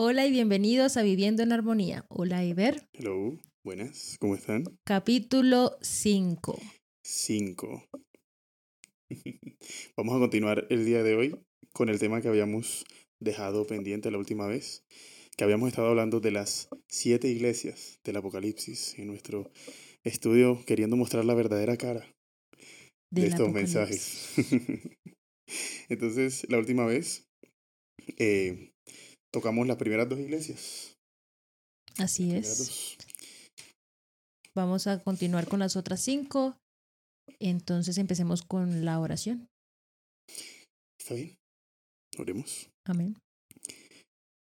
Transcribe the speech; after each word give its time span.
Hola 0.00 0.24
y 0.24 0.30
bienvenidos 0.30 0.96
a 0.96 1.02
Viviendo 1.02 1.42
en 1.42 1.50
Armonía. 1.50 2.06
Hola, 2.08 2.44
Iber. 2.44 2.88
Hello, 2.92 3.36
buenas, 3.64 4.16
¿cómo 4.20 4.36
están? 4.36 4.62
Capítulo 4.84 5.76
5. 5.82 6.56
5. 7.02 7.84
Vamos 9.96 10.14
a 10.14 10.20
continuar 10.20 10.68
el 10.70 10.84
día 10.84 11.02
de 11.02 11.16
hoy 11.16 11.36
con 11.72 11.88
el 11.88 11.98
tema 11.98 12.20
que 12.20 12.28
habíamos 12.28 12.84
dejado 13.18 13.66
pendiente 13.66 14.12
la 14.12 14.18
última 14.18 14.46
vez, 14.46 14.84
que 15.36 15.42
habíamos 15.42 15.68
estado 15.70 15.88
hablando 15.88 16.20
de 16.20 16.30
las 16.30 16.68
siete 16.86 17.26
iglesias 17.26 17.98
del 18.04 18.18
Apocalipsis 18.18 18.96
en 19.00 19.08
nuestro 19.08 19.50
estudio 20.04 20.62
queriendo 20.64 20.94
mostrar 20.94 21.24
la 21.24 21.34
verdadera 21.34 21.76
cara 21.76 22.06
de 23.10 23.26
estos 23.26 23.50
mensajes. 23.50 24.32
Entonces, 25.88 26.46
la 26.48 26.58
última 26.58 26.86
vez 26.86 27.28
eh, 28.16 28.70
tocamos 29.38 29.68
las 29.68 29.76
primeras 29.76 30.08
dos 30.08 30.18
iglesias. 30.18 30.96
Así 31.96 32.34
es. 32.34 32.58
dos. 32.58 32.96
Vamos 34.54 34.88
a 34.88 34.98
continuar 34.98 35.46
con 35.46 35.60
las 35.60 35.76
otras 35.76 36.00
cinco. 36.00 36.56
Entonces 37.38 37.98
empecemos 37.98 38.42
con 38.42 38.84
la 38.84 38.98
oración. 38.98 39.46
¿Está 40.98 41.14
bien? 41.14 41.36
Oremos. 42.18 42.68
Amén. 42.84 43.16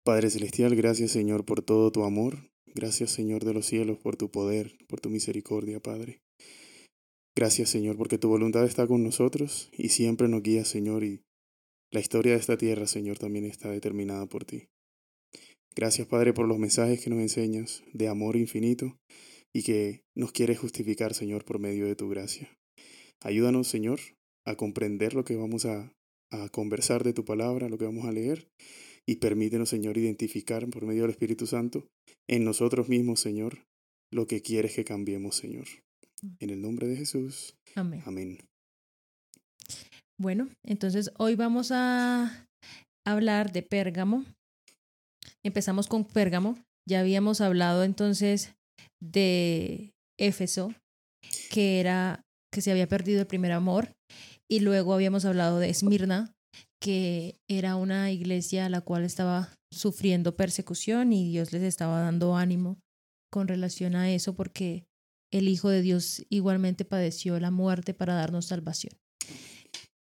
Padre 0.05 0.31
Celestial, 0.31 0.77
gracias 0.77 1.11
Señor 1.11 1.45
por 1.45 1.63
todo 1.63 1.91
tu 1.91 2.05
amor. 2.05 2.51
Gracias 2.67 3.11
Señor 3.11 3.45
de 3.45 3.55
los 3.55 3.67
cielos 3.67 3.99
por 3.99 4.17
tu 4.17 4.31
poder, 4.31 4.77
por 4.87 5.01
tu 5.01 5.11
misericordia, 5.11 5.81
Padre. 5.81 6.21
Gracias 7.37 7.71
Señor 7.71 7.97
porque 7.97 8.19
tu 8.19 8.29
voluntad 8.29 8.65
está 8.65 8.87
con 8.87 9.03
nosotros 9.03 9.71
y 9.73 9.89
siempre 9.89 10.29
nos 10.29 10.43
guía, 10.43 10.65
Señor, 10.65 11.03
y 11.03 11.23
la 11.91 12.01
historia 12.01 12.33
de 12.33 12.39
esta 12.39 12.57
tierra, 12.57 12.87
Señor, 12.87 13.19
también 13.19 13.45
está 13.45 13.71
determinada 13.71 14.27
por 14.27 14.45
ti. 14.45 14.69
Gracias, 15.77 16.07
Padre, 16.07 16.33
por 16.33 16.47
los 16.47 16.59
mensajes 16.59 17.03
que 17.03 17.11
nos 17.11 17.21
enseñas 17.21 17.83
de 17.93 18.09
amor 18.09 18.37
infinito 18.37 18.97
y 19.53 19.63
que 19.63 20.03
nos 20.17 20.33
quieres 20.33 20.59
justificar, 20.59 21.15
Señor, 21.15 21.45
por 21.45 21.59
medio 21.59 21.87
de 21.87 21.97
tu 21.97 22.09
gracia. 22.09 22.49
Ayúdanos, 23.23 23.69
Señor, 23.69 24.01
a 24.47 24.55
comprender 24.57 25.15
lo 25.15 25.25
que 25.25 25.37
vamos 25.37 25.65
a, 25.65 25.93
a 26.31 26.49
conversar 26.51 27.03
de 27.03 27.13
tu 27.13 27.25
palabra, 27.25 27.69
lo 27.69 27.79
que 27.79 27.87
vamos 27.87 28.05
a 28.05 28.13
leer, 28.13 28.49
y 29.07 29.17
permítenos, 29.17 29.69
Señor, 29.69 29.99
identificar 29.99 30.69
por 30.71 30.87
medio 30.87 31.03
del 31.03 31.11
Espíritu 31.11 31.47
Santo 31.47 31.87
en 32.29 32.45
nosotros 32.45 32.89
mismos, 32.89 33.21
Señor, 33.21 33.65
lo 34.13 34.27
que 34.27 34.43
quieres 34.43 34.75
que 34.75 34.85
cambiemos, 34.85 35.37
Señor. 35.37 35.67
En 36.39 36.51
el 36.51 36.63
nombre 36.63 36.87
de 36.87 36.97
Jesús. 36.97 37.55
Amén. 37.75 38.03
Amén. 38.07 38.39
Bueno, 40.19 40.49
entonces 40.63 41.11
hoy 41.19 41.35
vamos 41.35 41.71
a 41.73 42.47
hablar 43.05 43.53
de 43.53 43.63
Pérgamo. 43.63 44.25
Empezamos 45.45 45.87
con 45.87 46.05
Pérgamo. 46.05 46.59
Ya 46.89 47.01
habíamos 47.01 47.41
hablado 47.41 47.85
entonces 47.85 48.55
de 49.01 49.93
Éfeso, 50.19 50.75
que 51.51 51.81
era 51.81 52.23
que 52.51 52.61
se 52.61 52.71
había 52.71 52.89
perdido 52.89 53.21
el 53.21 53.27
primer 53.27 53.53
amor, 53.53 53.93
y 54.49 54.61
luego 54.61 54.95
habíamos 54.95 55.25
hablado 55.25 55.59
de 55.59 55.71
Esmirna, 55.71 56.33
que 56.81 57.37
era 57.49 57.77
una 57.77 58.11
iglesia 58.11 58.67
a 58.67 58.69
la 58.69 58.81
cual 58.81 59.05
estaba 59.05 59.51
sufriendo 59.73 60.37
persecución 60.37 61.13
y 61.13 61.29
Dios 61.31 61.53
les 61.53 61.63
estaba 61.63 62.01
dando 62.01 62.37
ánimo 62.37 62.79
con 63.31 63.49
relación 63.49 63.97
a 63.97 64.13
eso 64.13 64.35
porque 64.35 64.87
el 65.33 65.49
Hijo 65.49 65.69
de 65.69 65.83
Dios 65.83 66.25
igualmente 66.29 66.85
padeció 66.85 67.41
la 67.41 67.51
muerte 67.51 67.93
para 67.93 68.15
darnos 68.15 68.47
salvación. 68.47 68.93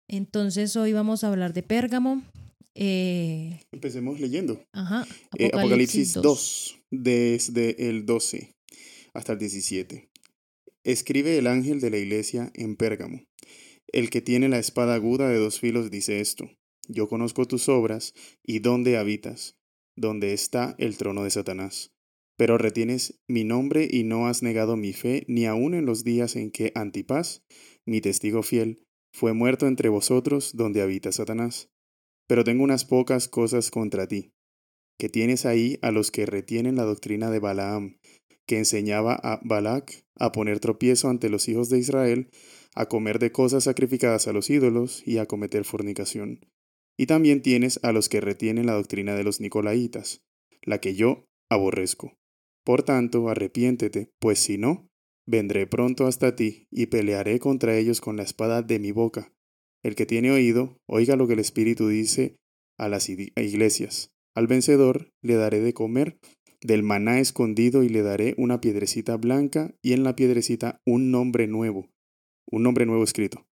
Entonces 0.09 0.77
hoy 0.77 0.93
vamos 0.93 1.25
a 1.25 1.29
hablar 1.29 1.53
de 1.53 1.65
Pérgamo. 1.65 2.23
Eh, 2.75 3.61
Empecemos 3.73 4.21
leyendo. 4.21 4.63
ajá, 4.73 5.07
Eh, 5.39 5.51
Apocalipsis, 5.53 6.15
2, 6.15 6.79
desde 6.91 7.89
el 7.89 8.07
12 8.07 8.55
hasta 9.15 9.33
el 9.33 9.39
17. 9.39 10.09
Escribe 10.85 11.39
el 11.39 11.47
ángel 11.47 11.81
de 11.81 11.91
la 11.91 11.99
iglesia 11.99 12.51
en 12.55 12.77
Pérgamo. 12.77 13.23
El 13.89 14.11
que 14.11 14.21
tiene 14.21 14.49
la 14.49 14.59
espada 14.59 14.95
aguda 14.95 15.29
de 15.29 15.39
dos 15.39 15.59
filos 15.59 15.91
dice 15.91 16.21
esto. 16.21 16.51
Yo 16.89 17.09
conozco 17.09 17.47
tus 17.47 17.69
obras 17.69 18.15
y 18.45 18.61
dónde 18.61 18.97
habitas, 18.97 19.57
donde 19.97 20.33
está 20.33 20.75
el 20.79 20.97
trono 20.97 21.25
de 21.25 21.31
Satanás. 21.31 21.93
Pero 22.37 22.59
retienes 22.59 23.19
mi 23.27 23.45
nombre 23.45 23.89
y 23.91 24.05
no 24.05 24.27
has 24.27 24.43
negado 24.43 24.77
mi 24.77 24.93
fe 24.93 25.25
ni 25.27 25.47
aun 25.47 25.75
en 25.75 25.87
los 25.87 26.05
días 26.05 26.37
en 26.37 26.51
que 26.51 26.73
Antipas, 26.75 27.43
mi 27.87 28.01
testigo 28.01 28.43
fiel, 28.43 28.85
fue 29.13 29.33
muerto 29.33 29.67
entre 29.67 29.89
vosotros 29.89 30.55
donde 30.55 30.83
habita 30.83 31.11
Satanás. 31.11 31.71
Pero 32.27 32.45
tengo 32.45 32.65
unas 32.65 32.85
pocas 32.85 33.29
cosas 33.29 33.71
contra 33.71 34.07
ti 34.07 34.33
que 34.99 35.09
tienes 35.09 35.47
ahí 35.47 35.79
a 35.83 35.91
los 35.91 36.11
que 36.11 36.27
retienen 36.27 36.77
la 36.77 36.85
doctrina 36.85 37.31
de 37.31 37.39
Balaam, 37.39 37.99
que 38.47 38.59
enseñaba 38.59 39.15
a 39.15 39.41
Balac 39.45 40.07
a 40.19 40.33
poner 40.33 40.61
tropiezo 40.61 41.09
ante 41.09 41.29
los 41.29 41.49
hijos 41.49 41.69
de 41.69 41.79
Israel, 41.79 42.31
a 42.75 42.87
comer 42.87 43.19
de 43.19 43.33
cosas 43.33 43.65
sacrificadas 43.65 44.29
a 44.29 44.33
los 44.33 44.49
ídolos 44.51 45.07
y 45.07 45.19
a 45.19 45.27
cometer 45.27 45.65
fornicación. 45.65 46.47
Y 46.97 47.07
también 47.07 47.43
tienes 47.43 47.81
a 47.83 47.93
los 47.93 48.09
que 48.09 48.21
retienen 48.21 48.67
la 48.67 48.73
doctrina 48.73 49.15
de 49.15 49.25
los 49.25 49.41
Nicolaitas, 49.41 50.23
la 50.63 50.81
que 50.81 50.95
yo 50.95 51.27
aborrezco. 51.51 52.17
Por 52.65 52.83
tanto, 52.83 53.29
arrepiéntete, 53.29 54.13
pues 54.19 54.39
si 54.39 54.57
no, 54.57 54.89
vendré 55.27 55.67
pronto 55.67 56.07
hasta 56.07 56.37
ti 56.37 56.67
y 56.71 56.87
pelearé 56.87 57.39
contra 57.39 57.77
ellos 57.77 58.01
con 58.01 58.17
la 58.17 58.23
espada 58.23 58.63
de 58.63 58.79
mi 58.79 58.93
boca. 58.93 59.33
El 59.87 59.95
que 59.95 60.05
tiene 60.05 60.33
oído, 60.33 60.81
oiga 60.89 61.15
lo 61.15 61.29
que 61.29 61.35
el 61.35 61.39
Espíritu 61.39 61.87
dice 61.87 62.35
a 62.77 62.89
las 62.89 63.09
ig- 63.09 63.31
iglesias. 63.41 64.11
Al 64.35 64.49
vencedor 64.49 65.13
le 65.23 65.37
daré 65.37 65.61
de 65.61 65.75
comer 65.75 66.19
del 66.61 66.83
maná 66.83 67.21
escondido 67.21 67.85
y 67.85 67.89
le 67.89 68.03
daré 68.03 68.35
una 68.37 68.61
piedrecita 68.61 69.17
blanca 69.17 69.77
y 69.85 69.93
en 69.93 70.03
la 70.03 70.17
piedrecita 70.17 70.81
un 70.85 71.13
nombre 71.13 71.47
nuevo, 71.47 71.89
un 72.51 72.65
nombre 72.65 72.85
nuevo 72.85 73.05
escrito, 73.05 73.47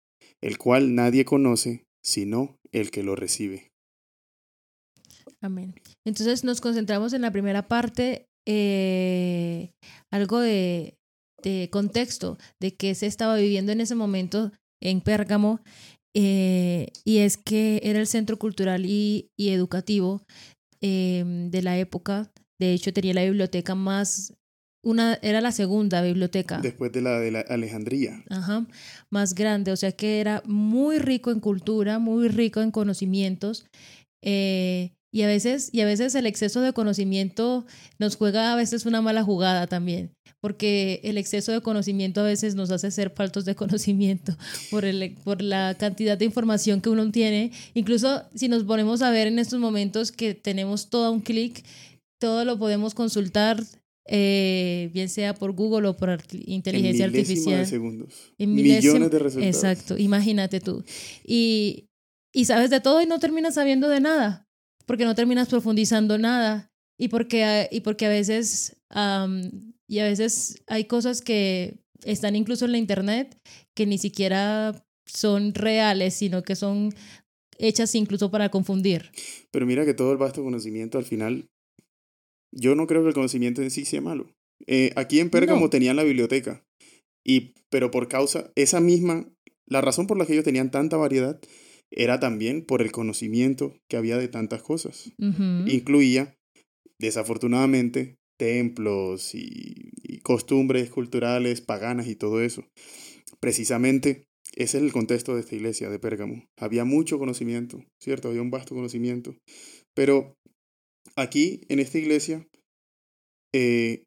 el 0.40 0.56
cual 0.56 0.94
nadie 0.94 1.24
conoce 1.24 1.84
sino 2.00 2.60
el 2.70 2.92
que 2.92 3.02
lo 3.02 3.16
recibe. 3.16 3.72
Amén. 5.40 5.74
Entonces 6.06 6.44
nos 6.44 6.60
concentramos 6.60 7.12
en 7.12 7.22
la 7.22 7.32
primera 7.32 7.66
parte, 7.66 8.26
eh, 8.46 9.72
algo 10.12 10.38
de, 10.38 10.94
de 11.42 11.70
contexto 11.72 12.38
de 12.60 12.76
que 12.76 12.94
se 12.94 13.06
estaba 13.06 13.34
viviendo 13.34 13.72
en 13.72 13.80
ese 13.80 13.96
momento 13.96 14.52
en 14.80 15.00
Pérgamo, 15.00 15.60
eh, 16.14 16.88
y 17.04 17.18
es 17.18 17.36
que 17.36 17.80
era 17.84 18.00
el 18.00 18.06
centro 18.06 18.38
cultural 18.38 18.84
y, 18.86 19.30
y 19.38 19.50
educativo 19.50 20.22
eh, 20.80 21.24
de 21.50 21.62
la 21.62 21.78
época. 21.78 22.30
De 22.58 22.72
hecho, 22.72 22.92
tenía 22.92 23.14
la 23.14 23.24
biblioteca 23.24 23.74
más, 23.74 24.34
una, 24.84 25.18
era 25.22 25.40
la 25.40 25.52
segunda 25.52 26.02
biblioteca. 26.02 26.58
Después 26.60 26.92
de 26.92 27.00
la 27.02 27.18
de 27.20 27.30
la 27.30 27.40
Alejandría. 27.40 28.22
Ajá, 28.28 28.66
más 29.10 29.34
grande, 29.34 29.72
o 29.72 29.76
sea 29.76 29.92
que 29.92 30.20
era 30.20 30.42
muy 30.46 30.98
rico 30.98 31.30
en 31.30 31.40
cultura, 31.40 31.98
muy 31.98 32.28
rico 32.28 32.60
en 32.60 32.70
conocimientos. 32.70 33.66
eh, 34.24 34.92
y 35.12 35.22
a 35.22 35.26
veces, 35.26 35.70
y 35.72 35.80
a 35.80 35.86
veces 35.86 36.14
el 36.14 36.26
exceso 36.26 36.60
de 36.60 36.72
conocimiento 36.72 37.66
nos 37.98 38.16
juega 38.16 38.52
a 38.52 38.56
veces 38.56 38.86
una 38.86 39.02
mala 39.02 39.24
jugada 39.24 39.66
también, 39.66 40.12
porque 40.40 41.00
el 41.04 41.18
exceso 41.18 41.52
de 41.52 41.60
conocimiento 41.60 42.20
a 42.20 42.24
veces 42.24 42.54
nos 42.54 42.70
hace 42.70 42.90
ser 42.90 43.10
faltos 43.10 43.44
de 43.44 43.54
conocimiento 43.56 44.36
por, 44.70 44.84
el, 44.84 45.16
por 45.24 45.42
la 45.42 45.76
cantidad 45.78 46.16
de 46.16 46.24
información 46.24 46.80
que 46.80 46.88
uno 46.88 47.10
tiene. 47.10 47.52
Incluso 47.74 48.22
si 48.34 48.48
nos 48.48 48.64
ponemos 48.64 49.02
a 49.02 49.10
ver 49.10 49.26
en 49.26 49.38
estos 49.38 49.60
momentos 49.60 50.12
que 50.12 50.34
tenemos 50.34 50.90
todo 50.90 51.06
a 51.06 51.10
un 51.10 51.20
clic, 51.20 51.64
todo 52.20 52.44
lo 52.44 52.58
podemos 52.58 52.94
consultar, 52.94 53.62
eh, 54.06 54.90
bien 54.92 55.08
sea 55.08 55.34
por 55.34 55.52
Google 55.52 55.88
o 55.88 55.96
por 55.96 56.18
inteligencia 56.32 57.04
en 57.04 57.10
artificial. 57.10 57.58
de 57.60 57.66
segundos. 57.66 58.32
En 58.38 58.54
Millones 58.54 59.10
de 59.10 59.18
resultados. 59.18 59.54
Exacto, 59.54 59.98
imagínate 59.98 60.60
tú. 60.60 60.84
Y, 61.24 61.86
y 62.32 62.44
sabes 62.44 62.70
de 62.70 62.80
todo 62.80 63.00
y 63.02 63.06
no 63.06 63.18
terminas 63.18 63.54
sabiendo 63.54 63.88
de 63.88 64.00
nada, 64.00 64.48
porque 64.86 65.04
no 65.04 65.14
terminas 65.14 65.48
profundizando 65.48 66.18
nada 66.18 66.70
y 66.98 67.08
porque, 67.08 67.68
y 67.70 67.80
porque 67.80 68.06
a 68.06 68.10
veces, 68.10 68.76
am, 68.90 69.72
y 69.90 69.98
a 69.98 70.04
veces 70.04 70.62
hay 70.68 70.84
cosas 70.84 71.20
que 71.20 71.80
están 72.04 72.36
incluso 72.36 72.64
en 72.64 72.72
la 72.72 72.78
internet 72.78 73.36
que 73.74 73.86
ni 73.86 73.98
siquiera 73.98 74.86
son 75.04 75.52
reales, 75.52 76.14
sino 76.14 76.44
que 76.44 76.54
son 76.54 76.94
hechas 77.58 77.94
incluso 77.96 78.30
para 78.30 78.50
confundir. 78.50 79.10
Pero 79.50 79.66
mira 79.66 79.84
que 79.84 79.92
todo 79.92 80.12
el 80.12 80.18
vasto 80.18 80.44
conocimiento 80.44 80.96
al 80.96 81.04
final, 81.04 81.48
yo 82.54 82.76
no 82.76 82.86
creo 82.86 83.02
que 83.02 83.08
el 83.08 83.14
conocimiento 83.14 83.62
en 83.62 83.72
sí 83.72 83.84
sea 83.84 84.00
malo. 84.00 84.32
Eh, 84.68 84.92
aquí 84.94 85.18
en 85.18 85.28
Pérgamo 85.28 85.62
No. 85.62 85.70
tenían 85.70 85.96
la 85.96 86.04
biblioteca, 86.04 86.64
y, 87.26 87.54
pero 87.68 87.90
por 87.90 88.06
causa, 88.06 88.52
esa 88.54 88.80
misma, 88.80 89.26
la 89.66 89.80
razón 89.80 90.06
por 90.06 90.16
la 90.18 90.24
que 90.24 90.34
ellos 90.34 90.44
tenían 90.44 90.70
tanta 90.70 90.96
variedad 90.96 91.40
era 91.90 92.20
también 92.20 92.64
por 92.64 92.80
el 92.80 92.92
conocimiento 92.92 93.74
que 93.88 93.96
había 93.96 94.16
de 94.18 94.28
tantas 94.28 94.62
cosas. 94.62 95.10
Incluía, 95.66 96.38
desafortunadamente, 97.00 98.19
templos 98.40 99.34
y, 99.34 99.90
costumbres 100.22 100.90
culturales 100.90 101.60
paganas 101.60 102.06
y 102.08 102.14
todo 102.14 102.40
eso. 102.42 102.64
Precisamente 103.38 104.24
ese 104.56 104.78
es 104.78 104.84
el 104.84 104.92
contexto 104.92 105.34
de 105.34 105.40
esta 105.40 105.54
iglesia 105.54 105.90
de 105.90 105.98
Pérgamo. 105.98 106.44
Había 106.58 106.84
mucho 106.84 107.18
conocimiento, 107.18 107.84
¿cierto? 108.02 108.28
Había 108.28 108.42
un 108.42 108.50
vasto 108.50 108.74
conocimiento. 108.74 109.36
Pero 109.94 110.34
aquí, 111.16 111.62
en 111.68 111.80
esta 111.80 111.98
iglesia, 111.98 112.46
eh, 113.54 114.04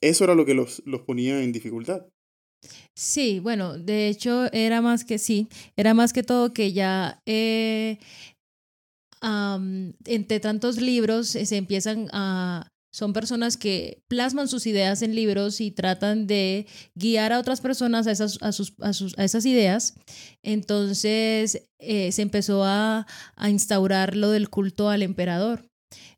eso 0.00 0.24
era 0.24 0.34
lo 0.34 0.44
que 0.44 0.54
los, 0.54 0.82
los 0.86 1.02
ponía 1.02 1.42
en 1.42 1.52
dificultad. 1.52 2.06
Sí, 2.94 3.40
bueno, 3.40 3.78
de 3.78 4.08
hecho 4.08 4.52
era 4.52 4.80
más 4.80 5.04
que 5.04 5.18
sí, 5.18 5.48
era 5.76 5.94
más 5.94 6.12
que 6.12 6.22
todo 6.22 6.52
que 6.52 6.72
ya 6.72 7.20
eh, 7.26 7.98
entre 10.06 10.40
tantos 10.40 10.80
libros 10.80 11.34
eh, 11.36 11.46
se 11.46 11.56
empiezan 11.56 12.08
a... 12.12 12.71
Son 12.92 13.14
personas 13.14 13.56
que 13.56 14.02
plasman 14.06 14.48
sus 14.48 14.66
ideas 14.66 15.00
en 15.00 15.14
libros 15.14 15.62
y 15.62 15.70
tratan 15.70 16.26
de 16.26 16.66
guiar 16.94 17.32
a 17.32 17.38
otras 17.38 17.62
personas 17.62 18.06
a 18.06 18.10
esas, 18.10 18.38
a 18.42 18.52
sus, 18.52 18.74
a 18.80 18.92
sus, 18.92 19.18
a 19.18 19.24
esas 19.24 19.46
ideas. 19.46 19.94
Entonces 20.42 21.68
eh, 21.78 22.12
se 22.12 22.20
empezó 22.20 22.64
a, 22.64 23.06
a, 23.34 23.48
instaurar 23.48 24.14
lo 24.14 24.30
del 24.30 24.50
culto 24.50 24.90
al 24.90 25.02
emperador. 25.02 25.64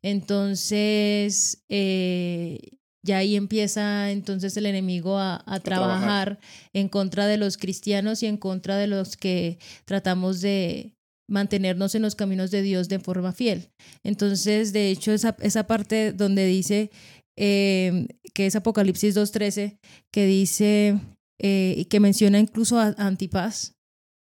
Entonces, 0.03 1.65
eh, 1.69 2.59
ya 3.05 3.19
ahí 3.19 3.37
empieza 3.37 4.11
entonces 4.11 4.57
el 4.57 4.67
enemigo 4.67 5.19
a, 5.19 5.45
a, 5.47 5.61
trabajar, 5.61 5.99
trabajar 6.41 6.41
en 6.73 6.89
contra 6.89 7.27
de 7.29 7.37
los 7.37 7.57
cristianos 7.57 8.23
y 8.25 8.27
en 8.27 8.37
contra 8.37 8.77
de 8.79 8.89
los 8.89 9.17
que 9.17 9.59
tratamos 9.85 10.41
de 10.41 10.97
mantenernos 11.29 11.95
en 11.95 12.03
los 12.03 12.15
caminos 12.15 12.51
de 12.51 12.63
Dios 12.63 12.89
de 12.89 12.99
forma 12.99 13.33
fiel. 13.33 13.71
Entonces, 14.03 14.73
de 14.73 14.91
hecho, 14.91 15.13
esa, 15.13 15.37
esa 15.41 15.67
parte 15.67 16.13
donde 16.13 16.47
dice 16.47 16.91
eh, 17.37 18.07
que 18.33 18.47
es 18.47 18.57
Apocalipsis 18.57 19.17
2.13, 19.17 19.79
que 20.13 20.27
dice 20.27 21.01
eh, 21.41 21.75
y 21.77 21.85
que 21.87 22.01
menciona 22.01 22.39
incluso 22.39 22.79
a 22.79 22.95
Antipas, 22.99 23.75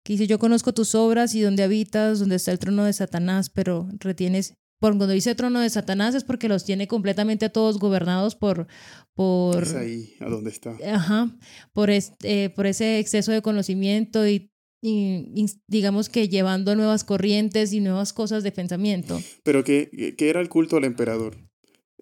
que 0.04 0.14
dice, 0.14 0.26
yo 0.26 0.38
conozco 0.38 0.72
tus 0.72 0.94
obras 0.94 1.34
y 1.34 1.40
donde 1.40 1.62
habitas, 1.62 2.20
donde 2.20 2.36
está 2.36 2.52
el 2.52 2.58
trono 2.58 2.84
de 2.84 2.92
Satanás, 2.92 3.50
pero 3.50 3.88
retienes 3.98 4.54
por 4.80 4.96
cuando 4.96 5.08
dice 5.08 5.34
trono 5.34 5.60
de 5.60 5.68
Satanás 5.68 6.14
es 6.14 6.24
porque 6.24 6.48
los 6.48 6.64
tiene 6.64 6.88
completamente 6.88 7.44
a 7.44 7.52
todos 7.52 7.78
gobernados 7.78 8.34
por... 8.34 8.66
por 9.14 9.62
es 9.62 9.74
ahí, 9.74 10.14
a 10.20 10.28
dónde 10.30 10.48
está. 10.48 10.74
Ajá, 10.90 11.36
por, 11.74 11.90
este, 11.90 12.48
por 12.48 12.66
ese 12.66 12.98
exceso 12.98 13.30
de 13.30 13.42
conocimiento 13.42 14.26
y, 14.26 14.49
y, 14.82 15.46
digamos 15.68 16.08
que 16.08 16.28
llevando 16.28 16.74
nuevas 16.74 17.04
corrientes 17.04 17.72
y 17.72 17.80
nuevas 17.80 18.12
cosas 18.12 18.42
de 18.42 18.52
pensamiento. 18.52 19.20
Pero 19.42 19.64
¿qué, 19.64 20.14
qué 20.16 20.30
era 20.30 20.40
el 20.40 20.48
culto 20.48 20.76
al 20.76 20.84
emperador? 20.84 21.36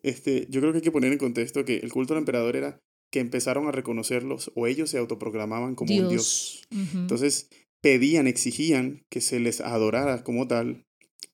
Este, 0.02 0.46
yo 0.48 0.60
creo 0.60 0.72
que 0.72 0.78
hay 0.78 0.84
que 0.84 0.92
poner 0.92 1.12
en 1.12 1.18
contexto 1.18 1.64
que 1.64 1.78
el 1.78 1.92
culto 1.92 2.14
al 2.14 2.20
emperador 2.20 2.56
era 2.56 2.80
que 3.10 3.20
empezaron 3.20 3.66
a 3.66 3.72
reconocerlos 3.72 4.52
o 4.54 4.66
ellos 4.66 4.90
se 4.90 4.98
autoproclamaban 4.98 5.74
como 5.74 5.90
dios. 5.90 6.02
un 6.02 6.08
dios. 6.08 6.94
Entonces 6.94 7.48
pedían, 7.80 8.26
exigían 8.26 9.04
que 9.08 9.20
se 9.20 9.40
les 9.40 9.60
adorara 9.60 10.22
como 10.22 10.46
tal 10.46 10.84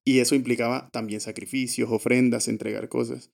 y 0.04 0.18
eso 0.18 0.34
implicaba 0.34 0.90
también 0.92 1.20
sacrificios, 1.20 1.90
ofrendas, 1.90 2.48
entregar 2.48 2.88
cosas. 2.88 3.30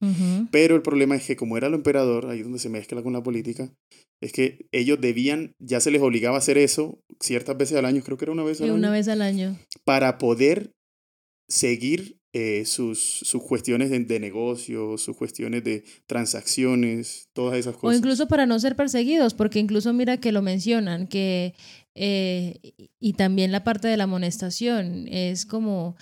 Pero 0.51 0.77
el 0.77 0.83
problema 0.83 1.17
es 1.17 1.27
que 1.27 1.37
como 1.37 1.57
era 1.57 1.67
el 1.67 1.75
emperador, 1.75 2.27
ahí 2.27 2.43
donde 2.43 2.61
se 2.61 2.69
mezcla 2.69 3.03
con 3.03 3.13
la 3.13 3.23
política, 3.23 3.73
es 4.21 4.33
que 4.33 4.69
ellos 4.71 5.01
debían, 5.01 5.55
ya 5.59 5.81
se 5.81 5.91
les 5.91 6.03
obligaba 6.03 6.37
a 6.37 6.39
hacer 6.39 6.59
eso 6.59 7.03
ciertas 7.19 7.57
veces 7.57 7.77
al 7.77 7.87
año, 7.87 8.03
creo 8.03 8.17
que 8.17 8.27
era 8.27 8.33
una 8.33 8.45
vez 8.45 8.61
al 8.61 8.67
año. 8.67 8.75
Una 8.75 8.91
vez 8.91 9.09
al 9.09 9.23
año. 9.23 9.59
Para 9.85 10.19
poder 10.19 10.75
seguir 11.49 12.21
eh, 12.33 12.65
sus, 12.65 13.01
sus 13.01 13.43
cuestiones 13.43 13.91
de, 13.91 13.99
de 13.99 14.21
negocio, 14.21 14.97
sus 14.97 15.17
cuestiones 15.17 15.65
de 15.65 15.83
transacciones, 16.07 17.29
todas 17.33 17.59
esas 17.59 17.75
cosas. 17.75 17.97
O 17.97 17.99
incluso 17.99 18.29
para 18.29 18.47
no 18.47 18.61
ser 18.61 18.77
perseguidos, 18.77 19.35
porque 19.35 19.59
incluso 19.59 19.93
mira 19.93 20.19
que 20.19 20.31
lo 20.31 20.41
mencionan, 20.41 21.09
que 21.09 21.55
eh, 21.97 22.61
y 23.01 23.15
también 23.15 23.51
la 23.51 23.65
parte 23.65 23.89
de 23.89 23.97
la 23.97 24.05
amonestación 24.05 25.09
es 25.09 25.45
como 25.45 25.97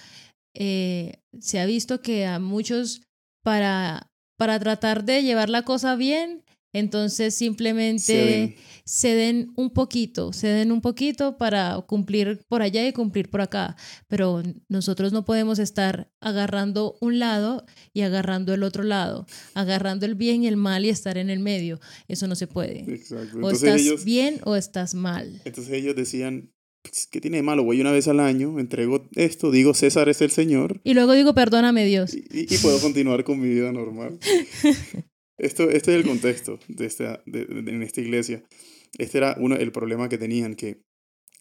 eh, 0.54 1.20
se 1.38 1.60
ha 1.60 1.66
visto 1.66 2.02
que 2.02 2.26
a 2.26 2.38
muchos 2.38 3.02
para, 3.42 4.10
para 4.36 4.58
tratar 4.58 5.04
de 5.04 5.22
llevar 5.22 5.48
la 5.48 5.62
cosa 5.62 5.96
bien, 5.96 6.44
entonces 6.74 7.34
simplemente 7.34 8.56
ceden. 8.84 9.52
un 9.56 9.70
poquito, 9.70 10.32
ceden 10.34 10.70
un 10.70 10.82
poquito 10.82 11.38
para 11.38 11.80
cumplir 11.86 12.40
por 12.46 12.60
allá 12.60 12.86
y 12.86 12.92
cumplir 12.92 13.30
por 13.30 13.40
acá. 13.40 13.76
Pero 14.06 14.42
nosotros 14.68 15.12
no 15.12 15.24
podemos 15.24 15.58
estar 15.58 16.10
agarrando 16.20 16.96
un 17.00 17.18
lado 17.18 17.64
y 17.94 18.02
agarrando 18.02 18.52
el 18.52 18.62
otro 18.62 18.82
lado, 18.82 19.26
agarrando 19.54 20.04
el 20.04 20.14
bien 20.14 20.42
y 20.42 20.46
el 20.46 20.56
mal 20.56 20.84
y 20.84 20.90
estar 20.90 21.16
en 21.16 21.30
el 21.30 21.40
medio. 21.40 21.80
Eso 22.06 22.26
no 22.26 22.34
se 22.34 22.46
puede. 22.46 22.84
o 23.42 23.50
estás 23.50 24.04
bien 24.04 24.40
o 24.44 24.54
estás 24.54 24.94
mal. 24.94 25.40
Entonces 25.44 25.72
ellos 25.72 25.96
decían, 25.96 26.52
pues, 26.82 27.08
¿qué 27.10 27.20
tiene 27.20 27.38
de 27.38 27.42
malo? 27.42 27.64
Voy 27.64 27.80
una 27.80 27.92
vez 27.92 28.08
al 28.08 28.20
año, 28.20 28.58
entrego 28.58 29.08
esto, 29.14 29.50
digo 29.50 29.74
César 29.74 30.08
es 30.08 30.20
el 30.20 30.30
Señor. 30.30 30.80
Y 30.84 30.94
luego 30.94 31.12
digo 31.12 31.34
perdóname 31.34 31.84
Dios. 31.84 32.14
Y, 32.14 32.58
puedo 32.58 32.80
continuar 32.80 33.24
con 33.24 33.40
mi 33.40 33.48
vida 33.48 33.72
normal. 33.72 34.18
esto, 35.38 35.70
este 35.70 35.92
es 35.92 36.00
el 36.00 36.06
contexto 36.06 36.58
de 36.68 36.86
esta, 36.86 37.22
de, 37.26 37.42
en 37.42 37.82
esta 37.82 38.00
iglesia. 38.00 38.44
Este 38.96 39.18
era 39.18 39.36
uno, 39.38 39.56
el 39.56 39.72
problema 39.72 40.08
que 40.08 40.18
tenían, 40.18 40.54
que 40.54 40.82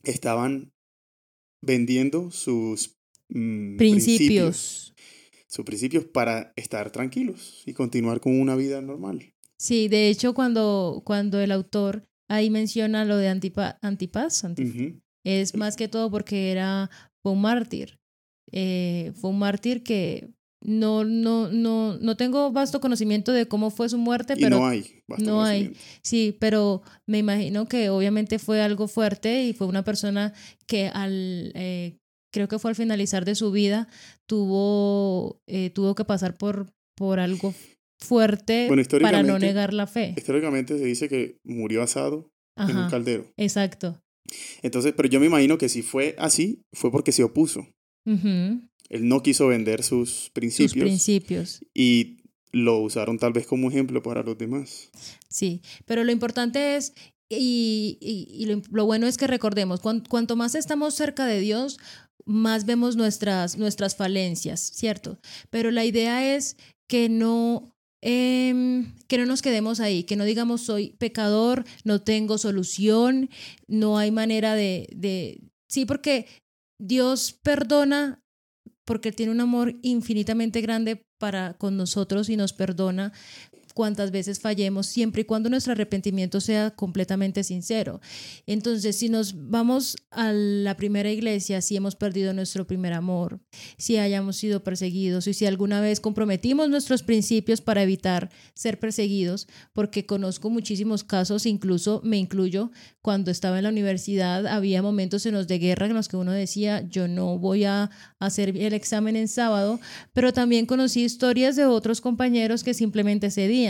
estaban 0.03 0.73
vendiendo 1.61 2.31
sus 2.31 2.97
mm, 3.29 3.77
principios. 3.77 4.93
Sus 5.49 5.63
principios 5.63 6.03
para 6.03 6.51
estar 6.57 6.91
tranquilos 6.91 7.63
y 7.65 7.73
continuar 7.73 8.19
con 8.19 8.37
una 8.37 8.55
vida 8.57 8.81
normal. 8.81 9.33
Sí, 9.57 9.87
de 9.87 10.09
hecho, 10.09 10.33
cuando, 10.33 11.01
cuando 11.05 11.39
el 11.39 11.51
autor 11.51 12.05
ahí 12.27 12.49
menciona 12.49 13.05
lo 13.05 13.15
de 13.15 13.29
antipa, 13.29 13.79
Antipas, 13.81 14.43
es 15.27 15.55
más 15.55 15.75
que 15.75 15.87
todo 15.87 16.09
porque 16.09 16.51
era, 16.51 16.89
fue 17.21 17.33
un 17.33 17.41
mártir. 17.41 17.99
Eh, 18.51 19.11
fue 19.19 19.31
un 19.31 19.39
mártir 19.39 19.83
que 19.83 20.29
no, 20.63 21.03
no, 21.03 21.49
no, 21.49 21.97
no 21.97 22.17
tengo 22.17 22.51
vasto 22.51 22.79
conocimiento 22.79 23.33
de 23.33 23.47
cómo 23.47 23.69
fue 23.69 23.89
su 23.89 23.97
muerte, 23.97 24.35
pero 24.37 24.57
no 24.59 24.67
hay. 24.67 25.03
no 25.19 25.43
hay. 25.43 25.75
Sí, 26.01 26.35
pero 26.39 26.81
me 27.05 27.19
imagino 27.19 27.67
que 27.67 27.89
obviamente 27.89 28.39
fue 28.39 28.61
algo 28.61 28.87
fuerte 28.87 29.43
y 29.43 29.53
fue 29.53 29.67
una 29.67 29.83
persona 29.83 30.33
que 30.65 30.87
al, 30.87 31.51
eh, 31.55 31.97
creo 32.33 32.47
que 32.47 32.57
fue 32.57 32.71
al 32.71 32.75
finalizar 32.75 33.25
de 33.25 33.35
su 33.35 33.51
vida, 33.51 33.87
tuvo, 34.25 35.41
eh, 35.47 35.69
tuvo 35.69 35.93
que 35.93 36.05
pasar 36.05 36.37
por, 36.37 36.71
por 36.95 37.19
algo 37.19 37.53
fuerte 37.99 38.69
para 39.01 39.23
no 39.23 39.39
negar 39.39 39.73
la 39.73 39.87
fe. 39.87 40.13
Históricamente 40.15 40.77
se 40.77 40.85
dice 40.85 41.09
que 41.09 41.37
murió 41.43 41.83
asado 41.83 42.31
en 42.55 42.77
un 42.77 42.89
caldero. 42.89 43.25
Exacto. 43.37 44.01
Entonces, 44.61 44.93
pero 44.95 45.09
yo 45.09 45.19
me 45.19 45.27
imagino 45.27 45.57
que 45.57 45.69
si 45.69 45.81
fue 45.81 46.15
así, 46.17 46.63
fue 46.73 46.91
porque 46.91 47.11
se 47.11 47.23
opuso. 47.23 47.67
Él 48.05 49.09
no 49.09 49.21
quiso 49.21 49.47
vender 49.47 49.83
sus 49.83 50.29
principios. 50.33 50.71
Sus 50.71 50.81
principios. 50.81 51.65
Y 51.73 52.17
lo 52.51 52.79
usaron 52.79 53.19
tal 53.19 53.33
vez 53.33 53.45
como 53.45 53.69
ejemplo 53.69 54.01
para 54.01 54.23
los 54.23 54.37
demás. 54.37 54.89
Sí, 55.29 55.61
pero 55.85 56.03
lo 56.03 56.11
importante 56.11 56.77
es, 56.77 56.93
y, 57.29 57.97
y, 57.99 58.45
lo, 58.45 58.85
bueno 58.85 59.07
es 59.07 59.17
que 59.17 59.27
recordemos, 59.27 59.81
cuanto 59.81 60.35
más 60.35 60.55
estamos 60.55 60.93
cerca 60.93 61.25
de 61.25 61.41
Dios, 61.41 61.77
más 62.25 62.65
vemos 62.65 62.95
nuestras, 62.95 63.57
nuestras 63.57 63.95
falencias, 63.95 64.61
¿cierto? 64.61 65.19
Pero 65.49 65.71
la 65.71 65.85
idea 65.85 66.35
es 66.35 66.57
que 66.87 67.09
no 67.09 67.73
Em, 68.01 68.93
que 69.07 69.17
no 69.17 69.25
nos 69.25 69.41
quedemos 69.41 69.79
ahí, 69.79 70.03
que 70.03 70.15
no 70.15 70.23
digamos 70.23 70.61
soy 70.61 70.91
pecador, 70.99 71.65
no 71.83 72.01
tengo 72.01 72.37
solución, 72.37 73.29
no 73.67 73.97
hay 73.97 74.11
manera 74.11 74.53
de, 74.53 74.87
de... 74.95 75.41
Sí, 75.67 75.85
porque 75.85 76.27
Dios 76.79 77.33
perdona 77.43 78.21
porque 78.85 79.11
tiene 79.11 79.33
un 79.33 79.41
amor 79.41 79.75
infinitamente 79.81 80.61
grande 80.61 81.03
para 81.19 81.55
con 81.55 81.75
nosotros 81.75 82.29
y 82.29 82.37
nos 82.37 82.53
perdona, 82.53 83.11
cuantas 83.77 84.09
veces 84.09 84.39
fallemos, 84.39 84.87
siempre 84.87 85.21
y 85.21 85.25
cuando 85.25 85.51
nuestro 85.51 85.73
arrepentimiento 85.73 86.41
sea 86.41 86.71
completamente 86.71 87.43
sincero. 87.43 88.01
Entonces, 88.47 88.95
si 88.95 89.07
nos 89.07 89.35
vamos 89.51 89.97
a 90.09 90.31
la 90.33 90.75
primera 90.75 91.11
iglesia, 91.11 91.61
si 91.61 91.75
hemos 91.75 91.95
perdido 91.95 92.33
nuestro 92.33 92.65
primer 92.65 92.93
amor, 92.93 93.39
si 93.77 93.97
hayamos 93.97 94.37
sido 94.37 94.63
perseguidos 94.63 95.27
y 95.27 95.35
si 95.35 95.45
alguna 95.45 95.79
vez 95.79 95.99
comprometimos 95.99 96.71
nuestros 96.71 97.03
principios 97.03 97.61
para 97.61 97.83
evitar 97.83 98.31
ser 98.55 98.79
perseguidos, 98.79 99.47
porque 99.73 100.07
conozco 100.07 100.49
muchísimos 100.49 101.03
casos, 101.03 101.45
incluso 101.45 102.01
me 102.03 102.17
incluyo, 102.17 102.71
cuando 103.03 103.29
estaba 103.29 103.59
en 103.59 103.63
la 103.65 103.69
universidad 103.69 104.47
había 104.47 104.81
momentos 104.81 105.27
en 105.27 105.35
los 105.35 105.47
de 105.47 105.59
guerra 105.59 105.85
en 105.85 105.93
los 105.93 106.07
que 106.07 106.17
uno 106.17 106.31
decía, 106.31 106.81
yo 106.89 107.07
no 107.07 107.37
voy 107.37 107.65
a 107.65 107.91
hacer 108.17 108.57
el 108.57 108.73
examen 108.73 109.15
en 109.15 109.27
sábado, 109.27 109.79
pero 110.13 110.33
también 110.33 110.65
conocí 110.65 111.03
historias 111.03 111.55
de 111.55 111.65
otros 111.65 112.01
compañeros 112.01 112.63
que 112.63 112.73
simplemente 112.73 113.29
cedían 113.29 113.66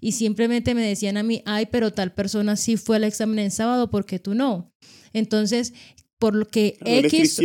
y 0.00 0.12
simplemente 0.12 0.74
me 0.74 0.82
decían 0.82 1.16
a 1.16 1.22
mí, 1.22 1.42
ay, 1.46 1.66
pero 1.70 1.92
tal 1.92 2.12
persona 2.12 2.56
sí 2.56 2.76
fue 2.76 2.96
al 2.96 3.04
examen 3.04 3.38
en 3.38 3.50
sábado, 3.50 3.90
porque 3.90 4.18
tú 4.18 4.34
no? 4.34 4.72
Entonces, 5.12 5.72
por 6.18 6.34
lo 6.34 6.46
que 6.46 6.78
X, 6.84 7.40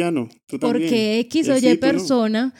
porque 0.60 1.20
X 1.20 1.50
o 1.50 1.58
Y 1.58 1.78
persona 1.78 2.54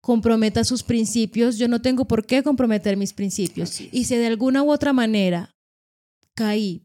comprometa 0.00 0.64
sus 0.64 0.82
principios, 0.82 1.56
yo 1.56 1.68
no 1.68 1.80
tengo 1.80 2.04
por 2.06 2.26
qué 2.26 2.42
comprometer 2.42 2.96
mis 2.96 3.14
principios. 3.14 3.80
Y 3.80 4.04
si 4.04 4.16
de 4.16 4.26
alguna 4.26 4.62
u 4.62 4.70
otra 4.70 4.92
manera 4.92 5.50
caí 6.36 6.84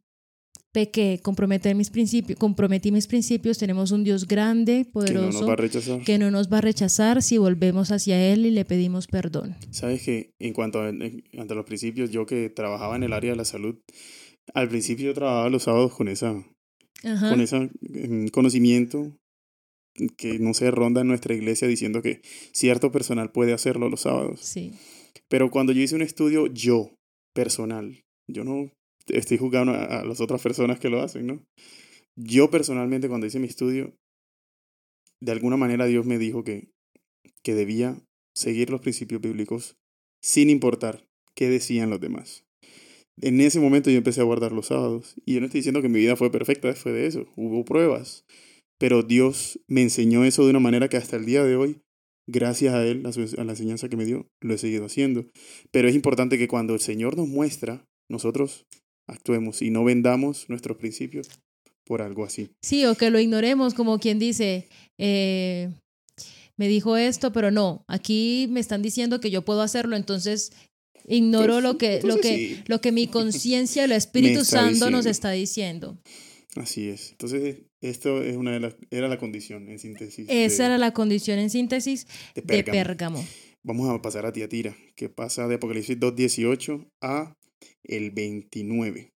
pequé, 0.74 1.20
comprometer 1.24 1.76
mis 1.76 1.90
principios, 1.90 2.38
comprometí 2.38 2.92
mis 2.92 3.08
principios, 3.08 3.58
tenemos 3.58 3.92
un 3.92 4.04
Dios 4.04 4.28
grande, 4.28 4.84
Que 4.84 4.86
no 4.86 4.92
poderoso, 4.92 5.40
nos 5.42 5.50
va 5.50 5.54
a 5.54 5.56
rechazar. 5.56 6.04
que 6.04 6.18
no 6.20 6.32
nos 6.32 6.52
va 6.52 6.58
a 6.60 6.62
rechazar 6.62 7.22
si 7.24 7.38
volvemos 7.38 7.92
hacia 7.92 8.32
Él 8.32 8.46
y 8.46 8.52
le 8.52 8.66
pedimos 8.66 9.08
perdón. 9.08 9.56
Sabes 9.72 10.04
que 10.04 10.32
en 10.40 10.54
cuanto 10.54 10.82
a, 10.82 10.90
en- 10.90 11.24
ante 11.38 11.56
los 11.56 11.66
principios, 11.66 12.12
yo 12.12 12.26
que 12.26 12.50
trabajaba 12.50 12.96
en 12.96 13.04
el 13.04 13.14
área 13.14 13.32
de 13.32 13.38
la 13.38 13.46
salud, 13.46 13.76
al 14.54 14.70
principio 14.70 15.08
yo 15.08 15.14
trabajaba 15.14 15.50
los 15.50 15.64
sábados 15.64 15.94
con 15.96 16.08
esa, 16.08 16.44
Ajá. 17.04 17.30
con 17.30 17.42
ese 17.42 17.70
mm, 17.82 18.28
conocimiento 18.28 19.16
que 20.18 20.40
no 20.40 20.54
se 20.54 20.72
ronda 20.72 21.02
en 21.02 21.08
nuestra 21.08 21.34
iglesia 21.34 21.68
diciendo 21.68 22.02
que 22.02 22.22
cierto 22.54 22.92
personal 22.92 23.32
puede 23.32 23.54
hacerlo 23.54 23.90
los 23.90 24.02
sábados. 24.02 24.40
Sí, 24.42 24.72
Pero 25.28 25.50
cuando 25.52 25.74
yo 25.74 25.82
hice 25.82 25.96
un 25.96 26.02
estudio, 26.04 26.48
yo, 26.48 26.92
personal, 27.36 28.02
yo 28.28 28.44
no 28.44 28.72
estoy 29.10 29.38
juzgando 29.38 29.74
a, 29.74 30.04
las 30.04 30.22
otras 30.22 30.42
personas 30.42 30.80
que 30.80 30.90
lo 30.90 31.02
hacen, 31.02 31.28
¿no? 31.28 31.44
Yo 32.16 32.50
personalmente 32.50 33.08
cuando 33.08 33.28
hice 33.28 33.40
mi 33.40 33.48
estudio, 33.48 33.96
de 35.22 35.32
alguna 35.32 35.58
manera 35.58 35.86
Dios 35.86 36.06
me 36.06 36.18
dijo 36.18 36.44
que, 36.44 36.70
que 37.44 37.56
debía 37.56 38.02
seguir 38.36 38.70
los 38.70 38.82
principios 38.82 39.22
bíblicos 39.22 39.78
sin 40.22 40.50
importar 40.50 41.06
qué 41.36 41.50
decían 41.50 41.90
los 41.90 42.00
demás. 42.00 42.46
En 43.22 43.42
ese 43.42 43.60
momento 43.60 43.90
yo 43.90 43.98
empecé 43.98 44.22
a 44.22 44.26
guardar 44.26 44.52
los 44.52 44.68
sábados 44.68 45.16
y 45.26 45.34
yo 45.34 45.40
no 45.40 45.46
estoy 45.48 45.60
diciendo 45.60 45.82
que 45.82 45.90
mi 45.90 46.00
vida 46.00 46.16
fue 46.16 46.32
perfecta 46.32 46.70
después 46.70 46.96
de 46.96 47.06
eso, 47.06 47.26
hubo 47.36 47.66
pruebas, 47.66 48.26
pero 48.80 49.04
Dios 49.04 49.60
me 49.68 49.82
enseñó 49.82 50.24
eso 50.24 50.46
de 50.46 50.52
una 50.52 50.62
manera 50.62 50.88
que 50.88 50.98
hasta 50.98 51.18
el 51.18 51.26
día 51.26 51.44
de 51.44 51.58
hoy, 51.58 51.82
gracias 52.28 52.74
a 52.74 52.86
Él, 52.86 53.04
a 53.06 53.44
la 53.44 53.52
enseñanza 53.52 53.90
que 53.90 53.98
me 53.98 54.06
dio, 54.06 54.28
lo 54.42 54.54
he 54.54 54.58
seguido 54.58 54.86
haciendo. 54.86 55.26
Pero 55.72 55.90
es 55.90 55.96
importante 55.96 56.38
que 56.38 56.48
cuando 56.48 56.74
el 56.74 56.80
Señor 56.80 57.18
nos 57.18 57.28
muestra, 57.28 57.86
nosotros 58.10 58.66
actuemos 59.10 59.62
y 59.62 59.70
no 59.70 59.84
vendamos 59.84 60.46
nuestros 60.50 60.78
principios 60.78 61.28
por 61.86 62.02
algo 62.02 62.24
así. 62.24 62.50
sí, 62.64 62.86
o 62.86 62.96
que 62.96 63.10
lo 63.10 63.20
ignoremos 63.20 63.74
como 63.74 64.00
quien 64.00 64.20
dice, 64.20 64.68
eh, 65.00 65.70
me 66.58 66.68
dijo 66.68 66.98
esto, 66.98 67.32
pero 67.32 67.52
no, 67.52 67.84
aquí 67.88 68.48
me 68.52 68.60
están 68.60 68.82
diciendo 68.82 69.20
que 69.20 69.32
yo 69.32 69.44
puedo 69.44 69.62
hacerlo, 69.62 69.96
entonces 69.96 70.52
ignoro 71.08 71.58
Entonces- 71.58 71.64
lo 71.64 71.78
que, 71.78 72.02
lo 72.08 72.18
que, 72.22 72.36
sí. 72.38 72.64
lo 72.68 72.82
que 72.82 72.92
mi 72.92 73.08
conciencia, 73.18 73.86
el 73.86 73.92
Espíritu 73.94 74.46
Santo 74.46 74.90
nos 74.92 75.06
está 75.06 75.32
diciendo. 75.32 75.98
Así 76.56 76.90
es. 76.90 77.12
Entonces, 77.12 77.58
esto 77.82 78.22
es 78.24 78.36
una 78.36 78.52
de 78.52 78.60
las, 78.60 78.76
era 78.92 79.08
la 79.08 79.18
condición 79.18 79.70
en 79.70 79.80
síntesis. 79.80 80.26
Esa 80.30 80.64
de- 80.64 80.68
era 80.70 80.78
la 80.78 80.92
condición 80.94 81.40
en 81.40 81.50
síntesis 81.50 82.08
de. 82.36 82.64
Pérgamo. 82.64 83.24
Vamos 83.64 83.90
a 83.90 84.02
pasar 84.02 84.26
a 84.26 84.32
Tiatira, 84.34 84.76
que 84.96 85.10
pasa 85.10 85.48
de 85.48 85.56
Apocalipsis 85.56 85.98
2.18 86.00 86.88
a 87.02 87.34
el 87.84 88.12
29. 88.12 89.14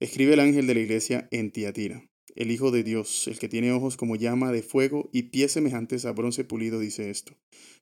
Escribe 0.00 0.34
el 0.34 0.40
ángel 0.40 0.66
de 0.66 0.74
la 0.74 0.80
iglesia 0.80 1.28
en 1.30 1.50
Tiatira. 1.50 2.08
El 2.34 2.50
Hijo 2.50 2.72
de 2.72 2.82
Dios, 2.82 3.28
el 3.28 3.38
que 3.38 3.48
tiene 3.48 3.70
ojos 3.70 3.96
como 3.96 4.16
llama 4.16 4.50
de 4.50 4.62
fuego 4.62 5.08
y 5.12 5.24
pies 5.24 5.52
semejantes 5.52 6.04
a 6.04 6.12
bronce 6.12 6.44
pulido, 6.44 6.80
dice 6.80 7.10
esto. 7.10 7.36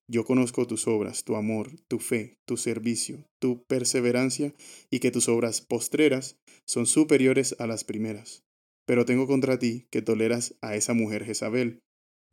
Yo 0.08 0.24
conozco 0.24 0.66
tus 0.66 0.86
obras, 0.86 1.24
tu 1.24 1.36
amor, 1.36 1.70
tu 1.88 1.98
fe, 1.98 2.36
tu 2.46 2.58
servicio, 2.58 3.24
tu 3.40 3.64
perseverancia, 3.64 4.54
y 4.90 4.98
que 4.98 5.10
tus 5.10 5.28
obras 5.28 5.62
postreras 5.62 6.36
son 6.66 6.86
superiores 6.86 7.56
a 7.58 7.66
las 7.66 7.84
primeras. 7.84 8.44
Pero 8.86 9.06
tengo 9.06 9.26
contra 9.26 9.58
ti 9.58 9.86
que 9.90 10.02
toleras 10.02 10.54
a 10.60 10.76
esa 10.76 10.92
mujer 10.92 11.24
Jezabel, 11.24 11.80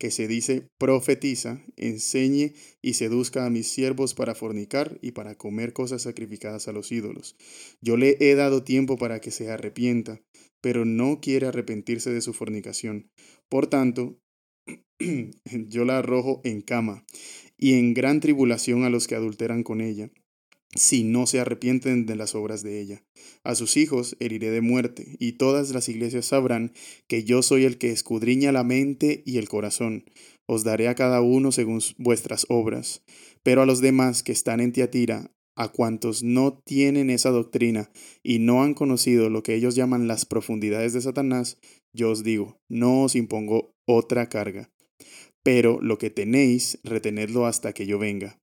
que 0.00 0.10
se 0.10 0.26
dice 0.26 0.66
profetiza, 0.78 1.62
enseñe 1.76 2.54
y 2.80 2.94
seduzca 2.94 3.44
a 3.44 3.50
mis 3.50 3.68
siervos 3.68 4.14
para 4.14 4.34
fornicar 4.34 4.98
y 5.02 5.12
para 5.12 5.34
comer 5.34 5.74
cosas 5.74 6.02
sacrificadas 6.02 6.68
a 6.68 6.72
los 6.72 6.90
ídolos. 6.90 7.36
Yo 7.82 7.98
le 7.98 8.16
he 8.18 8.34
dado 8.34 8.64
tiempo 8.64 8.96
para 8.96 9.20
que 9.20 9.30
se 9.30 9.50
arrepienta, 9.50 10.22
pero 10.62 10.86
no 10.86 11.20
quiere 11.20 11.48
arrepentirse 11.48 12.10
de 12.10 12.22
su 12.22 12.32
fornicación. 12.32 13.10
Por 13.50 13.66
tanto, 13.66 14.18
yo 15.68 15.84
la 15.84 15.98
arrojo 15.98 16.40
en 16.44 16.62
cama 16.62 17.04
y 17.58 17.74
en 17.74 17.92
gran 17.92 18.20
tribulación 18.20 18.84
a 18.84 18.90
los 18.90 19.06
que 19.06 19.16
adulteran 19.16 19.62
con 19.62 19.82
ella, 19.82 20.10
si 20.74 21.02
no 21.02 21.26
se 21.26 21.40
arrepienten 21.40 22.06
de 22.06 22.16
las 22.16 22.34
obras 22.34 22.62
de 22.62 22.80
ella. 22.80 23.04
A 23.42 23.54
sus 23.54 23.76
hijos 23.76 24.16
heriré 24.20 24.50
de 24.50 24.60
muerte, 24.60 25.16
y 25.18 25.32
todas 25.32 25.70
las 25.70 25.88
iglesias 25.88 26.26
sabrán 26.26 26.72
que 27.08 27.24
yo 27.24 27.42
soy 27.42 27.64
el 27.64 27.78
que 27.78 27.90
escudriña 27.90 28.52
la 28.52 28.64
mente 28.64 29.22
y 29.26 29.38
el 29.38 29.48
corazón. 29.48 30.04
Os 30.46 30.64
daré 30.64 30.88
a 30.88 30.94
cada 30.94 31.20
uno 31.20 31.52
según 31.52 31.80
vuestras 31.98 32.46
obras. 32.48 33.02
Pero 33.42 33.62
a 33.62 33.66
los 33.66 33.80
demás 33.80 34.22
que 34.22 34.32
están 34.32 34.60
en 34.60 34.72
Tiatira, 34.72 35.32
a 35.56 35.68
cuantos 35.68 36.22
no 36.22 36.58
tienen 36.64 37.10
esa 37.10 37.30
doctrina 37.30 37.90
y 38.22 38.38
no 38.38 38.62
han 38.62 38.74
conocido 38.74 39.28
lo 39.28 39.42
que 39.42 39.54
ellos 39.54 39.74
llaman 39.74 40.08
las 40.08 40.24
profundidades 40.24 40.92
de 40.92 41.00
Satanás, 41.00 41.58
yo 41.92 42.10
os 42.10 42.22
digo, 42.22 42.58
no 42.68 43.02
os 43.02 43.14
impongo 43.14 43.74
otra 43.86 44.28
carga. 44.28 44.70
Pero 45.42 45.80
lo 45.80 45.98
que 45.98 46.10
tenéis, 46.10 46.78
retenedlo 46.84 47.46
hasta 47.46 47.72
que 47.72 47.86
yo 47.86 47.98
venga. 47.98 48.39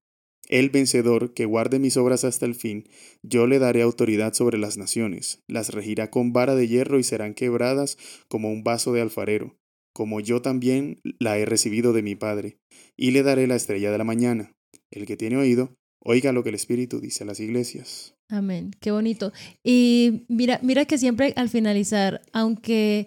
El 0.48 0.70
vencedor, 0.70 1.34
que 1.34 1.44
guarde 1.44 1.78
mis 1.78 1.96
obras 1.96 2.24
hasta 2.24 2.46
el 2.46 2.54
fin, 2.54 2.88
yo 3.22 3.46
le 3.46 3.58
daré 3.58 3.82
autoridad 3.82 4.32
sobre 4.32 4.58
las 4.58 4.78
naciones, 4.78 5.42
las 5.46 5.70
regirá 5.70 6.10
con 6.10 6.32
vara 6.32 6.54
de 6.54 6.66
hierro 6.66 6.98
y 6.98 7.04
serán 7.04 7.34
quebradas 7.34 7.98
como 8.28 8.50
un 8.50 8.64
vaso 8.64 8.92
de 8.92 9.02
alfarero, 9.02 9.56
como 9.94 10.20
yo 10.20 10.40
también 10.40 11.00
la 11.18 11.38
he 11.38 11.44
recibido 11.44 11.92
de 11.92 12.02
mi 12.02 12.14
Padre, 12.14 12.56
y 12.96 13.10
le 13.10 13.22
daré 13.22 13.46
la 13.46 13.56
estrella 13.56 13.92
de 13.92 13.98
la 13.98 14.04
mañana. 14.04 14.52
El 14.90 15.06
que 15.06 15.18
tiene 15.18 15.36
oído, 15.36 15.74
oiga 16.02 16.32
lo 16.32 16.42
que 16.42 16.48
el 16.48 16.54
Espíritu 16.54 16.98
dice 16.98 17.24
a 17.24 17.26
las 17.26 17.40
iglesias. 17.40 18.14
Amén, 18.30 18.72
qué 18.80 18.90
bonito. 18.90 19.32
Y 19.64 20.24
mira, 20.28 20.60
mira 20.62 20.84
que 20.84 20.98
siempre 20.98 21.32
al 21.36 21.48
finalizar, 21.48 22.22
aunque 22.32 23.06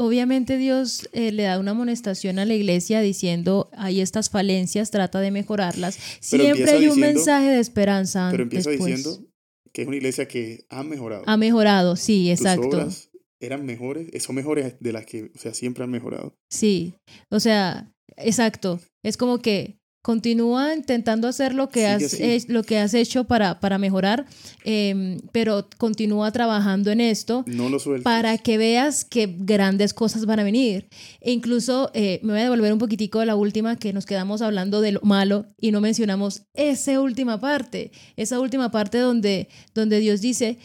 obviamente 0.00 0.56
Dios 0.56 1.08
eh, 1.12 1.30
le 1.30 1.42
da 1.44 1.58
una 1.58 1.72
amonestación 1.72 2.38
a 2.38 2.46
la 2.46 2.54
iglesia 2.54 3.00
diciendo 3.00 3.68
hay 3.72 4.00
estas 4.00 4.30
falencias, 4.30 4.90
trata 4.90 5.20
de 5.20 5.30
mejorarlas, 5.30 5.98
siempre 6.20 6.70
hay 6.70 6.86
un 6.88 6.94
diciendo- 6.96 7.18
mensaje 7.18 7.48
de 7.50 7.60
esperanza. 7.60 8.28
Pero 8.30 8.42
empieza 8.44 8.70
después. 8.70 8.96
diciendo 8.96 9.26
que 9.72 9.82
es 9.82 9.88
una 9.88 9.96
iglesia 9.96 10.26
que 10.26 10.64
ha 10.70 10.82
mejorado. 10.82 11.22
Ha 11.26 11.36
mejorado, 11.36 11.96
sí, 11.96 12.28
Tus 12.30 12.40
exacto. 12.40 12.68
obras 12.68 13.10
eran 13.40 13.64
mejores, 13.64 14.08
eh, 14.12 14.20
son 14.20 14.34
mejores 14.36 14.74
de 14.80 14.92
las 14.92 15.06
que, 15.06 15.30
o 15.34 15.38
sea, 15.38 15.54
siempre 15.54 15.84
han 15.84 15.90
mejorado. 15.90 16.34
Sí, 16.50 16.94
o 17.30 17.40
sea, 17.40 17.90
exacto. 18.16 18.80
Es 19.02 19.16
como 19.16 19.38
que 19.38 19.79
continúa 20.02 20.74
intentando 20.74 21.28
hacer 21.28 21.54
lo 21.54 21.68
que, 21.68 21.86
has, 21.86 22.16
lo 22.48 22.62
que 22.62 22.78
has 22.78 22.94
hecho 22.94 23.24
para, 23.24 23.60
para 23.60 23.78
mejorar, 23.78 24.26
em, 24.64 25.18
pero 25.32 25.68
continúa 25.76 26.32
trabajando 26.32 26.90
en 26.90 27.00
esto 27.00 27.44
No 27.46 27.68
lo 27.68 27.78
para 28.02 28.38
que 28.38 28.56
veas 28.56 29.04
que 29.04 29.26
grandes 29.38 29.92
cosas 29.92 30.24
van 30.24 30.40
a 30.40 30.44
venir. 30.44 30.88
E 31.20 31.32
incluso 31.32 31.90
eh, 31.92 32.20
me 32.22 32.32
voy 32.32 32.40
a 32.40 32.44
devolver 32.44 32.72
un 32.72 32.78
poquitico 32.78 33.20
a 33.20 33.26
la 33.26 33.36
última 33.36 33.76
que 33.76 33.92
nos 33.92 34.06
quedamos 34.06 34.40
hablando 34.40 34.80
de 34.80 34.92
lo 34.92 35.00
malo 35.02 35.46
y 35.60 35.70
no 35.70 35.80
mencionamos 35.80 36.42
esa 36.54 37.00
última 37.00 37.38
parte, 37.38 37.92
esa 38.16 38.40
última 38.40 38.70
parte 38.70 38.98
donde, 38.98 39.48
donde 39.74 40.00
Dios 40.00 40.20
dice, 40.20 40.58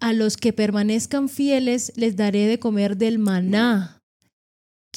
a 0.00 0.12
los 0.12 0.36
que 0.36 0.52
permanezcan 0.52 1.28
fieles 1.28 1.92
les 1.94 2.16
daré 2.16 2.46
de 2.46 2.58
comer 2.58 2.96
del 2.96 3.18
maná. 3.18 3.98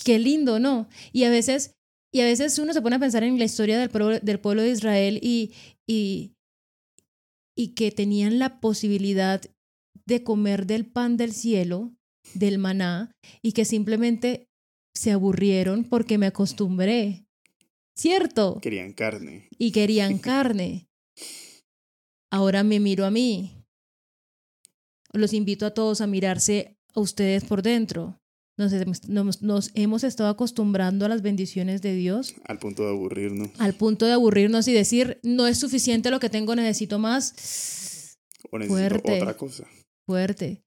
Qué 0.03 0.17
lindo, 0.17 0.59
¿no? 0.59 0.87
Y 1.11 1.25
a 1.25 1.29
veces, 1.29 1.75
y 2.13 2.21
a 2.21 2.25
veces 2.25 2.59
uno 2.59 2.73
se 2.73 2.81
pone 2.81 2.97
a 2.97 2.99
pensar 2.99 3.23
en 3.23 3.39
la 3.39 3.45
historia 3.45 3.79
del 3.79 3.89
pueblo, 3.89 4.19
del 4.19 4.39
pueblo 4.39 4.61
de 4.61 4.69
Israel 4.69 5.19
y, 5.21 5.51
y, 5.87 6.35
y 7.57 7.69
que 7.69 7.91
tenían 7.91 8.37
la 8.37 8.59
posibilidad 8.59 9.41
de 10.05 10.23
comer 10.23 10.67
del 10.67 10.85
pan 10.85 11.17
del 11.17 11.33
cielo, 11.33 11.91
del 12.35 12.59
maná, 12.59 13.11
y 13.41 13.53
que 13.53 13.65
simplemente 13.65 14.47
se 14.93 15.11
aburrieron 15.11 15.85
porque 15.85 16.19
me 16.19 16.27
acostumbré. 16.27 17.25
¿Cierto? 17.97 18.59
Querían 18.61 18.93
carne. 18.93 19.49
Y 19.57 19.71
querían 19.71 20.17
carne. 20.19 20.87
Ahora 22.31 22.63
me 22.63 22.79
miro 22.79 23.05
a 23.05 23.11
mí. 23.11 23.63
Los 25.13 25.33
invito 25.33 25.65
a 25.65 25.73
todos 25.73 25.99
a 26.01 26.07
mirarse 26.07 26.77
a 26.93 26.99
ustedes 26.99 27.43
por 27.43 27.63
dentro. 27.63 28.19
Nos, 28.57 28.71
hem- 28.71 29.07
nos- 29.07 29.41
nos 29.41 29.71
hemos 29.73 30.03
estado 30.03 30.29
acostumbrando 30.29 31.05
a 31.05 31.09
las 31.09 31.21
bendiciones 31.23 31.81
de 31.81 31.95
Dios 31.95 32.35
Al 32.45 32.59
punto 32.59 32.83
de 32.83 32.89
aburrirnos. 32.89 33.49
al 33.57 33.73
punto 33.73 34.05
de 34.05 34.11
aburrirnos 34.13 34.67
y 34.67 34.73
decir, 34.73 35.19
no 35.23 35.47
es 35.47 35.57
suficiente 35.59 36.11
lo 36.11 36.19
que 36.19 36.29
tengo, 36.29 36.55
necesito 36.55 36.99
más 36.99 38.15
O 38.51 38.57
necesito 38.59 38.77
Fuerte. 39.01 39.21
otra 39.21 39.37
cosa. 39.37 39.67
fuerte. 40.07 40.61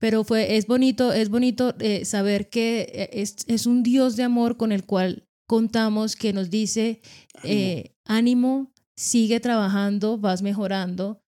Pero 0.00 0.22
fue, 0.24 0.56
es 0.56 0.66
bonito, 0.66 1.12
es 1.12 1.28
bonito 1.28 1.74
eh, 1.80 2.04
saber 2.04 2.48
que 2.48 2.82
eh, 2.94 3.10
es, 3.20 3.36
es 3.48 3.66
un 3.66 3.82
Dios 3.82 4.16
de 4.16 4.22
amor 4.22 4.56
con 4.56 4.70
el 4.72 4.84
cual 4.86 5.24
contamos, 5.48 6.14
que 6.16 6.32
nos 6.32 6.50
dice, 6.50 7.00
Ánimo. 7.34 7.52
eh, 7.52 7.92
ánimo, 8.06 8.72
sigue 8.96 9.40
trabajando, 9.40 10.16
vas 10.16 10.40
mejorando, 10.42 11.20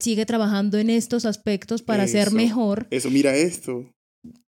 sigue 0.00 0.26
trabajando 0.26 0.76
en 0.78 0.90
estos 0.90 1.24
aspectos 1.24 1.82
para 1.82 2.06
ser 2.06 2.30
mejor, 2.32 2.86
Eso, 2.90 3.10
mira 3.10 3.34
esto. 3.34 3.90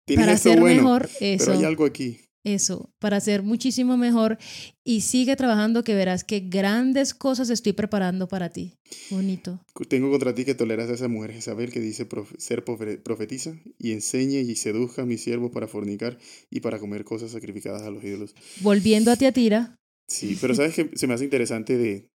Tienes 0.10 0.26
para 0.26 0.36
esto 0.36 0.50
ser 0.50 0.60
bueno, 0.60 0.82
mejor, 0.84 1.10
Pero 1.20 1.36
eso. 1.36 1.52
hay 1.54 1.64
algo 1.64 1.86
aquí. 1.86 2.20
eso, 2.44 2.90
para 3.00 3.20
ser 3.20 3.44
muchísimo 3.44 3.96
mejor 3.98 4.38
y 4.84 5.02
sigue 5.02 5.36
trabajando 5.36 5.84
que 5.84 5.94
verás 5.94 6.24
que 6.24 6.40
grandes 6.40 7.14
cosas 7.14 7.50
estoy 7.50 7.74
preparando 7.74 8.28
para 8.28 8.50
ti. 8.50 8.74
Bonito. 9.12 9.60
Tengo 9.88 10.10
contra 10.10 10.34
ti 10.34 10.46
que 10.46 10.56
toleras 10.56 10.90
a 10.90 10.94
esa 10.94 11.08
mujer 11.08 11.34
Jezabel 11.34 11.72
que 11.72 11.80
dice 11.80 12.08
ser 12.38 12.64
profetiza 12.64 13.54
y 13.78 13.92
enseñe 13.92 14.40
y 14.42 14.56
seduzca 14.56 15.04
a 15.04 15.06
mis 15.06 15.22
siervos 15.22 15.52
para 15.52 15.68
fornicar 15.68 16.18
y 16.50 16.62
para 16.62 16.80
comer 16.80 17.04
cosas 17.04 17.32
sacrificadas 17.32 17.84
a 17.84 17.92
los 17.92 18.04
ídolos. 18.04 18.34
Volviendo 18.62 19.12
a 19.12 19.16
Tiatira. 19.16 19.76
Sí, 20.08 20.38
pero 20.42 20.56
sabes 20.56 20.74
que 20.74 20.90
se 20.96 21.06
me 21.08 21.14
hace 21.14 21.26
interesante 21.26 21.78
de, 21.78 22.08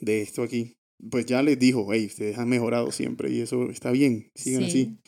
de 0.00 0.22
esto 0.22 0.42
aquí. 0.42 0.74
Pues 1.10 1.26
ya 1.26 1.42
les 1.42 1.58
dijo, 1.58 1.86
hey, 1.92 2.06
ustedes 2.06 2.38
han 2.38 2.48
mejorado 2.48 2.90
siempre 2.92 3.30
y 3.32 3.40
eso 3.40 3.70
está 3.70 3.90
bien, 3.92 4.30
sigan 4.34 4.64
así. 4.64 4.98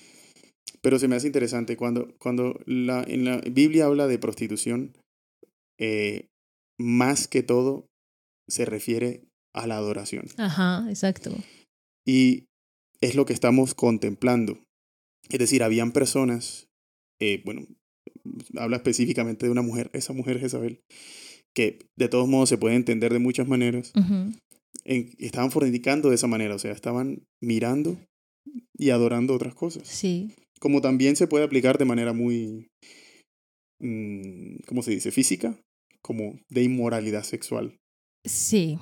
Pero 0.82 0.98
se 0.98 1.08
me 1.08 1.16
hace 1.16 1.26
interesante 1.26 1.76
cuando, 1.76 2.14
cuando 2.18 2.58
la, 2.66 3.02
en 3.06 3.24
la 3.24 3.38
Biblia 3.38 3.86
habla 3.86 4.06
de 4.06 4.18
prostitución, 4.18 4.96
eh, 5.78 6.28
más 6.78 7.28
que 7.28 7.42
todo 7.42 7.86
se 8.48 8.64
refiere 8.64 9.24
a 9.54 9.66
la 9.66 9.76
adoración. 9.76 10.26
Ajá, 10.38 10.86
exacto. 10.88 11.32
Y 12.06 12.46
es 13.00 13.14
lo 13.14 13.26
que 13.26 13.32
estamos 13.32 13.74
contemplando. 13.74 14.58
Es 15.28 15.38
decir, 15.38 15.62
habían 15.62 15.92
personas, 15.92 16.68
eh, 17.20 17.42
bueno, 17.44 17.66
habla 18.56 18.76
específicamente 18.76 19.46
de 19.46 19.52
una 19.52 19.62
mujer, 19.62 19.90
esa 19.92 20.12
mujer 20.12 20.40
Jezabel, 20.40 20.80
que 21.54 21.78
de 21.98 22.08
todos 22.08 22.28
modos 22.28 22.48
se 22.48 22.58
puede 22.58 22.76
entender 22.76 23.12
de 23.12 23.18
muchas 23.18 23.48
maneras, 23.48 23.92
estaban 24.84 25.50
fornicando 25.50 26.08
de 26.08 26.14
esa 26.14 26.26
manera, 26.26 26.54
o 26.54 26.58
sea, 26.58 26.72
estaban 26.72 27.24
mirando 27.42 27.98
y 28.76 28.90
adorando 28.90 29.34
otras 29.34 29.54
cosas. 29.54 29.86
Sí. 29.86 30.34
Como 30.60 30.80
también 30.80 31.16
se 31.16 31.26
puede 31.26 31.44
aplicar 31.44 31.78
de 31.78 31.84
manera 31.86 32.12
muy, 32.12 32.68
mm, 33.80 34.56
¿cómo 34.66 34.82
se 34.82 34.92
dice? 34.92 35.10
Física, 35.10 35.58
como 36.02 36.38
de 36.50 36.62
inmoralidad 36.62 37.22
sexual. 37.22 37.76
Sí. 38.26 38.78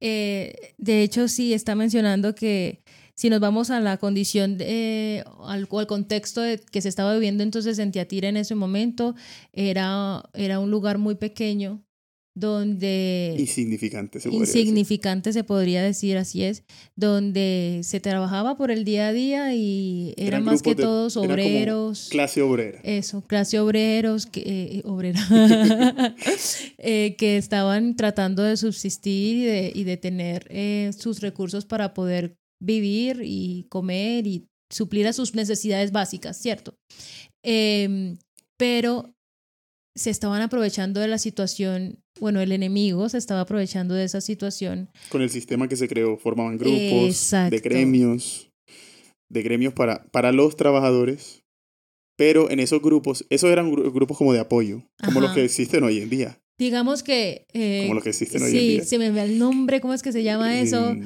Eh, 0.00 0.74
de 0.78 1.02
hecho, 1.02 1.28
sí, 1.28 1.52
está 1.52 1.74
mencionando 1.74 2.34
que 2.34 2.82
si 3.14 3.30
nos 3.30 3.40
vamos 3.40 3.70
a 3.70 3.80
la 3.80 3.96
condición, 3.98 4.56
de, 4.56 5.24
al, 5.40 5.68
al, 5.70 5.86
contexto 5.86 6.40
de, 6.40 6.58
que 6.58 6.80
se 6.80 6.88
estaba 6.88 7.12
viviendo 7.14 7.42
entonces 7.42 7.78
en 7.80 7.90
Tiatira 7.90 8.28
en 8.28 8.36
ese 8.36 8.54
momento, 8.54 9.14
era, 9.52 10.22
era 10.34 10.60
un 10.60 10.70
lugar 10.70 10.98
muy 10.98 11.16
pequeño 11.16 11.82
donde... 12.38 13.34
Insignificante, 13.38 14.20
se 14.20 14.28
Insignificante, 14.30 15.32
se 15.32 15.44
podría 15.44 15.82
decir, 15.82 16.16
así 16.16 16.44
es, 16.44 16.64
donde 16.96 17.80
se 17.82 18.00
trabajaba 18.00 18.56
por 18.56 18.70
el 18.70 18.84
día 18.84 19.08
a 19.08 19.12
día 19.12 19.54
y 19.54 20.14
eran, 20.16 20.44
más 20.44 20.62
que 20.62 20.74
todos 20.74 21.16
obreros. 21.16 22.08
Clase 22.10 22.42
obrera. 22.42 22.80
Eso, 22.82 23.22
clase 23.22 23.58
obreros, 23.58 24.26
que, 24.26 24.42
eh, 24.46 24.82
obrera, 24.84 25.20
eh, 26.78 27.16
que 27.18 27.36
estaban 27.36 27.96
tratando 27.96 28.42
de 28.42 28.56
subsistir 28.56 29.36
y 29.36 29.44
de, 29.44 29.72
y 29.74 29.84
de 29.84 29.96
tener 29.96 30.46
eh, 30.50 30.90
sus 30.96 31.20
recursos 31.20 31.64
para 31.64 31.94
poder 31.94 32.36
vivir 32.60 33.20
y 33.24 33.66
comer 33.68 34.26
y 34.26 34.46
suplir 34.70 35.06
a 35.06 35.12
sus 35.12 35.34
necesidades 35.34 35.92
básicas, 35.92 36.36
¿cierto? 36.36 36.74
Em, 37.42 38.18
pero 38.58 39.14
se 39.96 40.10
estaban 40.10 40.42
aprovechando 40.42 41.00
de 41.00 41.08
la 41.08 41.18
situación, 41.18 41.98
bueno, 42.20 42.40
el 42.40 42.52
enemigo 42.52 43.08
se 43.08 43.18
estaba 43.18 43.42
aprovechando 43.42 43.94
de 43.94 44.04
esa 44.04 44.20
situación. 44.20 44.90
Con 45.08 45.22
el 45.22 45.30
sistema 45.30 45.68
que 45.68 45.76
se 45.76 45.88
creó, 45.88 46.16
formaban 46.16 46.58
grupos 46.58 47.30
de 47.50 47.60
gremios, 47.60 48.50
de 49.28 49.42
gremios 49.42 49.72
para, 49.74 50.04
para 50.10 50.32
los 50.32 50.56
trabajadores, 50.56 51.44
pero 52.16 52.50
en 52.50 52.60
esos 52.60 52.82
grupos, 52.82 53.24
esos 53.30 53.50
eran 53.50 53.70
grupos 53.70 54.18
como 54.18 54.32
de 54.32 54.40
apoyo, 54.40 54.82
como 55.04 55.20
los 55.20 55.32
que 55.32 55.44
existen 55.44 55.84
hoy 55.84 55.98
en 55.98 56.10
día. 56.10 56.40
Digamos 56.58 57.04
que... 57.04 57.46
Eh, 57.52 57.82
como 57.82 57.94
los 57.94 58.02
que 58.02 58.10
existen 58.10 58.42
hoy 58.42 58.50
en 58.50 58.58
día. 58.58 58.82
Sí, 58.82 58.88
se 58.88 58.98
me 58.98 59.10
ve 59.10 59.22
el 59.22 59.38
nombre, 59.38 59.80
¿cómo 59.80 59.94
es 59.94 60.02
que 60.02 60.12
se 60.12 60.24
llama 60.24 60.60
eso? 60.60 60.96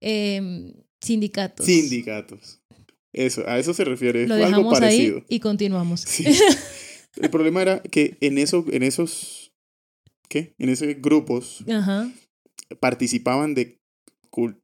Em, 0.00 0.72
sindicatos. 1.02 1.66
Sindicatos. 1.66 2.62
Eso, 3.12 3.46
a 3.46 3.58
eso 3.58 3.74
se 3.74 3.84
refiere. 3.84 4.26
Lo 4.26 4.36
dejamos 4.36 4.58
algo 4.58 4.70
parecido. 4.70 5.16
ahí 5.18 5.24
y 5.28 5.40
continuamos. 5.40 6.00
Sí. 6.00 6.24
El 7.16 7.30
problema 7.30 7.60
era 7.60 7.82
que 7.82 8.16
en, 8.20 8.38
eso, 8.38 8.64
en 8.70 8.82
esos, 8.82 9.41
En 10.58 10.68
esos 10.68 10.88
grupos 11.00 11.64
participaban 12.80 13.54
de 13.54 13.78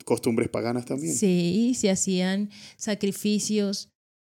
costumbres 0.05 0.49
paganas 0.49 0.87
también. 0.87 1.15
Sí, 1.15 1.75
se 1.77 1.91
hacían 1.91 2.51
sacrificios 2.77 3.91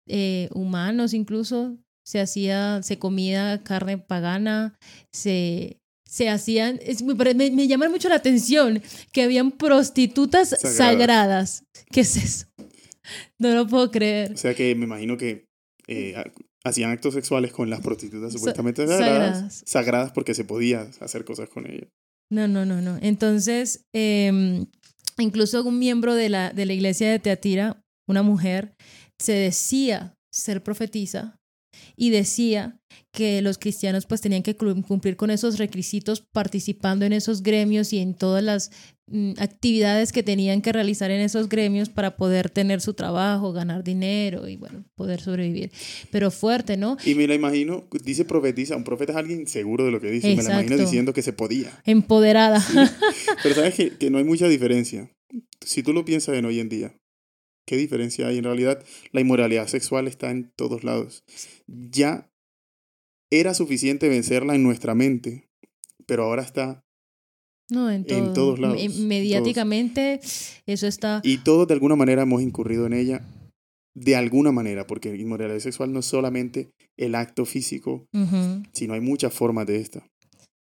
eh, 0.09 0.49
humanos 0.53 1.15
incluso, 1.15 1.79
se 2.05 2.21
hacía, 2.21 2.83
se 2.83 2.99
comía 2.99 3.63
carne 3.63 3.99
pagana, 3.99 4.77
se, 5.13 5.81
se 6.07 6.29
hacían, 6.29 6.81
es, 6.83 7.03
me, 7.03 7.15
me, 7.35 7.69
llama 7.69 7.89
mucho 7.89 8.09
la 8.09 8.17
atención 8.17 8.83
que 9.13 9.23
habían 9.23 9.53
prostitutas 9.53 10.51
sagradas. 10.61 11.65
¿Qué 11.91 12.01
es 12.01 12.17
eso? 12.17 12.47
No 13.39 13.55
lo 13.55 13.67
puedo 13.67 13.91
creer. 13.91 14.33
O 14.33 14.37
sea 14.37 14.55
que 14.55 14.75
me 14.75 14.85
imagino 14.85 15.17
que 15.17 15.47
eh, 15.87 16.15
hacían 16.65 16.91
actos 16.91 17.15
sexuales 17.15 17.53
con 17.53 17.71
las 17.71 17.81
prostitutas 17.81 18.33
supuestamente 18.33 18.87
sagradas, 18.87 19.63
sagradas, 19.67 20.13
porque 20.13 20.35
se 20.35 20.45
podía 20.45 20.89
hacer 21.01 21.25
cosas 21.25 21.49
con 21.49 21.71
ellas. 21.71 21.89
No, 22.31 22.49
no, 22.49 22.65
no, 22.65 22.81
no. 22.81 22.99
Entonces, 23.03 23.85
eh, 23.93 24.65
incluso 25.19 25.63
un 25.65 25.79
miembro 25.79 26.15
de 26.15 26.29
la, 26.29 26.51
de 26.51 26.67
la 26.67 26.73
iglesia 26.73 27.11
de 27.11 27.19
Teatira, 27.19 27.83
una 28.09 28.23
mujer, 28.23 28.75
se 29.21 29.33
decía 29.33 30.15
ser 30.33 30.63
profetisa 30.63 31.42
y 31.97 32.11
decía 32.11 32.79
que 33.13 33.43
los 33.43 33.59
cristianos 33.59 34.07
pues 34.07 34.21
tenían 34.21 34.43
que 34.43 34.57
cumplir 34.57 35.17
con 35.17 35.31
esos 35.31 35.59
requisitos 35.59 36.21
participando 36.21 37.05
en 37.05 37.13
esos 37.13 37.43
gremios 37.43 37.93
y 37.93 37.99
en 37.99 38.15
todas 38.15 38.43
las 38.43 38.71
mm, 39.07 39.33
actividades 39.39 40.13
que 40.13 40.23
tenían 40.23 40.63
que 40.63 40.73
realizar 40.73 41.11
en 41.11 41.21
esos 41.21 41.49
gremios 41.49 41.91
para 41.91 42.17
poder 42.17 42.49
tener 42.49 42.81
su 42.81 42.95
trabajo, 42.95 43.53
ganar 43.53 43.85
dinero 43.85 44.49
y 44.49 44.57
bueno, 44.57 44.85
poder 44.95 45.21
sobrevivir. 45.21 45.71
Pero 46.11 46.31
fuerte, 46.31 46.77
¿no? 46.77 46.97
Y 47.05 47.15
me 47.15 47.27
la 47.27 47.35
imagino, 47.35 47.87
dice 48.03 48.25
profetiza, 48.25 48.77
un 48.77 48.85
profeta 48.85 49.13
es 49.13 49.19
alguien 49.19 49.47
seguro 49.47 49.85
de 49.85 49.91
lo 49.91 50.01
que 50.01 50.11
dice, 50.11 50.35
me 50.35 50.43
la 50.43 50.53
imagino 50.55 50.79
diciendo 50.79 51.13
que 51.13 51.23
se 51.23 51.33
podía. 51.33 51.71
Empoderada. 51.85 52.65
Pero 53.43 53.55
sabes 53.55 53.75
que, 53.75 53.91
que 53.91 54.11
no 54.11 54.19
hay 54.19 54.25
mucha 54.25 54.49
diferencia. 54.49 55.11
Si 55.61 55.83
tú 55.83 55.93
lo 55.93 56.05
piensas 56.05 56.35
en 56.37 56.45
hoy 56.45 56.61
en 56.61 56.69
día, 56.69 56.95
¿Qué 57.67 57.77
diferencia 57.77 58.27
hay? 58.27 58.39
En 58.39 58.45
realidad, 58.45 58.85
la 59.13 59.21
inmoralidad 59.21 59.67
sexual 59.69 60.09
está 60.09 60.31
en 60.31 60.53
todos 60.57 60.85
lados. 60.85 61.25
Ya 61.67 62.31
era 63.31 63.55
suficiente 63.55 64.09
vencerla 64.09 64.55
en 64.55 64.63
nuestra 64.63 64.95
mente, 64.95 65.49
pero 66.07 66.25
ahora 66.25 66.43
está 66.43 66.85
no, 67.71 67.91
en, 67.91 68.05
todos 68.05 68.59
lados. 68.59 68.79
Mediáticamente, 68.99 70.21
eso 70.67 70.87
está... 70.87 71.21
Y 71.25 71.39
todos 71.39 71.67
de 71.67 71.75
alguna 71.75 71.97
manera 71.97 72.23
hemos 72.23 72.43
incurrido 72.43 72.85
en 72.87 72.93
ella, 72.93 73.27
de 73.95 74.17
alguna 74.17 74.53
manera, 74.53 74.87
porque 74.87 75.17
inmoralidad 75.17 75.59
sexual 75.61 75.93
no 75.93 76.01
es 76.01 76.07
solamente 76.07 76.73
el 76.99 77.15
acto 77.15 77.47
físico, 77.47 78.07
sino 78.73 78.95
hay 78.95 79.01
muchas 79.01 79.33
formas 79.33 79.67
de 79.67 79.77
esta. 79.77 80.07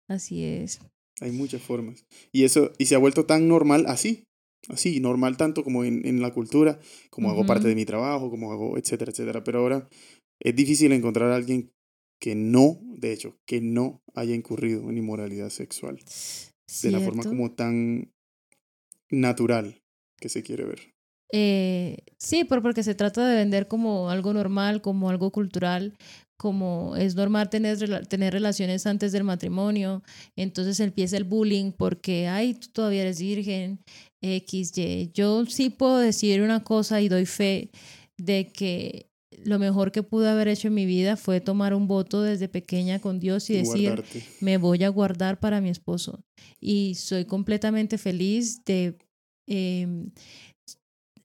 Así 0.08 0.44
es. 0.44 0.80
Hay 1.20 1.32
muchas 1.32 1.62
formas. 1.62 2.04
Y 2.32 2.44
eso, 2.44 2.72
y 2.78 2.86
se 2.86 2.94
ha 2.94 2.98
vuelto 2.98 3.26
tan 3.26 3.48
normal 3.48 3.86
así, 3.88 4.24
así, 4.68 5.00
normal 5.00 5.36
tanto 5.36 5.64
como 5.64 5.84
en, 5.84 6.06
en 6.06 6.20
la 6.20 6.32
cultura, 6.32 6.78
como 7.10 7.30
hago 7.30 7.46
parte 7.46 7.68
de 7.68 7.74
mi 7.74 7.84
trabajo, 7.84 8.30
como 8.30 8.52
hago, 8.52 8.78
etcétera, 8.78 9.10
etcétera. 9.10 9.44
Pero 9.44 9.60
ahora 9.60 9.88
es 10.40 10.54
difícil 10.54 10.92
encontrar 10.92 11.30
a 11.30 11.36
alguien 11.36 11.72
que 12.20 12.34
no, 12.34 12.78
de 12.82 13.12
hecho, 13.12 13.36
que 13.46 13.60
no 13.60 14.00
haya 14.14 14.34
incurrido 14.34 14.88
en 14.88 14.98
inmoralidad 14.98 15.50
sexual. 15.50 15.98
De 16.82 16.90
la 16.90 17.00
forma 17.00 17.24
como 17.24 17.52
tan 17.52 18.12
natural 19.10 19.82
que 20.18 20.28
se 20.28 20.42
quiere 20.42 20.64
ver. 20.64 20.92
Eh, 21.32 21.98
sí, 22.18 22.44
porque 22.44 22.82
se 22.82 22.94
trata 22.94 23.26
de 23.26 23.36
vender 23.36 23.66
como 23.66 24.10
algo 24.10 24.32
normal, 24.32 24.82
como 24.82 25.10
algo 25.10 25.32
cultural, 25.32 25.96
como 26.38 26.94
es 26.96 27.14
normal 27.14 27.50
tener, 27.50 28.06
tener 28.06 28.32
relaciones 28.32 28.86
antes 28.86 29.12
del 29.12 29.24
matrimonio, 29.24 30.02
entonces 30.36 30.80
empieza 30.80 31.16
el 31.16 31.24
bullying 31.24 31.72
porque, 31.72 32.28
ay, 32.28 32.54
tú 32.54 32.68
todavía 32.72 33.02
eres 33.02 33.20
virgen, 33.20 33.80
X, 34.22 34.76
Y. 34.78 35.10
Yo 35.12 35.44
sí 35.46 35.70
puedo 35.70 35.98
decir 35.98 36.40
una 36.42 36.64
cosa 36.64 37.00
y 37.00 37.08
doy 37.08 37.26
fe 37.26 37.70
de 38.16 38.50
que 38.52 39.10
lo 39.44 39.58
mejor 39.58 39.92
que 39.92 40.02
pude 40.02 40.28
haber 40.28 40.48
hecho 40.48 40.68
en 40.68 40.74
mi 40.74 40.86
vida 40.86 41.16
fue 41.16 41.40
tomar 41.40 41.74
un 41.74 41.86
voto 41.86 42.22
desde 42.22 42.48
pequeña 42.48 43.00
con 43.00 43.18
Dios 43.18 43.50
y, 43.50 43.54
decir, 43.54 44.04
me 44.40 44.56
voy 44.56 44.84
a 44.84 44.88
guardar 44.88 45.40
para 45.40 45.60
mi 45.60 45.68
esposo. 45.68 46.24
Y 46.60 46.94
soy 46.94 47.24
completamente 47.24 47.98
feliz 47.98 48.64
de, 48.64 48.98
em, 49.48 50.10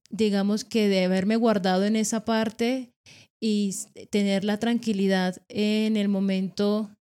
digamos 0.10 0.64
que 0.64 0.88
de 0.88 1.06
haberme 1.06 1.36
guardado 1.36 1.86
en 1.86 1.96
esa 1.96 2.26
parte 2.26 2.92
y 3.40 3.76
tener 4.10 4.44
la 4.44 4.58
tranquilidad 4.58 5.42
en 5.50 5.96
el 5.98 6.08
momento 6.08 6.97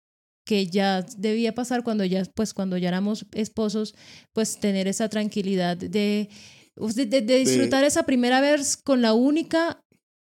que 0.46 0.68
ya 0.68 1.02
debía 1.18 1.54
pasar 1.54 1.82
cuando 1.82 2.04
ya 2.04 2.22
pues 2.34 2.54
cuando 2.54 2.78
ya 2.78 2.88
éramos 2.88 3.26
esposos 3.32 3.94
pues 4.32 4.58
tener 4.58 4.86
esa 4.86 5.08
tranquilidad 5.08 5.76
de 5.76 6.30
de, 6.76 7.06
de 7.06 7.38
disfrutar 7.38 7.84
esa 7.84 8.04
primera 8.04 8.40
vez 8.40 8.76
con 8.76 9.02
la 9.02 9.12
única 9.12 9.80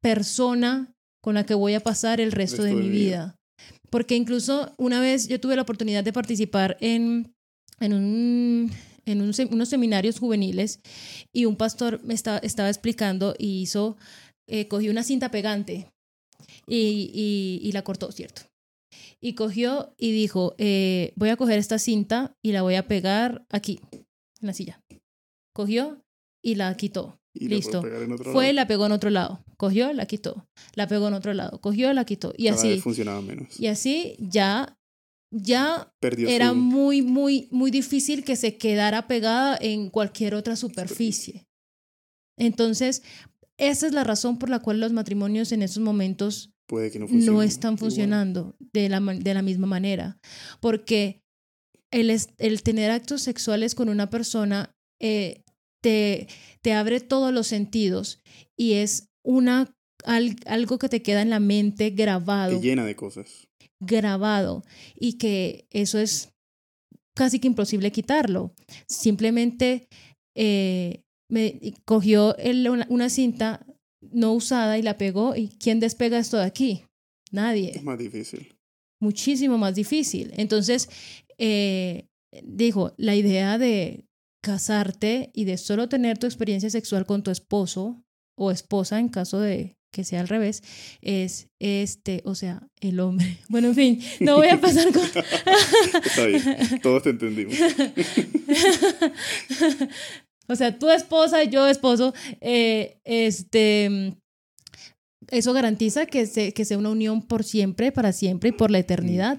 persona 0.03 0.93
con 1.23 1.35
la 1.35 1.45
que 1.45 1.55
voy 1.55 1.75
a 1.75 1.81
pasar 1.81 2.21
el 2.21 2.33
resto, 2.33 2.63
de, 2.63 2.75
mi 2.75 2.89
vida. 2.89 3.37
Porque 3.91 4.17
incluso 4.17 4.73
una 4.79 5.01
vez 5.01 5.29
yo 5.29 5.41
tuve 5.41 5.57
la 5.57 5.63
oportunidad 5.63 6.05
de 6.05 6.13
participar 6.13 6.77
en, 6.81 7.35
en, 7.81 7.93
un, 7.93 8.73
en 9.05 9.21
un 9.21 9.33
unos 9.51 9.69
seminarios 9.69 10.19
juveniles 10.19 10.81
y 11.35 11.45
un 11.45 11.57
pastor 11.57 12.03
me 12.05 12.15
estaba, 12.15 12.39
estaba 12.39 12.69
explicando 12.69 13.35
y 13.39 13.61
hizo, 13.61 13.97
eh, 14.49 14.69
cogió 14.69 14.91
una 14.91 15.03
cinta 15.03 15.31
pegante 15.31 15.91
y, 16.67 17.11
y, 17.13 17.61
y 17.63 17.73
la 17.73 17.83
cortó, 17.83 18.11
¿cierto? 18.11 18.48
Y 19.21 19.35
cogió 19.35 19.95
y 19.99 20.13
dijo, 20.13 20.55
eh, 20.59 21.13
voy 21.17 21.31
a 21.31 21.37
coger 21.37 21.59
esta 21.59 21.79
cinta 21.79 22.37
y 22.43 22.53
la 22.53 22.63
voy 22.63 22.77
a 22.77 22.87
pegar 22.87 23.45
aquí, 23.51 23.81
en 23.93 24.47
la 24.47 24.53
silla. 24.53 24.81
Cogió 25.53 26.05
y 26.43 26.55
la 26.55 26.77
quitó. 26.77 27.19
Y 27.35 27.49
Listo. 27.49 27.83
Fue, 27.83 28.43
lado. 28.47 28.53
la 28.53 28.67
pegó 28.67 28.87
en 28.87 28.93
otro 28.93 29.11
lado. 29.11 29.45
Cogió, 29.57 29.93
la 29.93 30.07
quitó. 30.07 30.47
La 30.75 30.87
pegó 30.89 31.09
en 31.09 31.15
otro 31.15 31.35
lado. 31.35 31.61
Cogió, 31.61 31.93
la 31.93 32.05
quitó. 32.05 32.33
Y 32.37 32.45
Cada 32.47 32.57
así. 32.57 32.81
funcionaba 32.81 33.21
menos. 33.21 33.59
Y 33.61 33.67
así 33.67 34.17
ya, 34.21 34.77
ya 35.31 35.93
Perdió 36.01 36.29
era 36.29 36.51
su- 36.51 36.55
muy, 36.57 37.03
muy, 37.03 37.49
muy 37.51 37.71
difícil 37.71 38.25
que 38.25 38.37
se 38.37 38.57
quedara 38.57 39.07
pegada 39.09 39.59
en 39.61 39.91
cualquier 39.91 40.35
otra 40.35 40.55
superficie. 40.57 41.47
Entonces, 42.37 43.03
esa 43.57 43.87
es 43.87 43.93
la 43.93 44.05
razón 44.05 44.39
por 44.39 44.49
la 44.49 44.61
cual 44.61 44.81
los 44.81 44.93
matrimonios 44.93 45.51
en 45.53 45.63
esos 45.63 45.83
momentos 45.83 46.51
puede 46.69 46.91
que 46.93 46.99
no 47.01 47.07
no 47.09 47.43
están 47.43 47.73
igual. 47.73 47.79
funcionando 47.79 48.55
de 48.73 48.89
la, 48.89 49.01
de 49.01 49.35
la 49.35 49.43
misma 49.43 49.67
manera. 49.67 50.19
Porque 50.61 51.23
el, 51.91 52.11
es- 52.11 52.29
el 52.39 52.63
tener 52.63 52.91
actos 52.91 53.23
sexuales 53.23 53.75
con 53.75 53.89
una 53.89 54.11
persona 54.11 54.71
eh, 55.01 55.43
te, 55.83 56.29
te 56.63 56.73
abre 56.75 57.01
todos 57.01 57.33
los 57.33 57.47
sentidos 57.47 58.21
y 58.57 58.75
es 58.75 59.09
una, 59.25 59.75
al- 60.05 60.37
algo 60.47 60.79
que 60.79 60.89
te 60.89 61.03
queda 61.03 61.23
en 61.23 61.31
la 61.31 61.41
mente 61.41 61.91
grabado 61.91 62.61
Te 62.61 62.67
llena 62.67 62.85
de 62.85 62.95
cosas. 62.97 63.49
grabado 63.81 64.63
y 64.95 65.15
que 65.19 65.67
eso 65.71 65.99
es 65.99 66.31
casi 67.17 67.39
que 67.41 67.47
imposible 67.49 67.91
quitarlo. 67.93 68.53
Simplemente 68.87 69.89
eh, 70.37 71.03
me 71.31 71.61
cogió 71.85 72.37
el- 72.37 72.69
una, 72.69 72.87
una 72.91 73.09
cinta 73.09 73.65
no 74.01 74.33
usada 74.33 74.79
y 74.79 74.83
la 74.83 74.99
pegó 74.99 75.37
y 75.37 75.49
¿quién 75.61 75.81
despega 75.81 76.19
esto 76.19 76.37
de 76.37 76.45
aquí? 76.45 76.85
Nadie. 77.31 77.73
Es 77.75 77.83
más 77.83 77.99
difícil. 77.99 78.57
Muchísimo 79.01 79.59
más 79.59 79.75
difícil. 79.75 80.33
Entonces, 80.37 80.89
eh, 81.39 82.07
dijo, 82.43 82.95
la 82.97 83.15
idea 83.15 83.59
de 83.59 84.05
casarte 84.43 85.31
y 85.35 85.45
de 85.45 85.57
solo 85.57 85.89
tener 85.89 86.19
tu 86.19 86.27
experiencia 86.27 86.71
sexual 86.71 87.07
con 87.07 87.23
tu 87.23 87.31
esposo 87.31 88.03
o 88.37 88.51
esposa 88.51 88.99
en 88.99 89.09
caso 89.09 89.41
de 89.41 89.77
que 89.93 90.05
sea 90.05 90.21
al 90.21 90.29
revés, 90.29 90.63
es 91.01 91.49
este, 91.59 92.21
o 92.25 92.35
sea, 92.35 92.69
el 92.81 93.01
hombre. 93.01 93.39
Bueno, 93.49 93.69
en 93.69 93.75
fin, 93.75 94.03
no 94.21 94.37
voy 94.37 94.49
a 94.49 94.61
pasar 94.61 94.93
con... 94.93 95.03
Está 96.05 96.27
bien. 96.27 96.81
Todos 96.83 97.03
te 97.03 97.11
entendimos. 97.11 97.57
o 100.49 100.57
sea, 100.57 100.79
tu 100.79 100.91
esposa 100.91 101.45
y 101.45 101.51
yo 101.51 101.67
esposo, 101.67 102.15
eh, 102.41 102.99
este, 103.05 104.17
eso 105.31 105.53
garantiza 105.53 106.07
que, 106.07 106.27
se, 106.27 106.53
que 106.53 106.65
sea 106.65 106.79
una 106.79 106.91
unión 106.91 107.23
por 107.23 107.45
siempre, 107.45 107.93
para 107.93 108.13
siempre 108.13 108.51
y 108.51 108.53
por 108.53 108.71
la 108.71 108.79
eternidad. 108.79 109.39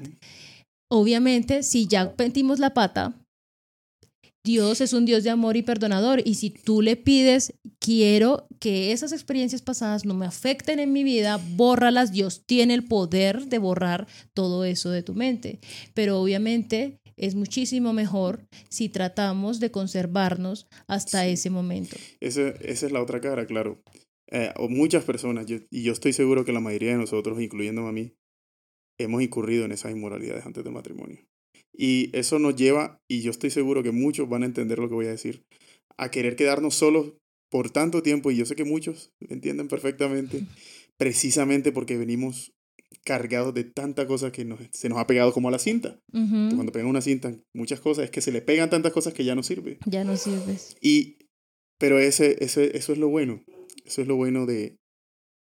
Obviamente, 0.91 1.63
si 1.63 1.87
ya 1.87 2.13
metimos 2.17 2.59
la 2.59 2.73
pata, 2.73 3.15
Dios 4.45 4.79
es 4.81 4.93
un 4.93 5.05
Dios 5.05 5.23
de 5.23 5.29
amor 5.29 5.57
y 5.57 5.63
perdonador. 5.63 6.21
Y 6.25 6.35
si 6.35 6.49
tú 6.49 6.81
le 6.81 6.95
pides, 6.95 7.53
quiero 7.79 8.47
que 8.59 8.91
esas 8.91 9.11
experiencias 9.11 9.61
pasadas 9.61 10.05
no 10.05 10.13
me 10.13 10.25
afecten 10.25 10.79
en 10.79 10.93
mi 10.93 11.03
vida, 11.03 11.39
bórralas. 11.55 12.11
Dios 12.11 12.43
tiene 12.45 12.73
el 12.73 12.85
poder 12.85 13.47
de 13.47 13.57
borrar 13.57 14.07
todo 14.33 14.63
eso 14.63 14.89
de 14.89 15.03
tu 15.03 15.13
mente. 15.13 15.59
Pero 15.93 16.21
obviamente 16.21 16.98
es 17.19 17.35
muchísimo 17.35 17.93
mejor 17.93 18.41
si 18.69 18.89
tratamos 18.89 19.59
de 19.59 19.71
conservarnos 19.71 20.67
hasta 20.87 21.23
Sí. 21.25 21.31
ese 21.31 21.49
momento. 21.49 21.95
Esa, 22.19 22.49
esa 22.49 22.85
es 22.85 22.91
la 22.91 23.01
otra 23.01 23.21
cara, 23.21 23.45
claro. 23.45 23.81
Eh, 24.31 24.51
o 24.57 24.69
muchas 24.69 25.03
personas, 25.05 25.45
yo- 25.47 25.57
y 25.71 25.83
yo 25.83 25.91
estoy 25.93 26.13
seguro 26.13 26.45
que 26.45 26.51
la 26.53 26.59
mayoría 26.59 26.91
de 26.91 26.97
nosotros, 26.97 27.41
incluyéndome 27.41 27.89
a 27.89 27.91
mí, 27.91 28.13
hemos 28.99 29.21
incurrido 29.21 29.65
en 29.65 29.71
esas 29.71 29.91
inmoralidades 29.91 30.45
antes 30.45 30.63
del 30.63 30.73
matrimonio. 30.73 31.25
Y 31.73 32.09
eso 32.17 32.37
nos 32.39 32.55
lleva, 32.55 32.99
y 33.09 33.21
yo 33.21 33.31
estoy 33.31 33.49
seguro 33.49 33.81
que 33.83 33.91
muchos 33.91 34.27
van 34.29 34.43
a 34.43 34.45
entender 34.45 34.79
lo 34.79 34.89
que 34.89 34.95
voy 34.95 35.05
a 35.05 35.11
decir, 35.11 35.43
a 35.97 36.11
querer 36.11 36.35
quedarnos 36.35 36.75
solos 36.75 37.13
por 37.51 37.71
tanto 37.71 38.03
tiempo, 38.03 38.29
y 38.29 38.35
yo 38.37 38.45
sé 38.45 38.55
que 38.55 38.65
muchos 38.65 39.11
entienden 39.21 39.67
perfectamente, 39.67 40.41
precisamente 40.97 41.71
porque 41.71 41.97
venimos 41.97 42.51
cargados 43.05 43.53
de 43.53 43.63
tanta 43.63 44.07
cosa 44.07 44.31
que 44.31 44.45
nos- 44.45 44.59
se 44.71 44.89
nos 44.89 44.97
ha 44.99 45.07
pegado 45.07 45.31
como 45.33 45.47
a 45.47 45.51
la 45.51 45.59
cinta. 45.59 45.99
Cuando 46.11 46.71
pegan 46.71 46.87
una 46.87 47.01
cinta, 47.01 47.33
muchas 47.55 47.79
cosas, 47.79 48.05
es 48.05 48.11
que 48.11 48.21
se 48.21 48.31
le 48.31 48.41
pegan 48.41 48.69
tantas 48.69 48.91
cosas 48.93 49.13
que 49.13 49.23
ya 49.25 49.35
no 49.35 49.43
sirve. 49.43 49.77
Ya 49.85 50.03
no 50.03 50.17
sirves. 50.17 50.75
Y, 50.81 51.17
pero 51.79 51.99
ese, 51.99 52.43
ese, 52.43 52.75
eso 52.77 52.91
es 52.93 52.97
lo 52.99 53.09
bueno. 53.09 53.43
Eso 53.85 54.01
es 54.01 54.07
lo 54.07 54.15
bueno 54.15 54.45
de, 54.45 54.75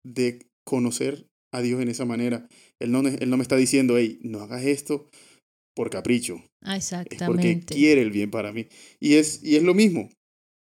de 0.05 0.47
conocer 0.67 1.27
a 1.53 1.61
Dios 1.63 1.81
en 1.81 1.89
esa 1.89 2.05
manera. 2.05 2.49
Él 2.81 2.91
no, 2.93 3.07
él 3.07 3.31
no 3.31 3.37
me 3.37 3.43
está 3.43 3.57
diciendo, 3.57 3.97
hey, 3.99 4.19
no 4.23 4.41
hagas 4.41 4.65
esto 4.65 5.09
por 5.77 5.91
capricho. 5.91 6.37
Ah, 6.63 6.77
Es 6.77 6.91
porque 6.91 7.15
Exactamente. 7.15 7.75
quiere 7.75 8.03
el 8.03 8.11
bien 8.11 8.31
para 8.31 8.53
mí. 8.53 8.67
Y 9.01 9.15
es, 9.15 9.43
y 9.45 9.57
es 9.57 9.63
lo 9.63 9.75
mismo. 9.75 10.11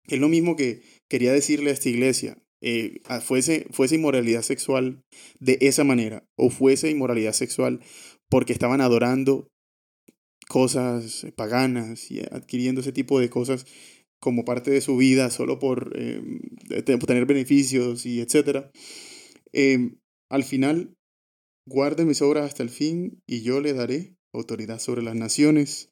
Es 0.07 0.19
lo 0.19 0.29
mismo 0.29 0.57
que 0.57 0.83
quería 1.11 1.33
decirle 1.33 1.71
a 1.71 1.75
esta 1.75 1.89
iglesia. 1.91 2.39
Eh, 2.61 3.01
fuese, 3.23 3.67
fuese 3.71 3.95
inmoralidad 3.95 4.43
sexual 4.43 5.03
de 5.39 5.59
esa 5.61 5.85
manera, 5.85 6.25
o 6.37 6.51
fuese 6.51 6.91
inmoralidad 6.91 7.33
sexual 7.33 7.81
porque 8.29 8.53
estaban 8.53 8.81
adorando 8.81 9.49
cosas 10.49 11.27
paganas 11.37 12.11
y 12.11 12.21
adquiriendo 12.21 12.81
ese 12.81 12.93
tipo 12.93 13.21
de 13.21 13.31
cosas 13.31 13.67
como 14.21 14.45
parte 14.45 14.71
de 14.71 14.81
su 14.81 14.97
vida 14.97 15.31
solo 15.31 15.59
por 15.59 15.93
eh, 15.95 16.21
te- 16.85 16.99
tener 16.99 17.27
beneficios 17.27 18.07
y 18.07 18.21
etcétera. 18.21 18.71
Eh, 19.53 19.93
al 20.31 20.45
final, 20.45 20.95
guarde 21.67 22.05
mis 22.05 22.23
obras 22.23 22.45
hasta 22.47 22.63
el 22.63 22.71
fin 22.71 23.21
y 23.27 23.43
yo 23.43 23.61
le 23.61 23.73
daré 23.75 24.17
autoridad 24.35 24.81
sobre 24.81 25.03
las 25.03 25.15
naciones. 25.15 25.91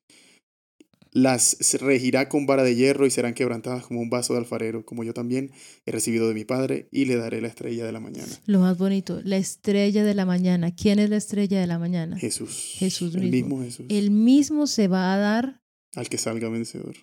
Las 1.16 1.56
regirá 1.80 2.28
con 2.28 2.44
vara 2.44 2.62
de 2.62 2.74
hierro 2.74 3.06
y 3.06 3.10
serán 3.10 3.32
quebrantadas 3.32 3.86
como 3.86 4.02
un 4.02 4.10
vaso 4.10 4.34
de 4.34 4.40
alfarero, 4.40 4.84
como 4.84 5.02
yo 5.02 5.14
también 5.14 5.50
he 5.86 5.90
recibido 5.90 6.28
de 6.28 6.34
mi 6.34 6.44
Padre 6.44 6.88
y 6.90 7.06
le 7.06 7.16
daré 7.16 7.40
la 7.40 7.48
estrella 7.48 7.86
de 7.86 7.92
la 7.92 8.00
mañana. 8.00 8.30
Lo 8.44 8.60
más 8.60 8.76
bonito, 8.76 9.22
la 9.24 9.38
estrella 9.38 10.04
de 10.04 10.12
la 10.12 10.26
mañana. 10.26 10.74
¿Quién 10.74 10.98
es 10.98 11.08
la 11.08 11.16
estrella 11.16 11.58
de 11.58 11.66
la 11.66 11.78
mañana? 11.78 12.18
Jesús. 12.18 12.74
Jesús 12.76 13.14
el 13.14 13.30
mismo. 13.30 13.56
mismo 13.56 13.64
Jesús. 13.64 13.86
Él 13.88 14.10
mismo 14.10 14.66
se 14.66 14.88
va 14.88 15.14
a 15.14 15.16
dar 15.16 15.62
Al 15.94 16.10
que 16.10 16.18
salga 16.18 16.50
vencedor. 16.50 16.94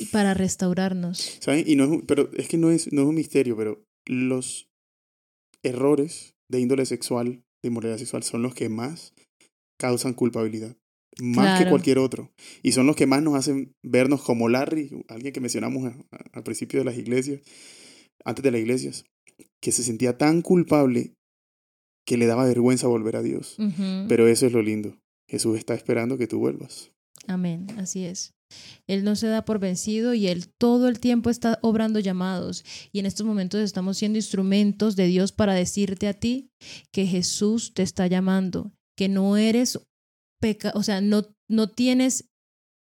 y 0.00 0.06
para 0.06 0.34
restaurarnos. 0.34 1.38
¿Saben? 1.38 1.62
Y 1.64 1.76
no 1.76 1.84
es, 1.84 2.00
pero 2.08 2.30
es 2.36 2.48
que 2.48 2.56
no 2.56 2.72
es, 2.72 2.92
no 2.92 3.02
es 3.02 3.06
un 3.06 3.14
misterio, 3.14 3.56
pero 3.56 3.84
los 4.04 4.68
errores 5.62 6.34
de 6.48 6.58
índole 6.58 6.86
sexual, 6.86 7.44
de 7.62 7.68
inmoralidad 7.68 7.98
sexual, 7.98 8.24
son 8.24 8.42
los 8.42 8.52
que 8.52 8.68
más 8.68 9.14
causan 9.78 10.12
culpabilidad. 10.14 10.76
Más 11.20 11.58
que 11.58 11.64
cualquier 11.70 11.98
otro. 11.98 12.32
Y 12.62 12.72
son 12.72 12.86
los 12.86 12.96
que 12.96 13.06
más 13.06 13.22
nos 13.22 13.34
hacen 13.36 13.72
vernos 13.82 14.22
como 14.22 14.48
Larry, 14.48 14.90
alguien 15.08 15.32
que 15.32 15.40
mencionamos 15.40 15.84
a- 15.84 15.96
a- 16.16 16.24
al 16.32 16.42
principio 16.42 16.80
de 16.80 16.84
las 16.84 16.98
iglesias, 16.98 17.40
antes 18.24 18.42
de 18.42 18.50
las 18.50 18.60
iglesias, 18.60 19.04
que 19.62 19.72
se 19.72 19.82
sentía 19.82 20.18
tan 20.18 20.42
culpable 20.42 21.14
que 22.06 22.16
le 22.16 22.26
daba 22.26 22.44
vergüenza 22.46 22.86
volver 22.86 23.16
a 23.16 23.22
Dios. 23.22 23.56
Pero 24.08 24.28
eso 24.28 24.46
es 24.46 24.52
lo 24.52 24.62
lindo. 24.62 24.98
Jesús 25.28 25.56
está 25.56 25.74
esperando 25.74 26.18
que 26.18 26.26
tú 26.26 26.38
vuelvas. 26.38 26.90
Amén, 27.26 27.66
así 27.78 28.04
es. 28.04 28.32
Él 28.86 29.04
no 29.04 29.16
se 29.16 29.26
da 29.26 29.44
por 29.44 29.58
vencido 29.58 30.12
y 30.14 30.26
Él 30.28 30.46
todo 30.60 30.88
el 30.88 31.00
tiempo 31.00 31.30
está 31.30 31.58
obrando 31.62 31.98
llamados. 31.98 32.64
Y 32.92 32.98
en 32.98 33.06
estos 33.06 33.24
momentos 33.26 33.60
estamos 33.60 33.96
siendo 33.96 34.18
instrumentos 34.18 34.96
de 34.96 35.06
Dios 35.06 35.32
para 35.32 35.54
decirte 35.54 36.06
a 36.08 36.12
ti 36.14 36.50
que 36.92 37.06
Jesús 37.06 37.72
te 37.72 37.82
está 37.82 38.06
llamando, 38.06 38.72
que 38.96 39.08
no 39.08 39.36
eres 39.38 39.78
peca, 40.44 40.72
o 40.74 40.82
sea, 40.82 41.00
no, 41.00 41.22
no 41.48 41.68
tienes, 41.70 42.28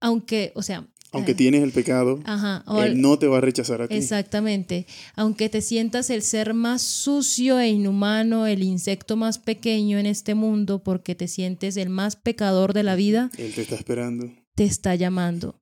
aunque, 0.01 0.51
o 0.55 0.61
sea, 0.61 0.87
Aunque 1.11 1.31
eh, 1.31 1.35
tienes 1.35 1.63
el 1.63 1.71
pecado, 1.71 2.19
ajá, 2.25 2.63
o- 2.67 2.83
Él 2.83 3.01
no 3.01 3.17
te 3.17 3.25
va 3.27 3.39
a 3.39 3.41
rechazar 3.41 3.81
a 3.81 3.87
ti. 3.87 3.95
Exactamente. 3.95 4.85
Aunque 5.15 5.49
te 5.49 5.61
sientas 5.61 6.09
el 6.11 6.21
ser 6.21 6.53
más 6.53 6.81
sucio 6.83 7.59
e 7.59 7.69
inhumano, 7.69 8.45
el 8.45 8.61
insecto 8.61 9.15
más 9.17 9.39
pequeño 9.39 9.97
en 9.97 10.05
este 10.05 10.35
mundo, 10.35 10.83
porque 10.83 11.15
te 11.15 11.27
sientes 11.27 11.75
el 11.77 11.89
más 11.89 12.15
pecador 12.15 12.73
de 12.73 12.83
la 12.83 12.95
vida, 12.95 13.31
Él 13.37 13.51
te 13.55 13.61
está 13.63 13.75
esperando. 13.75 14.31
te 14.55 14.65
está 14.65 14.93
llamando. 14.95 15.55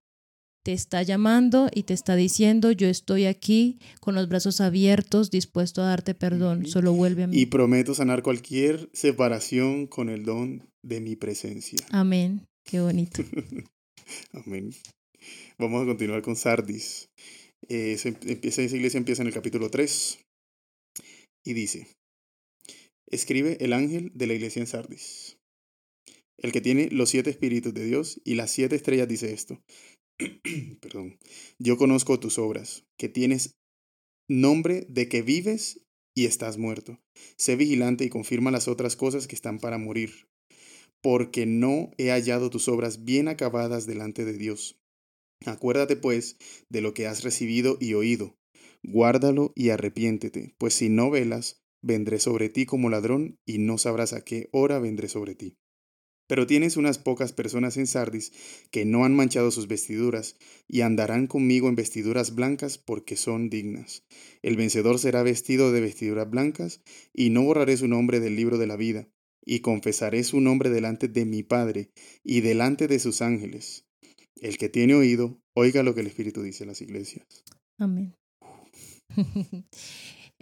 Te 0.65 0.73
está 0.73 1.01
llamando 1.01 1.69
y 1.73 1.83
te 1.83 1.93
está 1.93 2.17
diciendo, 2.17 2.73
yo 2.73 2.89
estoy 2.89 3.23
aquí 3.25 3.79
con 4.01 4.15
los 4.15 4.27
brazos 4.27 4.59
abiertos, 4.59 5.31
dispuesto 5.31 5.81
a 5.81 5.85
darte 5.85 6.13
perdón, 6.13 6.65
solo 6.65 6.91
vuelve 6.91 7.23
a 7.23 7.27
mí. 7.27 7.39
Y 7.39 7.45
prometo 7.45 7.93
sanar 7.93 8.21
cualquier 8.21 8.89
separación 8.91 9.87
con 9.87 10.09
el 10.09 10.25
don 10.25 10.67
de 10.87 11.01
mi 11.01 11.15
presencia. 11.15 11.79
Amén. 11.91 12.45
Qué 12.65 12.79
bonito. 12.79 13.23
Amén. 14.31 14.71
Vamos 15.57 15.83
a 15.83 15.85
continuar 15.85 16.21
con 16.21 16.35
Sardis. 16.35 17.09
Eh, 17.67 17.97
se 17.97 18.09
empieza, 18.09 18.61
esa 18.61 18.75
iglesia 18.75 18.97
empieza 18.97 19.21
en 19.23 19.27
el 19.27 19.33
capítulo 19.33 19.69
3 19.69 20.19
y 21.45 21.53
dice, 21.53 21.87
escribe 23.09 23.57
el 23.59 23.73
ángel 23.73 24.11
de 24.13 24.27
la 24.27 24.33
iglesia 24.33 24.61
en 24.61 24.67
Sardis. 24.67 25.37
El 26.37 26.51
que 26.51 26.61
tiene 26.61 26.89
los 26.91 27.09
siete 27.09 27.31
espíritus 27.31 27.73
de 27.73 27.85
Dios 27.85 28.21
y 28.23 28.35
las 28.35 28.51
siete 28.51 28.75
estrellas 28.75 29.07
dice 29.07 29.33
esto. 29.33 29.59
Perdón. 30.81 31.17
Yo 31.59 31.77
conozco 31.77 32.19
tus 32.19 32.37
obras, 32.37 32.83
que 32.97 33.09
tienes 33.09 33.55
nombre 34.29 34.85
de 34.89 35.09
que 35.09 35.21
vives 35.21 35.81
y 36.15 36.25
estás 36.25 36.57
muerto. 36.57 36.99
Sé 37.37 37.55
vigilante 37.55 38.05
y 38.05 38.09
confirma 38.09 38.51
las 38.51 38.67
otras 38.67 38.95
cosas 38.95 39.27
que 39.27 39.35
están 39.35 39.59
para 39.59 39.77
morir, 39.77 40.27
porque 41.01 41.45
no 41.45 41.91
he 41.97 42.09
hallado 42.09 42.49
tus 42.49 42.67
obras 42.67 43.03
bien 43.03 43.27
acabadas 43.27 43.85
delante 43.85 44.25
de 44.25 44.33
Dios. 44.33 44.79
Acuérdate, 45.45 45.95
pues, 45.95 46.37
de 46.69 46.81
lo 46.81 46.93
que 46.93 47.07
has 47.07 47.23
recibido 47.23 47.77
y 47.79 47.93
oído. 47.93 48.37
Guárdalo 48.83 49.53
y 49.55 49.69
arrepiéntete, 49.69 50.55
pues 50.57 50.73
si 50.73 50.89
no 50.89 51.09
velas, 51.09 51.61
vendré 51.81 52.19
sobre 52.19 52.49
ti 52.49 52.65
como 52.65 52.89
ladrón 52.89 53.39
y 53.45 53.59
no 53.59 53.77
sabrás 53.77 54.13
a 54.13 54.23
qué 54.23 54.49
hora 54.51 54.79
vendré 54.79 55.09
sobre 55.09 55.35
ti. 55.35 55.57
Pero 56.27 56.45
tienes 56.45 56.75
unas 56.75 56.97
pocas 56.97 57.31
personas 57.31 57.77
en 57.77 57.87
Sardis 57.87 58.33
que 58.69 58.85
no 58.85 59.05
han 59.05 59.15
manchado 59.15 59.49
sus 59.49 59.67
vestiduras 59.67 60.35
y 60.67 60.81
andarán 60.81 61.27
conmigo 61.27 61.69
en 61.69 61.75
vestiduras 61.75 62.35
blancas 62.35 62.77
porque 62.77 63.15
son 63.15 63.49
dignas. 63.49 64.03
El 64.41 64.57
vencedor 64.57 64.99
será 64.99 65.23
vestido 65.23 65.71
de 65.71 65.79
vestiduras 65.79 66.29
blancas 66.29 66.81
y 67.13 67.29
no 67.29 67.43
borraré 67.43 67.77
su 67.77 67.87
nombre 67.87 68.19
del 68.19 68.35
libro 68.35 68.57
de 68.57 68.67
la 68.67 68.75
vida 68.75 69.07
y 69.47 69.61
confesaré 69.61 70.25
su 70.25 70.41
nombre 70.41 70.69
delante 70.69 71.07
de 71.07 71.25
mi 71.25 71.41
Padre 71.41 71.89
y 72.21 72.41
delante 72.41 72.87
de 72.87 72.99
sus 72.99 73.21
ángeles. 73.21 73.85
El 74.41 74.57
que 74.57 74.67
tiene 74.67 74.93
oído, 74.93 75.39
oiga 75.55 75.83
lo 75.83 75.95
que 75.95 76.01
el 76.01 76.07
Espíritu 76.07 76.43
dice 76.43 76.65
a 76.65 76.67
las 76.67 76.81
iglesias. 76.81 77.25
Amén. 77.79 78.13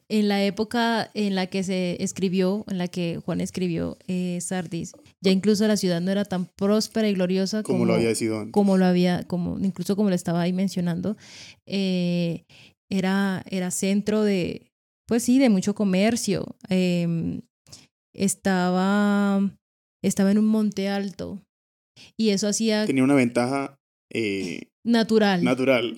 en 0.10 0.28
la 0.28 0.44
época 0.44 1.12
en 1.14 1.36
la 1.36 1.46
que 1.48 1.64
se 1.64 2.02
escribió, 2.04 2.66
en 2.68 2.80
la 2.80 2.88
que 2.88 3.22
Juan 3.24 3.42
escribió 3.42 3.96
eh, 4.08 4.40
Sardis, 4.42 4.94
ya 5.24 5.32
incluso 5.32 5.68
la 5.68 5.78
ciudad 5.78 6.02
no 6.02 6.10
era 6.12 6.26
tan 6.26 6.48
próspera 6.48 7.08
y 7.08 7.14
gloriosa 7.14 7.62
como, 7.62 7.86
lo 7.86 7.94
había 7.94 8.16
sido 8.16 8.40
antes. 8.40 8.54
Como 8.54 8.76
lo 8.76 8.86
había, 8.86 9.24
como, 9.28 9.60
incluso 9.60 9.96
como 9.96 10.10
lo 10.10 10.16
estaba 10.16 10.42
ahí 10.42 10.52
mencionando. 10.52 11.16
Eh, 11.68 12.46
era, 12.90 13.44
era 13.52 13.70
centro 13.70 14.24
de, 14.24 14.72
pues 15.06 15.22
sí, 15.22 15.38
de 15.38 15.50
mucho 15.50 15.76
comercio. 15.76 16.56
Em, 16.70 17.42
estaba, 18.16 19.58
estaba 20.04 20.32
en 20.32 20.38
un 20.38 20.48
monte 20.48 20.90
alto. 20.90 21.42
Y 22.18 22.30
eso 22.30 22.48
hacía... 22.48 22.86
Tenía 22.86 23.04
una 23.04 23.16
ventaja 23.16 23.78
eh, 24.14 24.68
natural. 24.84 25.44
Natural. 25.44 25.98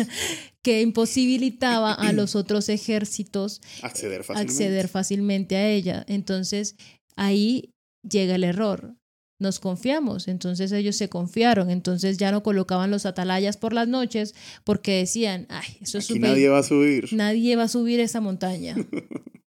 que 0.64 0.80
imposibilitaba 0.80 1.92
a 1.92 2.12
los 2.12 2.34
otros 2.34 2.68
ejércitos 2.68 3.60
acceder 3.82 4.24
fácilmente. 4.24 4.52
acceder 4.52 4.88
fácilmente 4.88 5.56
a 5.56 5.68
ella. 5.68 6.04
Entonces 6.08 6.76
ahí 7.16 7.70
llega 8.08 8.34
el 8.34 8.44
error. 8.44 8.96
Nos 9.40 9.58
confiamos, 9.58 10.28
entonces 10.28 10.70
ellos 10.70 10.94
se 10.94 11.08
confiaron, 11.08 11.68
entonces 11.68 12.18
ya 12.18 12.30
no 12.30 12.44
colocaban 12.44 12.92
los 12.92 13.04
atalayas 13.04 13.56
por 13.56 13.72
las 13.72 13.88
noches 13.88 14.32
porque 14.62 14.98
decían, 14.98 15.46
ay, 15.50 15.76
eso 15.80 15.98
es 15.98 16.08
Aquí 16.08 16.20
nadie 16.20 16.48
va 16.48 16.60
a 16.60 16.62
subir. 16.62 17.12
Nadie 17.12 17.56
va 17.56 17.64
a 17.64 17.68
subir 17.68 17.98
esa 17.98 18.20
montaña. 18.20 18.76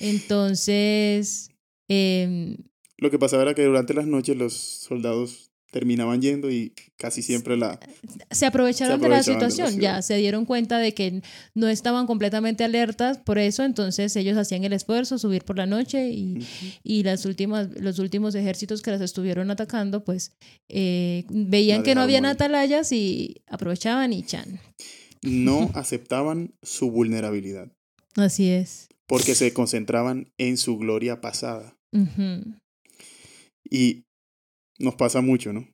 entonces... 0.00 1.50
Eh, 1.88 2.56
Lo 2.98 3.10
que 3.10 3.18
pasaba 3.18 3.42
era 3.42 3.54
que 3.54 3.64
durante 3.64 3.94
las 3.94 4.06
noches 4.06 4.36
los 4.36 4.54
soldados 4.54 5.46
terminaban 5.76 6.22
yendo 6.22 6.50
y 6.50 6.72
casi 6.96 7.22
siempre 7.22 7.56
la... 7.56 7.78
Se 8.30 8.46
aprovecharon, 8.46 8.98
de, 8.98 9.10
la 9.10 9.22
situación, 9.22 9.78
ya 9.78 10.00
se 10.00 10.16
dieron 10.16 10.46
cuenta 10.46 10.78
de 10.78 10.94
que 10.94 11.22
no 11.54 11.68
estaban 11.68 12.06
completamente 12.06 12.64
alertas, 12.64 13.18
por 13.18 13.38
eso 13.38 13.62
entonces 13.62 14.16
ellos 14.16 14.38
hacían 14.38 14.64
el 14.64 14.72
esfuerzo, 14.72 15.18
subir 15.18 15.44
por 15.44 15.58
la 15.58 15.66
noche 15.66 16.08
y, 16.08 16.46
y 16.82 17.02
las 17.02 17.26
últimas, 17.26 17.68
los 17.78 17.98
últimos 17.98 18.34
ejércitos 18.34 18.80
que 18.80 18.90
las 18.90 19.02
estuvieron 19.02 19.50
atacando, 19.50 20.02
pues 20.02 20.32
eh, 20.70 21.24
veían 21.28 21.82
que 21.82 21.94
no 21.94 22.00
habían 22.00 22.24
atalayas 22.24 22.90
y 22.92 23.42
aprovechaban 23.46 24.12
y 24.14 24.22
chan. 24.22 24.58
No 25.22 25.70
aceptaban 25.74 26.54
su 26.62 26.90
vulnerabilidad. 26.90 27.70
Así 28.16 28.48
es. 28.48 28.88
Porque 29.06 29.34
se 29.34 29.52
concentraban 29.52 30.32
en 30.38 30.56
su 30.56 30.78
gloria 30.78 31.20
pasada. 31.20 31.76
Y 33.68 34.04
nos 34.78 34.96
pasa 34.96 35.20
mucho, 35.20 35.52
¿no? 35.52 35.68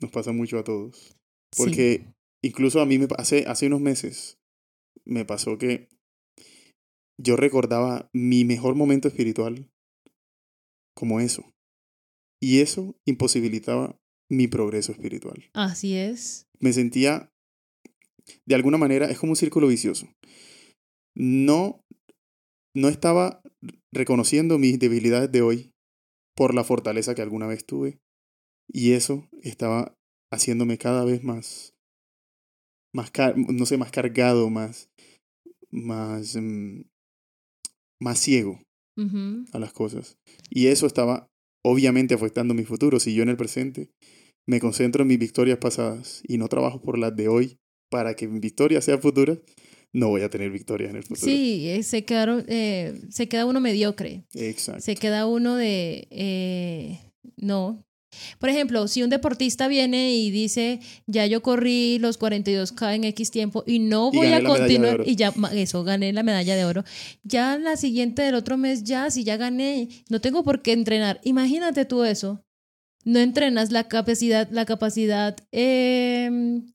Nos 0.00 0.10
pasa 0.10 0.32
mucho 0.32 0.58
a 0.58 0.64
todos. 0.64 1.16
Porque 1.56 2.12
incluso 2.44 2.80
a 2.80 2.86
mí 2.86 2.98
me 2.98 3.08
hace, 3.16 3.44
hace 3.46 3.66
unos 3.66 3.80
meses 3.80 4.38
me 5.04 5.24
pasó 5.24 5.58
que 5.58 5.88
yo 7.18 7.36
recordaba 7.36 8.10
mi 8.12 8.44
mejor 8.44 8.74
momento 8.74 9.08
espiritual 9.08 9.70
como 10.94 11.20
eso. 11.20 11.50
Y 12.40 12.60
eso 12.60 12.94
imposibilitaba 13.06 13.98
mi 14.30 14.48
progreso 14.48 14.92
espiritual. 14.92 15.48
Así 15.54 15.94
es. 15.94 16.46
Me 16.60 16.72
sentía, 16.72 17.30
de 18.46 18.54
alguna 18.54 18.76
manera, 18.76 19.06
es 19.10 19.18
como 19.18 19.32
un 19.32 19.36
círculo 19.36 19.68
vicioso. 19.68 20.08
No, 21.14 21.80
no 22.76 22.88
estaba 22.88 23.40
reconociendo 23.90 24.58
mis 24.58 24.78
debilidades 24.78 25.32
de 25.32 25.40
hoy 25.40 25.72
por 26.36 26.54
la 26.54 26.62
fortaleza 26.62 27.14
que 27.14 27.22
alguna 27.22 27.46
vez 27.46 27.64
tuve. 27.64 27.98
Y 28.68 28.92
eso 28.92 29.26
estaba 29.40 29.94
haciéndome 30.30 30.76
cada 30.76 31.04
vez 31.04 31.24
más, 31.24 31.74
más 32.92 33.10
no 33.34 33.64
sé, 33.64 33.78
más 33.78 33.90
cargado, 33.90 34.50
más, 34.50 34.90
más, 35.70 36.36
mm, 36.36 36.82
más 37.98 38.18
ciego 38.18 38.60
a 39.52 39.58
las 39.58 39.72
cosas. 39.72 40.18
Y 40.50 40.66
eso 40.66 40.86
estaba 40.86 41.28
obviamente 41.64 42.14
afectando 42.14 42.52
mi 42.52 42.64
futuro. 42.64 43.00
Si 43.00 43.14
yo 43.14 43.22
en 43.22 43.30
el 43.30 43.36
presente 43.38 43.90
me 44.46 44.60
concentro 44.60 45.02
en 45.02 45.08
mis 45.08 45.18
victorias 45.18 45.58
pasadas 45.58 46.22
y 46.28 46.36
no 46.36 46.48
trabajo 46.48 46.82
por 46.82 46.98
las 46.98 47.16
de 47.16 47.28
hoy 47.28 47.56
para 47.90 48.14
que 48.14 48.28
mi 48.28 48.38
victoria 48.38 48.82
sea 48.82 48.98
futura, 48.98 49.38
no 49.96 50.08
voy 50.08 50.20
a 50.20 50.28
tener 50.28 50.50
victorias 50.50 50.90
en 50.90 50.96
el 50.96 51.02
futuro. 51.02 51.26
Sí, 51.26 51.68
eh, 51.70 51.82
se, 51.82 52.04
quedaron, 52.04 52.44
eh, 52.48 53.00
se 53.08 53.28
queda 53.28 53.46
uno 53.46 53.60
mediocre. 53.60 54.24
Exacto. 54.34 54.82
Se 54.82 54.94
queda 54.94 55.26
uno 55.26 55.56
de, 55.56 56.06
eh, 56.10 57.00
no, 57.36 57.82
por 58.38 58.50
ejemplo, 58.50 58.88
si 58.88 59.02
un 59.02 59.08
deportista 59.08 59.68
viene 59.68 60.14
y 60.14 60.30
dice, 60.30 60.80
ya 61.06 61.24
yo 61.26 61.42
corrí 61.42 61.98
los 61.98 62.18
42K 62.18 62.94
en 62.94 63.04
X 63.04 63.30
tiempo 63.30 63.64
y 63.66 63.78
no 63.78 64.10
voy 64.10 64.28
a 64.28 64.44
continuar, 64.44 65.02
y 65.06 65.16
ya, 65.16 65.32
eso, 65.52 65.82
gané 65.82 66.12
la 66.12 66.22
medalla 66.22 66.56
de 66.56 66.64
oro, 66.66 66.84
ya 67.22 67.58
la 67.58 67.76
siguiente 67.76 68.20
del 68.20 68.34
otro 68.34 68.58
mes, 68.58 68.84
ya, 68.84 69.10
si 69.10 69.24
ya 69.24 69.38
gané, 69.38 69.88
no 70.10 70.20
tengo 70.20 70.44
por 70.44 70.60
qué 70.60 70.72
entrenar. 70.72 71.20
Imagínate 71.24 71.86
tú 71.86 72.04
eso. 72.04 72.42
No 73.04 73.20
entrenas 73.20 73.70
la 73.70 73.88
capacidad, 73.88 74.48
la 74.50 74.66
capacidad 74.66 75.36
em, 75.52 76.66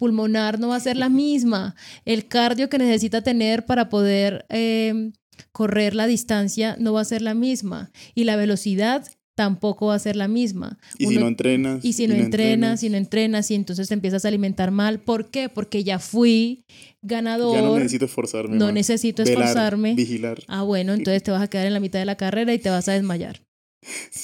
pulmonar 0.00 0.58
no 0.58 0.68
va 0.68 0.76
a 0.76 0.80
ser 0.80 0.96
la 0.96 1.10
misma. 1.10 1.76
El 2.06 2.26
cardio 2.26 2.70
que 2.70 2.78
necesita 2.78 3.20
tener 3.20 3.66
para 3.66 3.90
poder 3.90 4.46
em, 4.48 5.12
correr 5.52 5.94
la 5.94 6.06
distancia 6.06 6.74
no 6.80 6.94
va 6.94 7.02
a 7.02 7.04
ser 7.04 7.20
la 7.20 7.34
misma. 7.34 7.92
Y 8.14 8.24
la 8.24 8.36
velocidad 8.36 9.06
tampoco 9.34 9.88
va 9.88 9.96
a 9.96 9.98
ser 9.98 10.16
la 10.16 10.26
misma. 10.26 10.78
Y 10.96 11.06
si 11.08 11.18
no 11.18 11.28
entrenas. 11.28 11.84
Y 11.84 11.92
si 11.92 12.08
no, 12.08 12.14
entrenas, 12.14 12.82
y 12.82 12.88
no 12.88 12.96
entrenas, 12.96 13.50
y 13.50 13.54
entonces 13.54 13.88
te 13.88 13.94
empiezas 13.94 14.24
a 14.24 14.28
alimentar 14.28 14.70
mal. 14.70 15.00
¿Por 15.00 15.30
qué? 15.30 15.50
Porque 15.50 15.84
ya 15.84 15.98
fui 15.98 16.64
ganador. 17.02 17.56
Ya 17.56 17.60
no 17.60 17.76
necesito 17.76 18.06
esforzarme. 18.06 18.56
No 18.56 18.72
necesito 18.72 19.22
esforzarme. 19.22 19.94
Vigilar. 19.94 20.38
Ah, 20.48 20.62
bueno, 20.62 20.94
entonces 20.94 21.22
te 21.22 21.30
vas 21.30 21.42
a 21.42 21.48
quedar 21.48 21.66
en 21.66 21.74
la 21.74 21.80
mitad 21.80 21.98
de 21.98 22.06
la 22.06 22.16
carrera 22.16 22.54
y 22.54 22.58
te 22.58 22.70
vas 22.70 22.88
a 22.88 22.92
desmayar. 22.92 23.42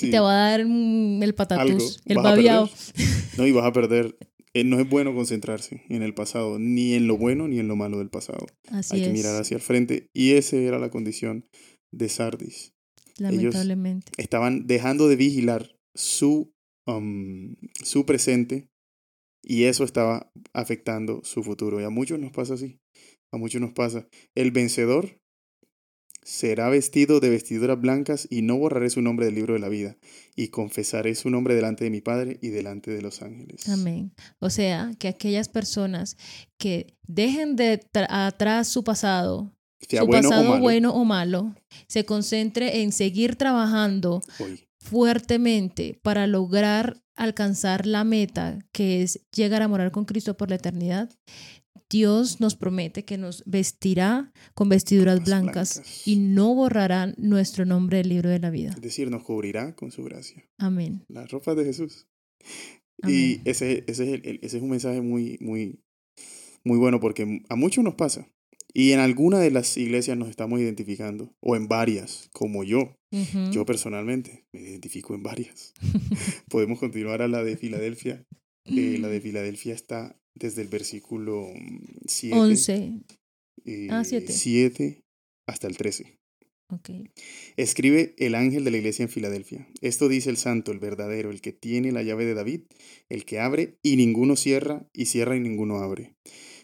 Y 0.01 0.11
te 0.11 0.21
va 0.21 0.33
a 0.33 0.51
dar 0.51 0.61
el 0.61 1.35
patatús, 1.35 2.01
el 2.07 2.17
babiao. 2.17 2.71
No, 3.37 3.47
y 3.47 3.53
vas 3.53 3.67
a 3.67 3.73
perder. 3.73 4.17
Eh, 4.57 4.65
no 4.65 4.81
es 4.81 4.89
bueno 4.89 5.15
concentrarse 5.15 5.83
en 5.91 6.01
el 6.01 6.15
pasado, 6.15 6.59
ni 6.59 6.95
en 6.95 7.07
lo 7.07 7.19
bueno 7.19 7.47
ni 7.47 7.59
en 7.59 7.69
lo 7.69 7.77
malo 7.77 7.99
del 7.99 8.09
pasado. 8.09 8.47
Así 8.71 8.97
Hay 8.97 9.03
que 9.03 9.11
mirar 9.11 9.39
hacia 9.39 9.57
el 9.57 9.61
frente. 9.61 10.09
Y 10.15 10.33
esa 10.33 10.57
era 10.57 10.79
la 10.79 10.89
condición 10.89 11.45
de 11.93 12.09
Sardis. 12.09 12.73
Lamentablemente. 13.19 14.13
estaban 14.17 14.67
dejando 14.67 15.09
de 15.09 15.17
vigilar 15.17 15.77
su, 15.95 16.55
um, 16.87 17.55
su 17.85 18.07
presente 18.07 18.71
y 19.43 19.65
eso 19.65 19.85
estaba 19.85 20.33
afectando 20.55 21.21
su 21.23 21.43
futuro. 21.43 21.79
Y 21.79 21.85
a 21.85 21.91
muchos 21.91 22.19
nos 22.19 22.33
pasa 22.33 22.55
así. 22.55 22.81
A 23.33 23.37
muchos 23.37 23.61
nos 23.61 23.75
pasa. 23.75 24.09
El 24.35 24.53
vencedor 24.53 25.21
será 26.27 26.69
vestido 26.69 27.21
de 27.21 27.31
vestiduras 27.31 27.81
blancas 27.81 28.27
y 28.29 28.43
no 28.43 28.59
borraré 28.59 28.91
su 28.91 29.01
nombre 29.01 29.27
del 29.27 29.37
libro 29.37 29.55
de 29.55 29.61
la 29.61 29.69
vida 29.69 29.97
y 30.35 30.49
confesaré 30.49 31.15
su 31.15 31.31
nombre 31.31 31.55
delante 31.55 31.85
de 31.85 31.91
mi 31.91 32.01
Padre 32.01 32.41
y 32.43 32.49
delante 32.49 32.91
de 32.91 33.01
los 33.01 33.23
ángeles. 33.23 33.69
Amén. 33.69 34.13
O 34.41 34.51
sea, 34.51 34.91
que 34.99 35.07
aquellas 35.07 35.49
personas 35.49 36.17
que 36.59 36.99
dejen 37.07 37.55
de 37.55 37.81
atrás 38.09 38.67
su 38.67 38.83
pasado, 38.83 39.55
su 39.89 40.09
pasado 40.09 40.59
bueno 40.59 40.93
o 40.95 41.05
malo, 41.05 41.55
se 41.87 42.05
concentre 42.05 42.83
en 42.83 42.91
seguir 42.91 43.37
trabajando 43.37 44.21
fuertemente 44.81 46.01
para 46.03 46.27
lograr 46.27 47.05
alcanzar 47.15 47.87
la 47.87 48.03
meta 48.03 48.59
que 48.73 49.03
es 49.03 49.21
llegar 49.33 49.63
a 49.63 49.69
morar 49.69 49.93
con 49.93 50.05
Cristo 50.05 50.37
por 50.37 50.51
la 50.51 50.57
eternidad, 50.57 51.09
Dios 51.91 52.41
nos 52.41 52.57
promete 52.57 53.05
que 53.05 53.17
nos 53.17 53.43
vestirá 53.47 54.33
con 54.55 54.69
vestiduras 54.69 55.17
Las 55.19 55.25
blancas, 55.25 55.75
blancas. 55.77 56.07
y 56.09 56.17
no 56.17 56.55
borrará 56.55 57.15
nuestro 57.17 57.65
nombre 57.65 57.99
del 57.99 58.09
libro 58.09 58.29
de 58.31 58.41
la 58.41 58.51
vida. 58.51 58.71
Es 58.75 58.81
decir, 58.83 59.11
nos 59.11 59.23
cubrirá 59.23 59.75
con 59.77 59.91
su 59.93 60.03
gracia. 60.05 60.45
Amén. 60.59 61.05
La 61.09 61.27
ropa 61.27 61.55
de 61.55 61.65
Jesús. 61.65 62.07
Y 63.07 63.35
Amén. 63.35 63.43
ese, 63.45 63.85
ese, 63.87 64.15
es 64.15 64.25
el- 64.25 64.39
ese 64.43 64.57
es 64.57 64.63
un 64.63 64.71
mensaje 64.71 65.01
muy, 65.01 65.39
muy, 65.41 65.81
muy 66.65 66.79
bueno 66.79 66.99
porque 66.99 67.43
a 67.49 67.57
muchos 67.57 67.85
nos 67.85 67.95
pasa. 67.95 68.29
Y 68.75 68.93
en 68.93 69.01
alguna 69.01 69.39
de 69.39 69.51
las 69.51 69.77
iglesias 69.79 70.19
nos 70.19 70.29
estamos 70.29 70.61
identificando, 70.61 71.35
o 71.41 71.57
en 71.57 71.67
varias, 71.67 72.29
como 72.33 72.63
yo. 72.63 72.99
Ujú. 73.11 73.51
Yo 73.53 73.65
personalmente 73.65 74.45
me 74.53 74.61
identifico 74.61 75.15
en 75.15 75.23
varias. 75.23 75.73
Podemos 76.51 76.79
continuar 76.79 77.23
a 77.23 77.29
la 77.29 77.43
de 77.43 77.57
Filadelfia. 77.57 78.27
Eh, 78.67 78.99
la 79.01 79.09
de 79.09 79.21
Filadelfia 79.21 79.73
está 79.75 80.19
desde 80.39 80.63
el 80.63 80.69
versículo 80.69 81.49
7, 82.07 82.37
11. 82.37 82.93
Ah, 83.91 84.05
siete. 84.05 84.33
7 84.33 85.03
hasta 85.49 85.67
el 85.67 85.77
13. 85.77 86.19
Ok. 86.73 86.91
Escribe 87.57 88.15
el 88.19 88.35
ángel 88.35 88.65
de 88.65 88.73
la 88.73 88.79
iglesia 88.79 89.05
en 89.05 89.09
Filadelfia. 89.09 89.69
Esto 89.81 90.09
dice 90.09 90.31
el 90.31 90.37
santo, 90.37 90.73
el 90.73 90.81
verdadero, 90.81 91.31
el 91.31 91.41
que 91.41 91.53
tiene 91.53 91.93
la 91.93 92.03
llave 92.03 92.25
de 92.25 92.35
David, 92.35 92.63
el 93.09 93.25
que 93.25 93.39
abre 93.39 93.79
y 93.83 93.97
ninguno 93.97 94.35
cierra, 94.35 94.89
y 94.93 95.07
cierra 95.07 95.37
y 95.37 95.41
ninguno 95.41 95.79
abre. 95.79 96.17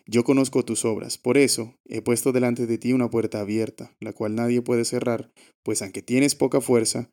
Yo 0.07 0.25
conozco 0.25 0.65
tus 0.65 0.85
obras, 0.85 1.17
por 1.19 1.39
eso 1.39 1.77
he 1.87 2.03
puesto 2.03 2.33
delante 2.33 2.67
de 2.67 2.79
ti 2.79 2.93
una 2.93 3.09
puerta 3.09 3.41
abierta, 3.41 3.95
la 4.01 4.13
cual 4.13 4.35
nadie 4.35 4.61
puede 4.61 4.85
cerrar, 4.85 5.31
pues 5.63 5.81
aunque 5.83 6.03
tienes 6.03 6.35
poca 6.35 6.61
fuerza, 6.61 7.09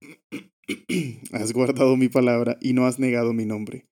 has 1.32 1.52
guardado 1.52 1.96
mi 1.98 2.08
palabra 2.08 2.56
y 2.62 2.72
no 2.72 2.86
has 2.86 2.98
negado 2.98 3.34
mi 3.34 3.44
nombre. 3.44 3.84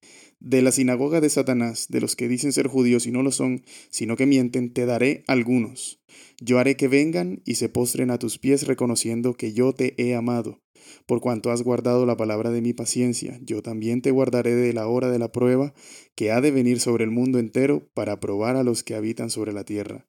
De 0.44 0.60
la 0.60 0.72
sinagoga 0.72 1.20
de 1.20 1.30
Satanás, 1.30 1.86
de 1.88 2.00
los 2.00 2.16
que 2.16 2.26
dicen 2.26 2.52
ser 2.52 2.66
judíos 2.66 3.06
y 3.06 3.12
no 3.12 3.22
lo 3.22 3.30
son, 3.30 3.62
sino 3.90 4.16
que 4.16 4.26
mienten, 4.26 4.72
te 4.72 4.86
daré 4.86 5.22
algunos. 5.28 6.00
Yo 6.40 6.58
haré 6.58 6.74
que 6.74 6.88
vengan 6.88 7.42
y 7.44 7.54
se 7.54 7.68
postren 7.68 8.10
a 8.10 8.18
tus 8.18 8.40
pies 8.40 8.66
reconociendo 8.66 9.34
que 9.34 9.52
yo 9.52 9.72
te 9.72 9.94
he 10.02 10.16
amado. 10.16 10.60
Por 11.06 11.20
cuanto 11.20 11.52
has 11.52 11.62
guardado 11.62 12.06
la 12.06 12.16
palabra 12.16 12.50
de 12.50 12.60
mi 12.60 12.72
paciencia, 12.72 13.38
yo 13.44 13.62
también 13.62 14.02
te 14.02 14.10
guardaré 14.10 14.56
de 14.56 14.72
la 14.72 14.88
hora 14.88 15.12
de 15.12 15.20
la 15.20 15.30
prueba 15.30 15.74
que 16.16 16.32
ha 16.32 16.40
de 16.40 16.50
venir 16.50 16.80
sobre 16.80 17.04
el 17.04 17.12
mundo 17.12 17.38
entero 17.38 17.88
para 17.94 18.18
probar 18.18 18.56
a 18.56 18.64
los 18.64 18.82
que 18.82 18.96
habitan 18.96 19.30
sobre 19.30 19.52
la 19.52 19.62
tierra. 19.62 20.08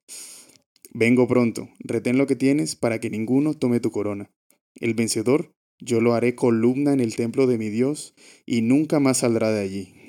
Vengo 0.92 1.28
pronto, 1.28 1.68
retén 1.78 2.18
lo 2.18 2.26
que 2.26 2.34
tienes 2.34 2.74
para 2.74 2.98
que 2.98 3.08
ninguno 3.08 3.54
tome 3.54 3.78
tu 3.78 3.92
corona. 3.92 4.32
El 4.80 4.94
vencedor, 4.94 5.54
yo 5.78 6.00
lo 6.00 6.14
haré 6.14 6.34
columna 6.34 6.92
en 6.92 6.98
el 6.98 7.14
templo 7.14 7.46
de 7.46 7.56
mi 7.56 7.68
Dios 7.68 8.14
y 8.44 8.62
nunca 8.62 8.98
más 8.98 9.18
saldrá 9.18 9.52
de 9.52 9.60
allí. 9.60 10.03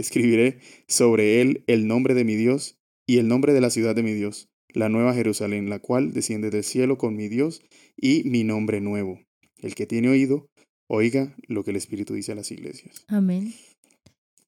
Escribiré 0.00 0.58
sobre 0.88 1.40
él 1.40 1.64
el 1.66 1.86
nombre 1.86 2.14
de 2.14 2.24
mi 2.24 2.36
Dios 2.36 2.76
y 3.06 3.18
el 3.18 3.28
nombre 3.28 3.52
de 3.52 3.60
la 3.60 3.70
ciudad 3.70 3.94
de 3.94 4.02
mi 4.02 4.12
Dios, 4.12 4.48
la 4.72 4.88
nueva 4.88 5.14
Jerusalén, 5.14 5.68
la 5.68 5.78
cual 5.78 6.12
desciende 6.12 6.50
del 6.50 6.64
cielo 6.64 6.96
con 6.96 7.16
mi 7.16 7.28
Dios 7.28 7.62
y 7.96 8.22
mi 8.24 8.44
nombre 8.44 8.80
nuevo. 8.80 9.20
El 9.58 9.74
que 9.74 9.86
tiene 9.86 10.08
oído, 10.08 10.46
oiga 10.88 11.36
lo 11.46 11.64
que 11.64 11.70
el 11.70 11.76
Espíritu 11.76 12.14
dice 12.14 12.32
a 12.32 12.36
las 12.36 12.50
iglesias. 12.50 13.04
Amén. 13.08 13.52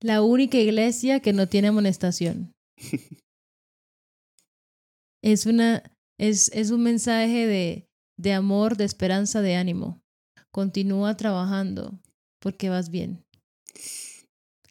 La 0.00 0.22
única 0.22 0.58
iglesia 0.58 1.20
que 1.20 1.32
no 1.32 1.48
tiene 1.48 1.68
amonestación. 1.68 2.52
es 5.22 5.46
una 5.46 5.82
es, 6.18 6.50
es 6.54 6.70
un 6.70 6.82
mensaje 6.82 7.46
de, 7.46 7.88
de 8.16 8.32
amor, 8.32 8.76
de 8.76 8.84
esperanza, 8.84 9.42
de 9.42 9.56
ánimo. 9.56 10.00
Continúa 10.52 11.16
trabajando 11.16 11.98
porque 12.40 12.68
vas 12.68 12.90
bien. 12.90 13.24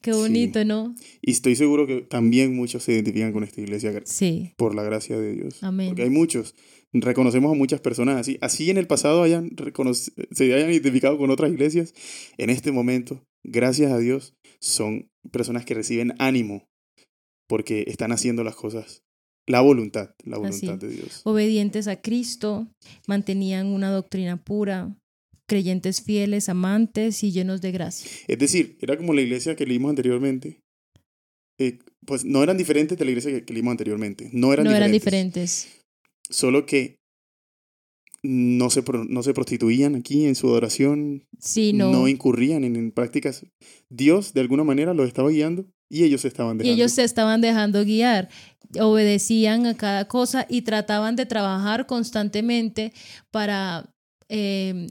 Qué 0.01 0.13
Sí. 0.13 0.19
bonito, 0.19 0.65
¿no? 0.65 0.95
Y 1.21 1.31
estoy 1.31 1.55
seguro 1.55 1.85
que 1.87 2.01
también 2.01 2.55
muchos 2.55 2.83
se 2.83 2.93
identifican 2.93 3.31
con 3.33 3.43
esta 3.43 3.61
iglesia 3.61 4.01
Sí. 4.05 4.53
por 4.57 4.73
la 4.75 4.83
gracia 4.83 5.17
de 5.19 5.33
Dios. 5.33 5.63
Amén. 5.63 5.87
Porque 5.89 6.03
hay 6.03 6.09
muchos. 6.09 6.55
Reconocemos 6.93 7.51
a 7.51 7.55
muchas 7.55 7.79
personas 7.81 8.17
así. 8.17 8.37
Así 8.41 8.69
en 8.69 8.77
el 8.77 8.87
pasado 8.87 9.23
hayan 9.23 9.51
se 10.31 10.53
hayan 10.53 10.71
identificado 10.71 11.17
con 11.17 11.29
otras 11.29 11.51
iglesias. 11.51 11.93
En 12.37 12.49
este 12.49 12.71
momento, 12.71 13.23
gracias 13.43 13.91
a 13.91 13.97
Dios, 13.99 14.33
son 14.59 15.09
personas 15.31 15.63
que 15.65 15.73
reciben 15.73 16.13
ánimo 16.19 16.67
porque 17.47 17.85
están 17.87 18.11
haciendo 18.11 18.43
las 18.43 18.55
cosas. 18.55 19.03
La 19.47 19.61
voluntad, 19.61 20.13
la 20.23 20.37
Así. 20.37 20.65
voluntad 20.67 20.87
de 20.87 20.93
Dios. 20.93 21.21
Obedientes 21.23 21.87
a 21.87 21.99
Cristo, 22.01 22.67
mantenían 23.07 23.67
una 23.67 23.89
doctrina 23.91 24.37
pura, 24.43 24.95
creyentes 25.51 26.01
fieles, 26.01 26.47
amantes 26.49 27.23
y 27.23 27.31
llenos 27.31 27.59
de 27.61 27.71
gracia. 27.71 28.09
Es 28.27 28.39
decir, 28.39 28.77
era 28.81 28.95
como 28.97 29.13
la 29.13 29.21
iglesia 29.21 29.55
que 29.57 29.65
leímos 29.65 29.89
anteriormente. 29.89 30.61
Eh, 31.59 31.79
pues 32.07 32.23
no 32.23 32.41
eran 32.41 32.57
diferentes 32.57 32.97
de 32.97 33.03
la 33.05 33.11
iglesia 33.11 33.31
que, 33.31 33.43
que 33.45 33.53
leímos 33.53 33.71
anteriormente. 33.71 34.29
No 34.31 34.53
eran 34.53 34.65
no 34.65 34.71
eran 34.71 34.91
diferentes. 34.91 35.65
diferentes. 35.65 35.81
Solo 36.29 36.65
que 36.65 36.95
no 38.23 38.69
se, 38.69 38.83
no 39.09 39.23
se 39.23 39.33
prostituían 39.33 39.95
aquí 39.95 40.25
en 40.25 40.35
su 40.35 40.47
adoración, 40.47 41.23
Sí, 41.39 41.73
no, 41.73 41.91
no. 41.91 42.07
incurrían 42.07 42.63
en, 42.63 42.75
en 42.75 42.91
prácticas. 42.91 43.45
Dios 43.89 44.33
de 44.33 44.41
alguna 44.41 44.63
manera 44.63 44.93
los 44.93 45.07
estaba 45.07 45.29
guiando 45.29 45.65
y 45.89 46.03
ellos 46.03 46.21
se 46.21 46.27
estaban 46.29 46.55
Y 46.55 46.59
dejando. 46.59 46.73
ellos 46.75 46.91
se 46.93 47.03
estaban 47.03 47.41
dejando 47.41 47.83
guiar, 47.83 48.29
obedecían 48.79 49.65
a 49.65 49.75
cada 49.75 50.07
cosa 50.07 50.45
y 50.49 50.61
trataban 50.61 51.15
de 51.15 51.25
trabajar 51.25 51.85
constantemente 51.87 52.93
para, 53.31 53.89
eh, 54.29 54.87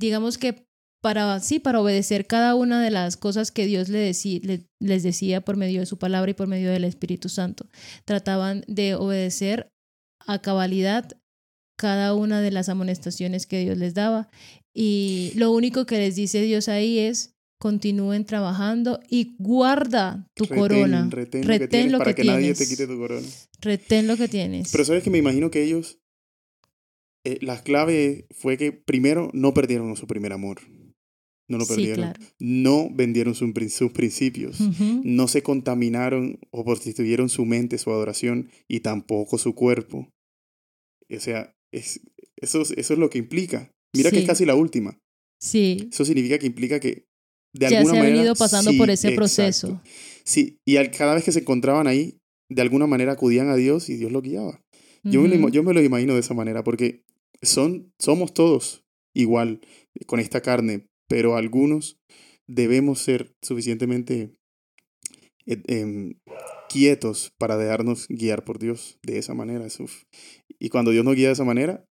digamos 0.00 0.38
que 0.38 0.64
para, 1.02 1.38
sí, 1.40 1.60
para 1.60 1.80
obedecer 1.80 2.26
cada 2.26 2.54
una 2.56 2.82
de 2.82 2.90
las 2.90 3.16
cosas 3.16 3.52
que 3.52 3.66
Dios 3.66 3.88
le 3.88 4.10
decí- 4.10 4.42
le- 4.42 4.66
les 4.80 5.02
decía 5.04 5.40
por 5.40 5.56
medio 5.56 5.80
de 5.80 5.86
su 5.86 5.96
palabra 5.98 6.30
y 6.30 6.34
por 6.34 6.48
medio 6.48 6.70
del 6.70 6.84
Espíritu 6.84 7.28
Santo. 7.28 7.66
Trataban 8.04 8.64
de 8.66 8.94
obedecer 8.96 9.68
a 10.26 10.40
cabalidad 10.42 11.12
cada 11.78 12.14
una 12.14 12.40
de 12.40 12.50
las 12.50 12.68
amonestaciones 12.68 13.46
que 13.46 13.60
Dios 13.60 13.78
les 13.78 13.94
daba. 13.94 14.28
Y 14.74 15.30
lo 15.36 15.52
único 15.52 15.86
que 15.86 15.98
les 15.98 16.16
dice 16.16 16.42
Dios 16.42 16.68
ahí 16.68 16.98
es, 16.98 17.34
continúen 17.60 18.24
trabajando 18.24 19.00
y 19.08 19.36
guarda 19.38 20.26
tu 20.36 20.44
Retén- 20.44 20.58
corona. 20.58 21.08
retén, 21.10 21.46
lo 21.46 21.58
que 21.58 21.68
tienes 21.68 21.92
lo 21.92 21.98
para 21.98 22.14
que, 22.14 22.24
nadie 22.24 22.54
te 22.54 22.66
quite 22.68 22.86
tu 22.88 22.98
corona. 22.98 23.26
Retén 23.60 24.06
lo 24.08 24.16
que 24.16 24.26
tienes. 24.28 24.70
Pero 24.72 24.84
sabes 24.84 25.02
que 25.04 25.10
me 25.10 25.18
imagino 25.18 25.50
que 25.50 25.62
ellos, 25.62 25.98
eh, 27.32 27.38
la 27.40 27.62
clave 27.62 28.26
fue 28.30 28.56
que 28.56 28.72
primero 28.72 29.30
no 29.32 29.52
perdieron 29.54 29.94
su 29.96 30.06
primer 30.06 30.32
amor. 30.32 30.60
No 31.50 31.56
lo 31.58 31.64
sí, 31.64 31.74
perdieron. 31.74 31.96
claro. 32.12 32.20
No 32.38 32.88
vendieron 32.92 33.34
su 33.34 33.50
sus 33.70 33.92
principios. 33.92 34.58
No 35.02 35.28
se 35.28 35.42
contaminaron 35.42 36.38
o 36.50 36.64
prostituyeron 36.64 37.28
su 37.30 37.44
mente, 37.46 37.78
su 37.78 37.90
adoración 37.90 38.50
y 38.68 38.80
tampoco 38.80 39.38
su 39.38 39.54
cuerpo. 39.54 40.08
O 41.10 41.20
sea, 41.20 41.54
es, 41.72 42.00
eso, 42.36 42.60
es- 42.62 42.72
eso 42.72 42.92
es 42.92 42.98
lo 42.98 43.08
que 43.08 43.18
implica. 43.18 43.72
Mira 43.96 44.10
que 44.10 44.18
es 44.20 44.26
casi 44.26 44.44
la 44.44 44.54
última. 44.54 44.98
Sí, 45.40 45.88
Eso 45.90 46.04
significa 46.04 46.38
que 46.38 46.46
implica 46.46 46.80
que 46.80 47.06
de 47.54 47.70
ya 47.70 47.78
alguna 47.78 47.94
se 47.94 47.98
ha 47.98 48.02
manera. 48.02 48.16
venido 48.16 48.34
pasando 48.34 48.70
sí, 48.72 48.76
por 48.78 48.90
ese 48.90 49.08
exacto. 49.08 49.16
proceso. 49.18 49.82
Sí, 50.24 50.58
y 50.66 50.76
al- 50.76 50.90
cada 50.90 51.14
vez 51.14 51.24
que 51.24 51.32
se 51.32 51.40
encontraban 51.40 51.86
ahí, 51.86 52.18
de 52.50 52.60
alguna 52.60 52.86
manera 52.86 53.12
acudían 53.12 53.48
a 53.48 53.56
Dios 53.56 53.88
y 53.88 53.96
Dios 53.96 54.12
los 54.12 54.22
guiaba. 54.22 54.60
Yo, 55.04 55.22
me 55.22 55.28
lo, 55.28 55.48
yo 55.48 55.62
me 55.62 55.72
lo 55.72 55.80
imagino 55.82 56.12
de 56.14 56.20
esa 56.20 56.34
manera, 56.34 56.62
porque 56.64 57.02
son, 57.42 57.92
somos 57.98 58.32
todos 58.34 58.84
igual 59.14 59.60
con 60.06 60.20
esta 60.20 60.40
carne, 60.40 60.86
pero 61.08 61.36
algunos 61.36 61.98
debemos 62.46 63.00
ser 63.00 63.34
suficientemente 63.42 64.32
eh, 65.46 65.62
em, 65.66 66.14
quietos 66.68 67.32
para 67.38 67.56
dejarnos 67.56 68.06
guiar 68.08 68.44
por 68.44 68.58
Dios 68.58 68.98
de 69.02 69.18
esa 69.18 69.34
manera. 69.34 69.66
uf. 69.66 70.02
Y 70.58 70.68
cuando 70.68 70.90
Dios 70.90 71.04
nos 71.04 71.14
guía 71.14 71.28
de 71.28 71.32
esa 71.34 71.44
manera, 71.44 71.84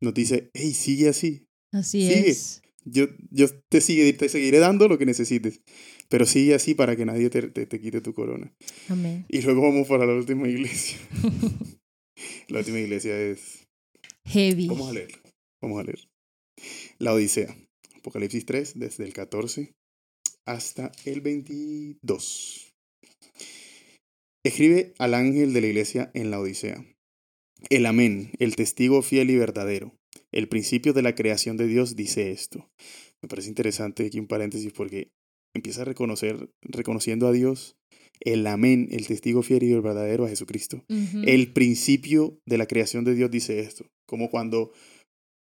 nos 0.00 0.14
dice, 0.14 0.50
hey, 0.54 0.72
sigue 0.74 1.08
así. 1.08 1.46
Así 1.72 2.02
sigue. 2.06 2.28
es. 2.30 2.62
Yo, 2.84 3.06
yo 3.30 3.46
te, 3.68 3.80
sigue, 3.82 4.10
te 4.14 4.28
seguiré 4.30 4.60
dando 4.60 4.88
lo 4.88 4.96
que 4.96 5.04
necesites, 5.04 5.60
pero 6.08 6.24
sigue 6.24 6.54
así 6.54 6.74
para 6.74 6.96
que 6.96 7.04
nadie 7.04 7.28
te, 7.28 7.42
te- 7.50 7.66
te 7.66 7.80
quite 7.80 8.00
tu 8.00 8.14
corona. 8.14 8.54
Amén. 8.88 9.26
Y 9.28 9.42
luego 9.42 9.60
vamos 9.62 9.86
para 9.88 10.06
la 10.06 10.14
última 10.14 10.48
iglesia. 10.48 10.96
la 12.48 12.60
última 12.60 12.78
iglesia 12.78 13.18
es 13.20 13.67
Heavy. 14.28 14.68
Vamos 14.68 14.90
a 14.90 14.92
leerlo. 14.92 15.18
Vamos 15.62 15.80
a 15.80 15.84
leer. 15.84 16.08
La 16.98 17.14
Odisea. 17.14 17.56
Apocalipsis 17.96 18.44
3, 18.46 18.78
desde 18.78 19.04
el 19.04 19.12
14 19.12 19.72
hasta 20.46 20.92
el 21.04 21.20
22. 21.20 22.72
Escribe 24.44 24.94
al 24.98 25.14
ángel 25.14 25.52
de 25.52 25.60
la 25.60 25.66
iglesia 25.66 26.10
en 26.14 26.30
la 26.30 26.40
Odisea. 26.40 26.84
El 27.70 27.86
Amén, 27.86 28.32
el 28.38 28.56
testigo 28.56 29.02
fiel 29.02 29.30
y 29.30 29.36
verdadero. 29.36 29.94
El 30.32 30.48
principio 30.48 30.92
de 30.92 31.02
la 31.02 31.14
creación 31.14 31.56
de 31.56 31.66
Dios 31.66 31.96
dice 31.96 32.30
esto. 32.30 32.66
Me 33.22 33.28
parece 33.28 33.48
interesante 33.48 34.06
aquí 34.06 34.18
un 34.18 34.26
paréntesis 34.26 34.72
porque 34.72 35.10
empieza 35.54 35.82
a 35.82 35.86
reconocer, 35.86 36.50
reconociendo 36.62 37.26
a 37.26 37.32
Dios, 37.32 37.76
el 38.20 38.46
Amén, 38.46 38.88
el 38.90 39.06
testigo 39.06 39.42
fiel 39.42 39.64
y 39.64 39.74
verdadero 39.74 40.24
a 40.24 40.28
Jesucristo. 40.28 40.84
El 40.88 41.52
principio 41.52 42.38
de 42.46 42.58
la 42.58 42.66
creación 42.66 43.04
de 43.04 43.14
Dios 43.14 43.30
dice 43.30 43.60
esto, 43.60 43.86
como 44.08 44.30
cuando, 44.30 44.72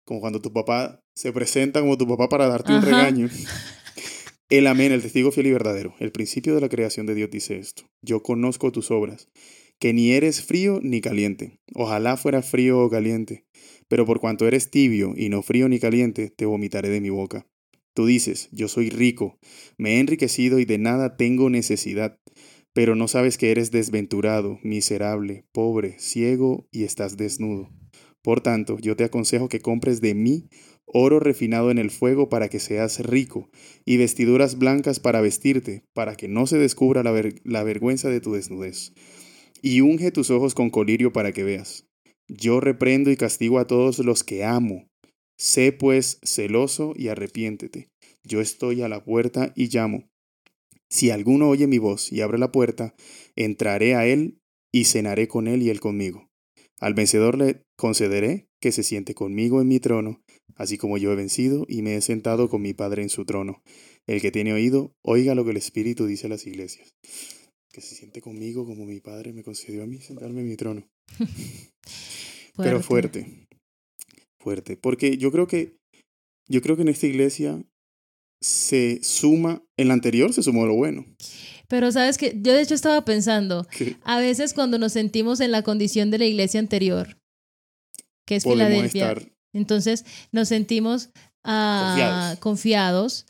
como 0.05 0.19
cuando 0.19 0.41
tu 0.41 0.51
papá 0.51 0.99
se 1.15 1.31
presenta 1.31 1.79
como 1.79 1.97
tu 1.97 2.07
papá 2.07 2.27
para 2.27 2.47
darte 2.47 2.73
un 2.73 2.81
regaño. 2.81 3.29
El 4.49 4.65
amén, 4.67 4.93
el 4.93 5.01
testigo 5.01 5.33
fiel 5.33 5.47
y 5.47 5.51
verdadero. 5.51 5.93
El 5.99 6.13
principio 6.13 6.55
de 6.55 6.61
la 6.61 6.69
creación 6.69 7.05
de 7.05 7.15
Dios 7.15 7.29
dice 7.29 7.57
esto. 7.57 7.83
Yo 8.01 8.23
conozco 8.23 8.71
tus 8.71 8.91
obras, 8.91 9.27
que 9.77 9.91
ni 9.91 10.13
eres 10.13 10.41
frío 10.41 10.79
ni 10.81 11.01
caliente. 11.01 11.59
Ojalá 11.75 12.15
fuera 12.15 12.41
frío 12.41 12.79
o 12.79 12.89
caliente. 12.89 13.45
Pero 13.89 14.05
por 14.05 14.21
cuanto 14.21 14.47
eres 14.47 14.71
tibio 14.71 15.13
y 15.17 15.27
no 15.27 15.41
frío 15.41 15.67
ni 15.67 15.79
caliente, 15.79 16.29
te 16.29 16.45
vomitaré 16.45 16.87
de 16.87 17.01
mi 17.01 17.09
boca. 17.09 17.45
Tú 17.93 18.05
dices, 18.05 18.47
yo 18.53 18.69
soy 18.69 18.89
rico, 18.89 19.37
me 19.77 19.95
he 19.95 19.99
enriquecido 19.99 20.59
y 20.59 20.65
de 20.65 20.77
nada 20.77 21.17
tengo 21.17 21.49
necesidad, 21.49 22.17
pero 22.71 22.95
no 22.95 23.09
sabes 23.09 23.37
que 23.37 23.51
eres 23.51 23.71
desventurado, 23.71 24.59
miserable, 24.63 25.45
pobre, 25.51 25.99
ciego 25.99 26.69
y 26.71 26.85
estás 26.85 27.17
desnudo. 27.17 27.69
Por 28.27 28.41
tanto, 28.41 28.77
yo 28.77 28.97
te 28.97 29.05
aconsejo 29.05 29.47
que 29.47 29.61
compres 29.61 30.01
de 30.01 30.13
mí 30.13 30.49
oro 30.85 31.21
refinado 31.21 31.71
en 31.71 31.77
el 31.77 31.89
fuego 31.89 32.27
para 32.27 32.49
que 32.49 32.59
seas 32.59 32.99
rico, 32.99 33.49
y 33.85 33.95
vestiduras 33.95 34.57
blancas 34.57 34.99
para 34.99 35.21
vestirte, 35.21 35.85
para 35.93 36.17
que 36.17 36.27
no 36.27 36.45
se 36.45 36.57
descubra 36.57 37.03
la, 37.03 37.63
vergüenza 37.63 38.09
de 38.09 38.19
tu 38.19 38.33
desnudez. 38.33 38.91
Y 39.61 39.79
unge 39.79 40.11
tus 40.11 40.29
ojos 40.29 40.55
con 40.55 40.71
colirio 40.71 41.13
para 41.13 41.31
que 41.31 41.45
veas. 41.45 41.85
Yo 42.27 42.59
reprendo 42.59 43.11
y 43.11 43.15
castigo 43.15 43.59
a 43.59 43.67
todos 43.67 43.99
los 43.99 44.25
que 44.25 44.43
amo. 44.43 44.89
Sé 45.37 45.71
pues 45.71 46.19
celoso 46.21 46.91
y 46.97 47.07
arrepiéntete. 47.07 47.87
Yo 48.25 48.41
estoy 48.41 48.81
a 48.81 48.89
la 48.89 49.05
puerta 49.05 49.53
y 49.55 49.69
llamo. 49.69 50.03
Si 50.89 51.11
alguno 51.11 51.47
oye 51.47 51.65
mi 51.65 51.77
voz 51.77 52.11
y 52.11 52.19
abre 52.19 52.39
la 52.39 52.51
puerta, 52.51 52.93
entraré 53.37 53.95
a 53.95 54.05
él 54.05 54.41
y 54.73 54.83
cenaré 54.83 55.29
con 55.29 55.47
él 55.47 55.61
y 55.61 55.69
él 55.69 55.79
conmigo. 55.79 56.27
Al 56.79 56.93
vencedor 56.93 57.37
le 57.37 57.66
concederé 57.77 58.49
que 58.59 58.73
se 58.73 58.83
siente 58.83 59.13
conmigo 59.13 59.61
en 59.61 59.67
mi 59.67 59.79
trono, 59.79 60.21
así 60.55 60.77
como 60.77 60.97
yo 60.97 61.11
he 61.11 61.15
vencido 61.15 61.65
y 61.69 61.81
me 61.81 61.95
he 61.95 62.01
sentado 62.01 62.49
con 62.49 62.61
mi 62.61 62.73
Padre 62.73 63.03
en 63.03 63.09
su 63.09 63.23
trono. 63.23 63.61
El 64.07 64.21
que 64.21 64.31
tiene 64.31 64.51
oído, 64.51 64.93
oiga 65.03 65.35
lo 65.35 65.45
que 65.45 65.51
el 65.51 65.57
Espíritu 65.57 66.05
dice 66.05 66.27
a 66.27 66.29
las 66.29 66.45
iglesias. 66.45 66.89
Que 67.71 67.81
se 67.81 67.95
siente 67.95 68.21
conmigo 68.21 68.65
como 68.65 68.85
mi 68.85 68.99
Padre 68.99 69.31
me 69.31 69.43
concedió 69.43 69.83
a 69.83 69.87
mí 69.87 70.01
sentarme 70.01 70.41
en 70.41 70.49
mi 70.49 70.57
trono. 70.57 70.87
Pero 72.57 72.81
fuerte, 72.81 73.47
fuerte, 74.39 74.77
porque 74.77 75.17
yo 75.17 75.31
creo 75.31 75.47
que 75.47 75.77
yo 76.49 76.61
creo 76.61 76.75
que 76.75 76.81
en 76.81 76.87
esta 76.87 77.07
iglesia 77.07 77.61
se 78.41 78.99
suma, 79.03 79.63
en 79.77 79.89
la 79.89 79.93
anterior 79.93 80.33
se 80.33 80.43
sumó 80.43 80.65
lo 80.65 80.75
bueno. 80.75 81.05
Pero 81.67 81.91
sabes 81.91 82.17
que 82.17 82.33
yo 82.41 82.53
de 82.53 82.61
hecho 82.61 82.75
estaba 82.75 83.03
pensando, 83.03 83.67
a 84.03 84.19
veces 84.19 84.53
cuando 84.53 84.77
nos 84.77 84.93
sentimos 84.93 85.39
en 85.39 85.51
la 85.51 85.63
condición 85.63 86.11
de 86.11 86.19
la 86.19 86.25
iglesia 86.25 86.59
anterior, 86.59 87.16
que 88.27 88.35
es 88.35 88.43
Filadelfia, 88.43 89.15
entonces 89.53 90.05
nos 90.31 90.49
sentimos 90.49 91.09
ah, 91.43 92.35
confiados, 92.39 93.25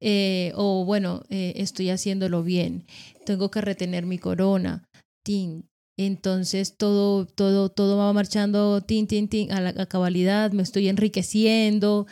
eh, 0.00 0.52
o 0.54 0.84
bueno, 0.84 1.24
eh, 1.30 1.54
estoy 1.56 1.90
haciéndolo 1.90 2.44
bien, 2.44 2.86
tengo 3.26 3.50
que 3.50 3.60
retener 3.60 4.06
mi 4.06 4.18
corona, 4.18 4.88
tin, 5.24 5.68
entonces 5.96 6.76
todo, 6.76 7.26
todo, 7.26 7.70
todo 7.70 7.96
va 7.96 8.12
marchando 8.12 8.80
tin, 8.82 9.08
tin, 9.08 9.28
tin, 9.28 9.50
a 9.50 9.60
la 9.60 9.86
cabalidad, 9.86 10.52
me 10.52 10.62
estoy 10.62 10.88
enriqueciendo. 10.88 12.06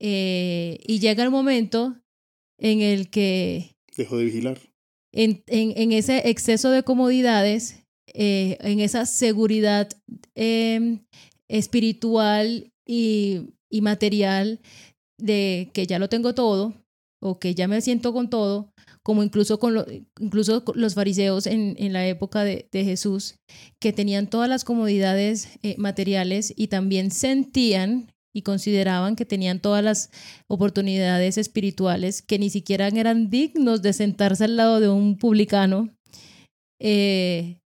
Eh, 0.00 0.78
y 0.86 0.98
llega 0.98 1.22
el 1.22 1.30
momento 1.30 1.96
en 2.58 2.80
el 2.80 3.10
que... 3.10 3.76
Dejo 3.96 4.16
de 4.16 4.24
vigilar. 4.24 4.58
En, 5.12 5.42
en, 5.46 5.92
ese 5.92 6.30
exceso 6.30 6.70
de 6.70 6.84
comodidades, 6.84 7.84
eh, 8.06 8.56
en 8.60 8.80
esa 8.80 9.06
seguridad 9.06 9.88
em, 10.34 11.00
espiritual 11.50 12.72
y, 12.86 13.50
y 13.68 13.80
material 13.82 14.60
de 15.18 15.70
que 15.74 15.86
ya 15.86 15.98
lo 15.98 16.08
tengo 16.08 16.34
todo 16.34 16.74
o 17.20 17.38
que 17.38 17.54
ya 17.54 17.68
me 17.68 17.80
siento 17.82 18.14
con 18.14 18.30
todo, 18.30 18.72
como 19.02 19.22
incluso, 19.22 19.58
con 19.58 19.84
incluso 20.18 20.64
los 20.74 20.94
fariseos 20.94 21.46
en, 21.46 21.76
en 21.78 21.92
la 21.92 22.06
época 22.06 22.44
de, 22.44 22.68
de, 22.72 22.84
Jesús, 22.84 23.34
que 23.78 23.92
tenían 23.92 24.30
todas 24.30 24.48
las 24.48 24.64
comodidades 24.64 25.58
eh, 25.62 25.74
materiales 25.76 26.54
y 26.56 26.68
también 26.68 27.10
sentían 27.10 28.10
y 28.32 28.42
consideraban 28.42 29.16
que 29.16 29.26
tenían 29.26 29.60
todas 29.60 29.84
las 29.84 30.10
oportunidades 30.48 31.36
espirituales, 31.36 32.22
que 32.22 32.38
ni 32.38 32.48
siquiera 32.48 32.88
eran 32.88 33.28
dignos 33.28 33.82
de 33.82 33.92
sentarse 33.92 34.44
al 34.44 34.56
lado 34.56 34.80
de 34.80 34.88
un 34.88 35.18
publicano. 35.18 35.90
Eh, 36.78 37.59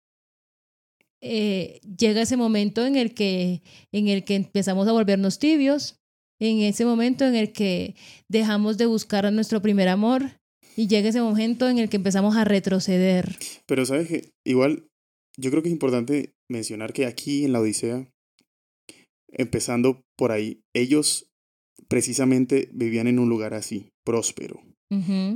eh, 1.26 1.80
llega 1.98 2.20
ese 2.20 2.36
momento 2.36 2.84
en 2.84 2.96
el, 2.96 3.14
que, 3.14 3.62
en 3.92 4.08
el 4.08 4.24
que 4.24 4.34
empezamos 4.34 4.86
a 4.86 4.92
volvernos 4.92 5.38
tibios, 5.38 5.98
en 6.38 6.60
ese 6.60 6.84
momento 6.84 7.24
en 7.24 7.34
el 7.34 7.52
que 7.52 7.94
dejamos 8.28 8.76
de 8.76 8.84
buscar 8.84 9.32
nuestro 9.32 9.62
primer 9.62 9.88
amor, 9.88 10.38
y 10.76 10.86
llega 10.86 11.08
ese 11.08 11.22
momento 11.22 11.68
en 11.68 11.78
el 11.78 11.88
que 11.88 11.96
empezamos 11.96 12.36
a 12.36 12.44
retroceder. 12.44 13.38
Pero 13.66 13.86
sabes 13.86 14.08
que 14.08 14.32
igual 14.44 14.86
yo 15.38 15.50
creo 15.50 15.62
que 15.62 15.68
es 15.68 15.74
importante 15.74 16.34
mencionar 16.50 16.92
que 16.92 17.06
aquí 17.06 17.44
en 17.44 17.52
la 17.52 17.60
Odisea, 17.60 18.06
empezando 19.30 20.02
por 20.16 20.30
ahí, 20.30 20.60
ellos 20.74 21.30
precisamente 21.88 22.68
vivían 22.72 23.06
en 23.06 23.18
un 23.18 23.28
lugar 23.28 23.54
así, 23.54 23.88
próspero. 24.04 24.60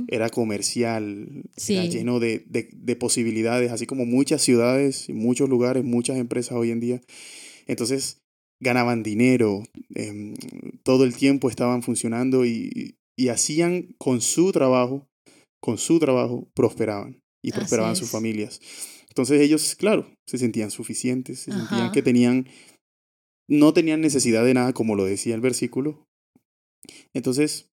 Era 0.07 0.29
comercial, 0.29 1.43
era 1.67 1.85
lleno 1.85 2.19
de, 2.19 2.45
de, 2.47 2.69
de, 2.71 2.95
posibilidades, 2.95 3.71
así 3.71 3.85
como 3.85 4.05
muchas 4.05 4.41
ciudades, 4.41 5.09
muchos 5.09 5.49
lugares, 5.49 5.83
muchas 5.83 6.17
empresas 6.17 6.57
hoy 6.57 6.71
en 6.71 6.79
día. 6.79 7.01
Entonces 7.67 8.19
ganaban 8.61 9.03
dinero, 9.03 9.63
eh, 9.95 10.33
todo 10.83 11.03
el 11.03 11.13
tiempo 11.13 11.49
estaban 11.49 11.83
funcionando 11.83 12.45
y, 12.45 12.95
y 13.17 13.27
hacían 13.27 13.95
con 13.97 14.21
su 14.21 14.53
trabajo 14.53 15.09
con 15.61 15.77
su 15.77 15.99
trabajo 15.99 16.49
prosperaban 16.53 17.21
y 17.43 17.51
prosperaban 17.51 17.95
sus 17.95 18.09
familias. 18.09 18.59
Entonces 19.09 19.41
ellos, 19.41 19.75
claro, 19.75 20.11
se 20.27 20.37
sentían 20.37 20.71
suficientes, 20.71 21.39
se 21.41 21.51
sentían 21.51 21.91
que 21.91 22.01
tenían, 22.01 22.47
no 23.49 23.73
tenían 23.73 24.01
necesidad 24.01 24.45
de 24.45 24.53
nada, 24.53 24.73
como 24.73 24.95
lo 24.95 25.05
decía 25.05 25.35
el 25.35 25.41
versículo. 25.41 26.05
Entonces, 27.13 27.68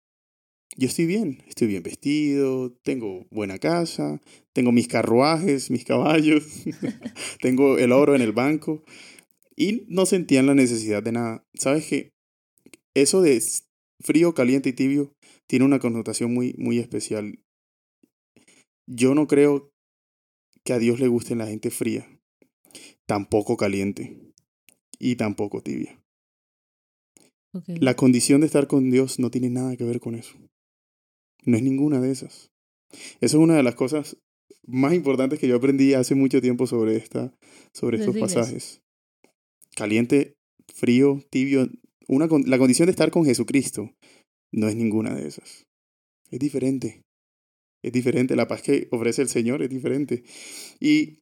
yo 0.76 0.88
estoy 0.88 1.06
bien, 1.06 1.42
estoy 1.46 1.68
bien 1.68 1.82
vestido, 1.82 2.72
tengo 2.82 3.26
buena 3.30 3.58
casa, 3.58 4.20
tengo 4.52 4.72
mis 4.72 4.88
carruajes, 4.88 5.70
mis 5.70 5.84
caballos, 5.84 6.44
tengo 7.40 7.78
el 7.78 7.92
oro 7.92 8.14
en 8.14 8.22
el 8.22 8.32
banco 8.32 8.82
y 9.56 9.84
no 9.88 10.06
sentían 10.06 10.46
la 10.46 10.54
necesidad 10.54 11.02
de 11.02 11.12
nada. 11.12 11.44
¿Sabes 11.54 11.86
qué? 11.86 12.10
Eso 12.94 13.22
de 13.22 13.42
frío, 14.00 14.34
caliente 14.34 14.70
y 14.70 14.72
tibio 14.72 15.12
tiene 15.46 15.64
una 15.64 15.78
connotación 15.78 16.32
muy, 16.32 16.54
muy 16.58 16.78
especial 16.78 17.38
yo 18.86 19.14
no 19.14 19.26
creo 19.26 19.72
que 20.64 20.72
a 20.72 20.78
Dios 20.78 21.00
le 21.00 21.08
guste 21.08 21.34
la 21.34 21.46
gente 21.46 21.70
fría, 21.70 22.06
tampoco 23.06 23.56
caliente 23.56 24.16
y 24.98 25.16
tampoco 25.16 25.62
tibia. 25.62 26.00
La 27.66 27.94
condición 27.94 28.40
de 28.40 28.46
estar 28.46 28.66
con 28.66 28.90
Dios 28.90 29.18
no 29.18 29.30
tiene 29.30 29.50
nada 29.50 29.76
que 29.76 29.84
ver 29.84 30.00
con 30.00 30.14
eso. 30.14 30.36
No 31.44 31.56
es 31.56 31.62
ninguna 31.62 32.00
de 32.00 32.10
esas. 32.10 32.50
Eso 33.20 33.38
es 33.38 33.42
una 33.42 33.56
de 33.56 33.62
las 33.62 33.74
cosas 33.74 34.16
más 34.64 34.94
importantes 34.94 35.38
que 35.38 35.48
yo 35.48 35.56
aprendí 35.56 35.94
hace 35.94 36.14
mucho 36.14 36.40
tiempo 36.40 36.66
sobre, 36.66 36.96
esta, 36.96 37.34
sobre 37.72 37.98
estos 37.98 38.16
pasajes. 38.16 38.80
Caliente, 39.74 40.36
frío, 40.72 41.22
tibio. 41.30 41.68
Una, 42.08 42.28
la 42.46 42.58
condición 42.58 42.86
de 42.86 42.92
estar 42.92 43.10
con 43.10 43.24
Jesucristo 43.24 43.90
no 44.52 44.68
es 44.68 44.76
ninguna 44.76 45.14
de 45.14 45.26
esas. 45.26 45.66
Es 46.30 46.38
diferente. 46.38 47.02
Es 47.82 47.92
diferente, 47.92 48.36
la 48.36 48.46
paz 48.46 48.62
que 48.62 48.88
ofrece 48.90 49.22
el 49.22 49.28
Señor 49.28 49.62
es 49.62 49.70
diferente. 49.70 50.22
Y 50.78 51.18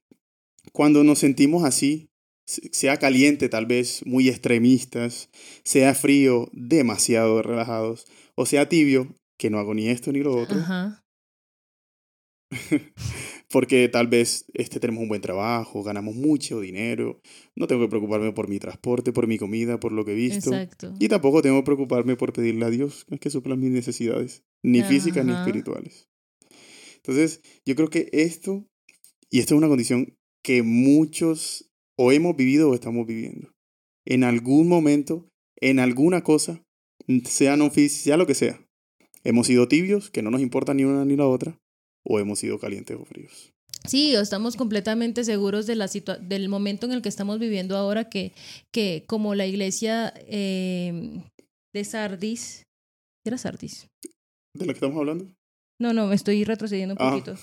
cuando 0.73 1.05
nos 1.05 1.21
sentimos 1.21 1.65
así, 1.65 2.11
sea 2.47 2.99
caliente 2.99 3.49
tal 3.49 3.67
vez, 3.67 4.05
muy 4.05 4.29
extremistas, 4.29 5.31
sea 5.65 5.95
frío, 5.95 6.49
demasiado 6.53 7.43
relajados, 7.43 8.07
o 8.35 8.45
sea 8.45 8.69
tibio, 8.69 9.15
que 9.41 9.49
no 9.49 9.59
hago 9.59 9.73
ni 9.73 9.89
esto 9.89 10.13
ni 10.13 10.21
lo 10.21 10.37
otro. 10.37 10.59
Porque 13.51 13.89
tal 13.89 14.07
vez 14.07 14.45
este, 14.53 14.79
tenemos 14.79 15.03
un 15.03 15.09
buen 15.09 15.23
trabajo, 15.23 15.83
ganamos 15.83 16.15
mucho 16.15 16.61
dinero, 16.61 17.21
no 17.57 17.67
tengo 17.67 17.83
que 17.83 17.89
preocuparme 17.89 18.33
por 18.33 18.49
mi 18.49 18.59
transporte, 18.59 19.13
por 19.13 19.27
mi 19.27 19.39
comida, 19.39 19.81
por 19.81 19.93
lo 19.93 20.05
que 20.05 20.13
he 20.13 20.15
visto. 20.15 20.51
Y 20.99 21.09
tampoco 21.09 21.41
tengo 21.41 21.59
que 21.61 21.65
preocuparme 21.65 22.17
por 22.17 22.35
pedirle 22.35 22.67
a 22.67 22.71
Dios 22.71 23.07
que 23.19 23.31
supla 23.31 23.57
mis 23.57 23.71
necesidades, 23.71 24.45
ni 24.63 24.83
físicas 24.83 25.25
ni 25.25 25.33
espirituales. 25.33 26.09
Entonces, 26.97 27.41
yo 27.65 27.75
creo 27.75 27.89
que 27.89 28.11
esto, 28.13 28.67
y 29.31 29.41
esta 29.41 29.55
es 29.55 29.59
una 29.59 29.69
condición 29.69 30.19
que 30.45 30.63
muchos 30.63 31.73
o 31.97 32.13
hemos 32.13 32.37
vivido 32.37 32.69
o 32.69 32.75
estamos 32.75 33.07
viviendo. 33.07 33.53
En 34.05 34.23
algún 34.23 34.69
momento, 34.69 35.29
en 35.57 35.79
alguna 35.79 36.23
cosa, 36.23 36.63
sea 37.25 37.57
no 37.57 37.71
sea 37.71 38.17
lo 38.19 38.27
que 38.27 38.35
sea, 38.35 38.70
hemos 39.25 39.47
sido 39.47 39.69
tibios, 39.69 40.11
que 40.11 40.23
no 40.23 40.31
nos 40.31 40.41
importa 40.41 40.75
ni 40.75 40.85
una 40.85 41.05
ni 41.05 41.17
la 41.17 41.27
otra, 41.27 41.59
o 42.05 42.19
hemos 42.19 42.39
sido 42.39 42.59
calientes 42.59 42.97
o 43.01 43.05
fríos. 43.05 43.53
Sí, 43.89 44.15
estamos 44.15 44.57
completamente 44.57 45.25
seguros 45.25 45.67
de 45.67 45.75
la 45.75 45.89
del 46.21 46.49
momento 46.51 46.85
en 46.87 46.93
el 46.93 47.01
que 47.03 47.09
estamos 47.09 47.39
viviendo 47.39 47.77
ahora, 47.77 48.09
que, 48.11 48.33
que 48.73 49.05
como 49.07 49.35
la 49.35 49.47
iglesia 49.47 50.13
eh, 50.29 51.23
de 51.75 51.85
Sardis, 51.85 52.65
¿era 53.25 53.39
Sardis? 53.39 53.87
¿De 54.55 54.67
la 54.67 54.73
que 54.73 54.77
estamos 54.79 54.99
hablando? 54.99 55.27
No, 55.81 55.95
no, 55.95 56.07
me 56.09 56.15
estoy 56.15 56.45
retrocediendo 56.45 56.95
un 56.95 56.99
Ah. 57.01 57.11
poquito. 57.11 57.37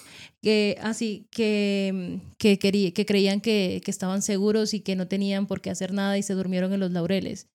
Que 0.43 0.77
así, 0.81 1.25
que, 1.31 2.19
que, 2.37 2.59
querí- 2.59 2.93
que 2.93 3.07
creían 3.07 3.41
que, 3.41 3.81
que 3.83 3.89
estaban 3.89 4.21
seguros 4.21 4.75
y 4.75 4.81
que 4.81 4.95
no 4.95 5.07
tenían 5.07 5.47
por 5.47 5.59
qué 5.59 5.71
hacer 5.71 5.91
nada 5.91 6.19
y 6.19 6.23
se 6.23 6.33
durmieron 6.35 6.71
en 6.71 6.79
los 6.81 6.91
laureles. 6.91 7.47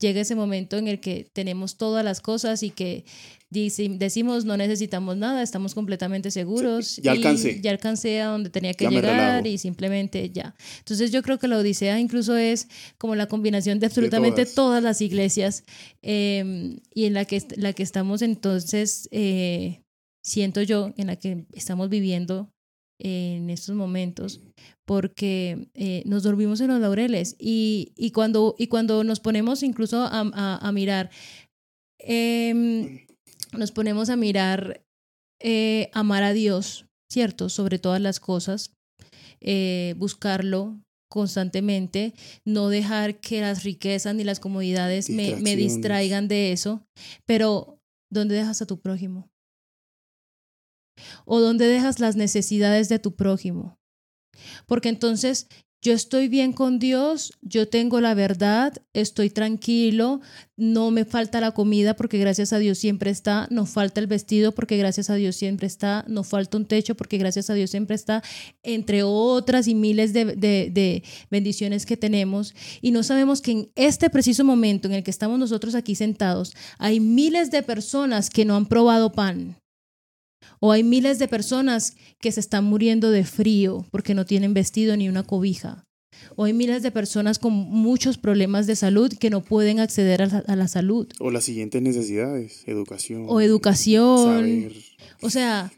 Llega 0.00 0.20
ese 0.20 0.34
momento 0.34 0.76
en 0.76 0.88
el 0.88 1.00
que 1.00 1.28
tenemos 1.32 1.76
todas 1.76 2.04
las 2.04 2.20
cosas 2.20 2.62
y 2.62 2.70
que 2.70 3.04
decimos 3.54 4.44
no 4.44 4.56
necesitamos 4.56 5.16
nada, 5.16 5.42
estamos 5.42 5.74
completamente 5.74 6.30
seguros. 6.30 6.96
ya 6.96 7.14
y 7.14 7.18
alcancé. 7.18 7.60
Ya 7.60 7.70
alcancé 7.70 8.20
a 8.20 8.26
donde 8.26 8.50
tenía 8.50 8.74
que 8.74 8.84
Ya 8.84 8.90
llegar 8.90 9.46
y 9.46 9.58
simplemente 9.58 10.30
ya. 10.30 10.54
Entonces 10.78 11.12
yo 11.12 11.22
creo 11.22 11.38
que 11.38 11.48
la 11.48 11.58
Odisea 11.58 12.00
incluso 12.00 12.36
es 12.36 12.68
como 12.98 13.14
la 13.14 13.26
combinación 13.26 13.78
de 13.78 13.86
absolutamente 13.86 14.42
todas. 14.42 14.54
todas. 14.54 14.82
las 14.82 15.00
iglesias 15.00 15.64
eh, 16.02 16.76
y 16.92 17.04
en 17.04 17.14
la 17.14 17.24
que, 17.24 17.42
la 17.56 17.72
que 17.72 17.82
estamos 17.82 18.22
entonces, 18.22 19.08
eh, 19.12 19.82
siento 20.22 20.62
yo, 20.62 20.92
en 20.96 21.06
la 21.06 21.16
que 21.16 21.46
estamos 21.52 21.88
viviendo 21.88 22.53
en 23.00 23.50
estos 23.50 23.74
momentos, 23.74 24.40
porque 24.86 25.68
eh, 25.74 26.02
nos 26.06 26.22
dormimos 26.22 26.60
en 26.60 26.68
los 26.68 26.80
laureles 26.80 27.36
y, 27.38 27.92
y, 27.96 28.10
cuando, 28.12 28.54
y 28.58 28.68
cuando 28.68 29.02
nos 29.04 29.20
ponemos 29.20 29.62
incluso 29.62 30.00
a, 30.00 30.08
a- 30.20 30.58
a 30.68 30.72
mirar, 30.72 31.10
em, 31.98 33.06
nos 33.56 33.72
ponemos 33.72 34.10
a 34.10 34.16
mirar 34.16 34.84
eh, 35.40 35.90
amar 35.92 36.22
a 36.22 36.32
Dios, 36.32 36.86
¿cierto? 37.10 37.48
Sobre 37.48 37.78
todas 37.78 38.00
las 38.00 38.20
cosas, 38.20 38.72
eh, 39.40 39.94
buscarlo 39.98 40.80
constantemente, 41.10 42.14
no 42.44 42.68
dejar 42.68 43.20
que 43.20 43.40
las 43.40 43.62
riquezas 43.62 44.14
ni 44.14 44.24
las 44.24 44.40
comodidades 44.40 45.08
me, 45.10 45.36
me 45.42 45.50
distraigan 45.56 46.28
de 46.28 46.52
eso, 46.52 46.82
pero 47.26 47.78
¿dónde 48.12 48.34
dejas 48.34 48.62
a 48.62 48.66
tu 48.66 48.80
prójimo? 48.80 49.28
¿O 51.24 51.40
dónde 51.40 51.66
dejas 51.66 52.00
las 52.00 52.16
necesidades 52.16 52.88
de 52.88 52.98
tu 52.98 53.14
prójimo? 53.14 53.78
Porque 54.66 54.88
entonces 54.88 55.48
yo 55.82 55.92
estoy 55.92 56.28
bien 56.28 56.54
con 56.54 56.78
Dios, 56.78 57.34
yo 57.42 57.68
tengo 57.68 58.00
la 58.00 58.14
verdad, 58.14 58.72
estoy 58.94 59.28
tranquilo, 59.28 60.22
no 60.56 60.90
me 60.90 61.04
falta 61.04 61.42
la 61.42 61.50
comida 61.50 61.94
porque 61.94 62.16
gracias 62.16 62.54
a 62.54 62.58
Dios 62.58 62.78
siempre 62.78 63.10
está, 63.10 63.46
no 63.50 63.66
falta 63.66 64.00
el 64.00 64.06
vestido 64.06 64.52
porque 64.52 64.78
gracias 64.78 65.10
a 65.10 65.14
Dios 65.14 65.36
siempre 65.36 65.66
está, 65.66 66.02
no 66.08 66.24
falta 66.24 66.56
un 66.56 66.64
techo 66.64 66.94
porque 66.94 67.18
gracias 67.18 67.50
a 67.50 67.54
Dios 67.54 67.68
siempre 67.68 67.96
está, 67.96 68.22
entre 68.62 69.02
otras 69.02 69.68
y 69.68 69.74
miles 69.74 70.14
de, 70.14 70.24
de- 70.24 71.02
bendiciones 71.30 71.84
que 71.84 71.98
tenemos. 71.98 72.54
Y 72.80 72.90
no 72.90 73.02
sabemos 73.02 73.42
que 73.42 73.50
en 73.50 73.70
este 73.74 74.08
preciso 74.08 74.42
momento 74.42 74.88
en 74.88 74.94
el 74.94 75.02
que 75.02 75.10
estamos 75.10 75.38
nosotros 75.38 75.74
aquí 75.74 75.94
sentados, 75.96 76.54
hay 76.78 76.98
miles 76.98 77.50
de 77.50 77.62
personas 77.62 78.30
que 78.30 78.46
no 78.46 78.56
han 78.56 78.64
probado 78.64 79.12
pan. 79.12 79.58
O 80.60 80.72
hay 80.72 80.82
miles 80.82 81.18
de 81.18 81.28
personas 81.28 81.96
que 82.20 82.32
se 82.32 82.40
están 82.40 82.64
muriendo 82.64 83.10
de 83.10 83.24
frío 83.24 83.86
porque 83.90 84.14
no 84.14 84.24
tienen 84.24 84.54
vestido 84.54 84.96
ni 84.96 85.08
una 85.08 85.22
cobija. 85.22 85.84
O 86.36 86.44
hay 86.44 86.52
miles 86.52 86.82
de 86.82 86.90
personas 86.90 87.38
con 87.38 87.52
muchos 87.52 88.16
problemas 88.18 88.66
de 88.66 88.76
salud 88.76 89.12
que 89.18 89.30
no 89.30 89.42
pueden 89.42 89.78
acceder 89.80 90.22
a 90.22 90.26
la, 90.26 90.38
a 90.46 90.56
la 90.56 90.68
salud. 90.68 91.06
O 91.20 91.30
las 91.30 91.44
siguientes 91.44 91.82
necesidades, 91.82 92.62
educación. 92.66 93.26
O 93.28 93.40
educación. 93.40 94.24
Saber. 94.38 94.72
O 95.20 95.28
sea, 95.30 95.72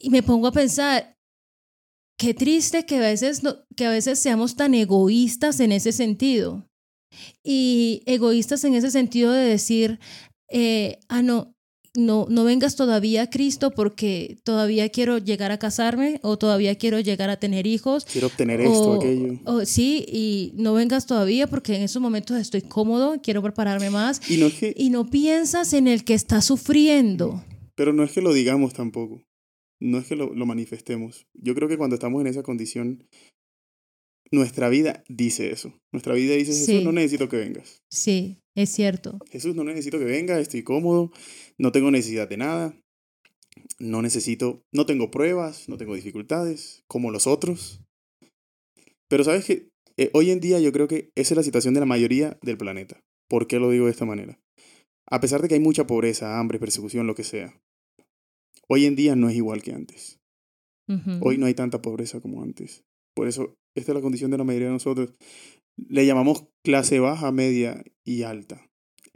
y 0.00 0.10
me 0.10 0.22
pongo 0.22 0.46
a 0.48 0.52
pensar, 0.52 1.14
qué 2.18 2.34
triste 2.34 2.86
que 2.86 2.96
a 2.96 3.00
veces, 3.00 3.42
no- 3.42 3.56
que 3.76 3.86
a 3.86 3.90
veces 3.90 4.18
seamos 4.18 4.56
tan 4.56 4.74
egoístas 4.74 5.60
en 5.60 5.72
ese 5.72 5.92
sentido. 5.92 6.66
Y 7.44 8.02
egoístas 8.06 8.64
en 8.64 8.74
ese 8.74 8.90
sentido 8.90 9.32
de 9.32 9.44
decir, 9.44 9.98
eh, 10.50 10.98
ah, 11.08 11.22
no, 11.22 11.52
no, 11.98 12.26
no 12.30 12.44
vengas 12.44 12.76
todavía 12.76 13.22
a 13.22 13.30
Cristo 13.30 13.70
porque 13.72 14.38
todavía 14.44 14.88
quiero 14.88 15.18
llegar 15.18 15.50
a 15.52 15.58
casarme 15.58 16.20
o 16.22 16.38
todavía 16.38 16.74
quiero 16.76 17.00
llegar 17.00 17.28
a 17.30 17.38
tener 17.38 17.66
hijos. 17.66 18.04
Quiero 18.06 18.28
obtener 18.28 18.60
esto, 18.60 18.94
aquello. 18.94 19.38
o- 19.44 19.64
sí, 19.64 20.04
y 20.08 20.52
no 20.56 20.74
vengas 20.74 21.06
todavía 21.06 21.46
porque 21.48 21.76
en 21.76 21.82
esos 21.82 22.00
momentos 22.00 22.36
estoy 22.38 22.62
cómodo, 22.62 23.20
quiero 23.22 23.42
prepararme 23.42 23.90
más. 23.90 24.20
Y 24.30 24.36
no 24.38 24.46
es 24.46 24.54
que, 24.54 24.72
Y 24.76 24.90
no 24.90 25.10
piensas 25.10 25.72
en 25.72 25.88
el 25.88 26.04
que 26.04 26.14
está 26.14 26.40
sufriendo. 26.40 27.42
pero 27.74 27.92
no 27.92 28.02
es 28.04 28.12
que 28.12 28.20
lo 28.22 28.32
digamos 28.32 28.72
tampoco. 28.74 29.24
No 29.80 29.98
es 29.98 30.06
que 30.06 30.16
lo, 30.16 30.34
lo 30.34 30.46
manifestemos. 30.46 31.26
Yo 31.34 31.54
creo 31.54 31.68
que 31.68 31.76
cuando 31.78 31.94
estamos 31.94 32.20
en 32.20 32.26
esa 32.26 32.42
condición, 32.42 33.04
nuestra 34.30 34.68
vida 34.68 35.02
dice 35.08 35.50
eso. 35.50 35.72
Nuestra 35.92 36.14
vida 36.14 36.34
dice, 36.34 36.52
Jesús, 36.52 36.66
Sí. 36.66 36.84
no 36.84 36.92
necesito 36.92 37.28
que 37.28 37.36
vengas. 37.38 37.82
Sí, 37.90 38.38
es 38.56 38.70
cierto. 38.70 39.18
Jesús, 39.30 39.54
no 39.54 39.64
necesito 39.64 39.98
que 39.98 40.04
vengas, 40.04 40.40
estoy 40.40 40.62
cómodo, 40.62 41.10
no 41.58 41.72
tengo 41.72 41.90
necesidad 41.90 42.28
de 42.28 42.36
nada, 42.36 42.74
no 43.78 44.02
necesito, 44.02 44.62
no 44.72 44.86
tengo 44.86 45.10
pruebas, 45.10 45.68
no 45.68 45.76
tengo 45.76 45.94
dificultades, 45.94 46.82
como 46.88 47.10
los 47.10 47.26
otros. 47.26 47.80
Pero 49.08 49.24
sabes 49.24 49.44
que 49.46 49.68
eh, 49.96 50.10
hoy 50.12 50.30
en 50.30 50.40
día 50.40 50.60
yo 50.60 50.72
creo 50.72 50.86
que 50.88 51.10
esa 51.16 51.34
es 51.34 51.36
la 51.36 51.42
situación 51.42 51.74
de 51.74 51.80
la 51.80 51.86
mayoría 51.86 52.38
del 52.42 52.58
planeta. 52.58 53.00
¿Por 53.28 53.46
qué 53.46 53.58
lo 53.58 53.70
digo 53.70 53.86
de 53.86 53.90
esta 53.92 54.04
manera? 54.04 54.38
A 55.10 55.20
pesar 55.20 55.40
de 55.40 55.48
que 55.48 55.54
hay 55.54 55.60
mucha 55.60 55.86
pobreza, 55.86 56.38
hambre, 56.38 56.58
persecución, 56.58 57.06
lo 57.06 57.14
que 57.14 57.24
sea, 57.24 57.58
hoy 58.68 58.84
en 58.84 58.94
día 58.96 59.16
no 59.16 59.28
es 59.28 59.36
igual 59.36 59.62
que 59.62 59.72
antes. 59.72 60.18
Hoy 61.20 61.36
no 61.36 61.44
hay 61.44 61.52
tanta 61.52 61.82
pobreza 61.82 62.20
como 62.20 62.42
antes. 62.42 62.82
Por 63.14 63.28
eso, 63.28 63.54
esta 63.78 63.92
es 63.92 63.96
la 63.96 64.02
condición 64.02 64.30
de 64.30 64.38
la 64.38 64.44
mayoría 64.44 64.68
de 64.68 64.74
nosotros. 64.74 65.12
Le 65.76 66.06
llamamos 66.06 66.46
clase 66.64 66.98
baja, 66.98 67.30
media 67.32 67.84
y 68.04 68.22
alta. 68.22 68.68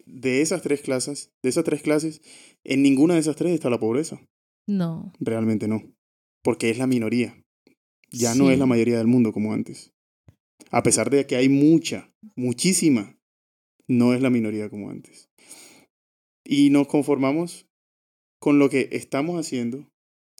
De 0.06 0.42
esas 0.42 0.62
tres 0.62 0.80
clases, 0.80 1.32
de 1.42 1.50
esas 1.50 1.64
tres 1.64 1.82
clases, 1.82 2.20
en 2.64 2.82
ninguna 2.82 3.14
de 3.14 3.20
esas 3.20 3.36
tres 3.36 3.52
está 3.52 3.70
la 3.70 3.80
pobreza. 3.80 4.20
No. 4.66 5.12
Realmente 5.18 5.68
no. 5.68 5.82
Porque 6.42 6.70
es 6.70 6.78
la 6.78 6.86
minoría. 6.86 7.42
Ya 8.10 8.34
no 8.34 8.50
es 8.50 8.58
la 8.58 8.66
mayoría 8.66 8.98
del 8.98 9.06
mundo 9.06 9.32
como 9.32 9.52
antes. 9.52 9.92
A 10.70 10.82
pesar 10.82 11.10
de 11.10 11.26
que 11.26 11.36
hay 11.36 11.48
mucha, 11.48 12.12
muchísima, 12.36 13.16
no 13.88 14.14
es 14.14 14.20
la 14.20 14.30
minoría 14.30 14.68
como 14.68 14.90
antes. 14.90 15.30
Y 16.44 16.70
nos 16.70 16.88
conformamos 16.88 17.66
con 18.38 18.58
lo 18.58 18.68
que 18.68 18.88
estamos 18.92 19.38
haciendo 19.38 19.91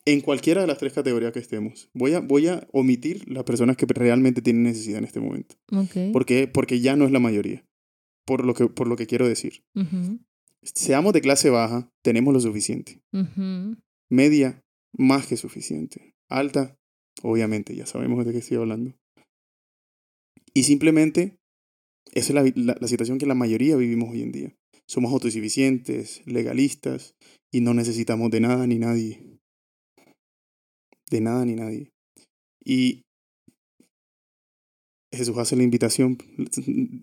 en 0.05 0.21
cualquiera 0.21 0.61
de 0.63 0.67
las 0.67 0.79
tres 0.79 0.93
categorías 0.93 1.33
que 1.33 1.39
estemos. 1.39 1.89
Voy 1.95 2.15
a, 2.15 2.21
voy 2.21 2.49
a 2.49 2.67
omitir 2.73 3.31
las 3.31 3.45
personas 3.45 3.77
que 3.77 3.87
realmente 3.87 4.43
tienen 4.43 4.65
necesidad 4.65 4.99
en 4.99 5.05
este 5.05 5.21
momento. 5.21 5.55
Ok. 5.73 6.13
¿Por 6.13 6.27
qué? 6.27 6.49
Porque 6.49 6.81
ya 6.81 6.97
no 6.97 7.05
es 7.05 7.13
la 7.13 7.21
mayoría. 7.21 7.65
Por 8.27 8.45
lo 8.45 8.55
que, 8.55 8.67
por 8.69 8.87
lo 8.89 8.97
que 8.97 9.07
quiero 9.07 9.29
decir. 9.29 9.65
Seamos 10.63 11.13
de 11.13 11.21
clase 11.21 11.51
baja, 11.51 11.91
tenemos 12.03 12.33
lo 12.35 12.41
suficiente. 12.41 13.01
Media, 14.11 14.63
más 14.97 15.27
que 15.27 15.37
suficiente. 15.37 16.15
Alta, 16.29 16.77
obviamente, 17.23 17.75
ya 17.75 17.87
sabemos 17.87 18.25
de 18.25 18.33
qué 18.33 18.39
estoy 18.39 18.59
hablando. 18.59 18.95
Y 20.55 20.65
simplemente, 20.65 21.37
esa 22.13 22.29
es 22.29 22.35
la, 22.35 22.53
la- 22.75 22.79
la 22.81 22.89
situación 22.89 23.19
que 23.19 23.27
la 23.27 23.35
mayoría 23.35 23.77
vivimos 23.77 24.11
hoy 24.11 24.23
en 24.23 24.33
día. 24.33 24.55
Somos 24.87 25.13
autosuficientes, 25.13 26.23
legalistas, 26.27 27.15
y 27.51 27.61
no 27.61 27.73
necesitamos 27.75 28.31
de 28.31 28.41
nada 28.41 28.67
ni 28.67 28.79
nadie. 28.79 29.32
De 31.13 31.21
nada 31.21 31.45
ni 31.45 31.55
nadie. 31.55 31.91
Y 32.65 33.03
Jesús 35.15 35.37
hace 35.37 35.57
la 35.57 35.63
invitación, 35.63 36.17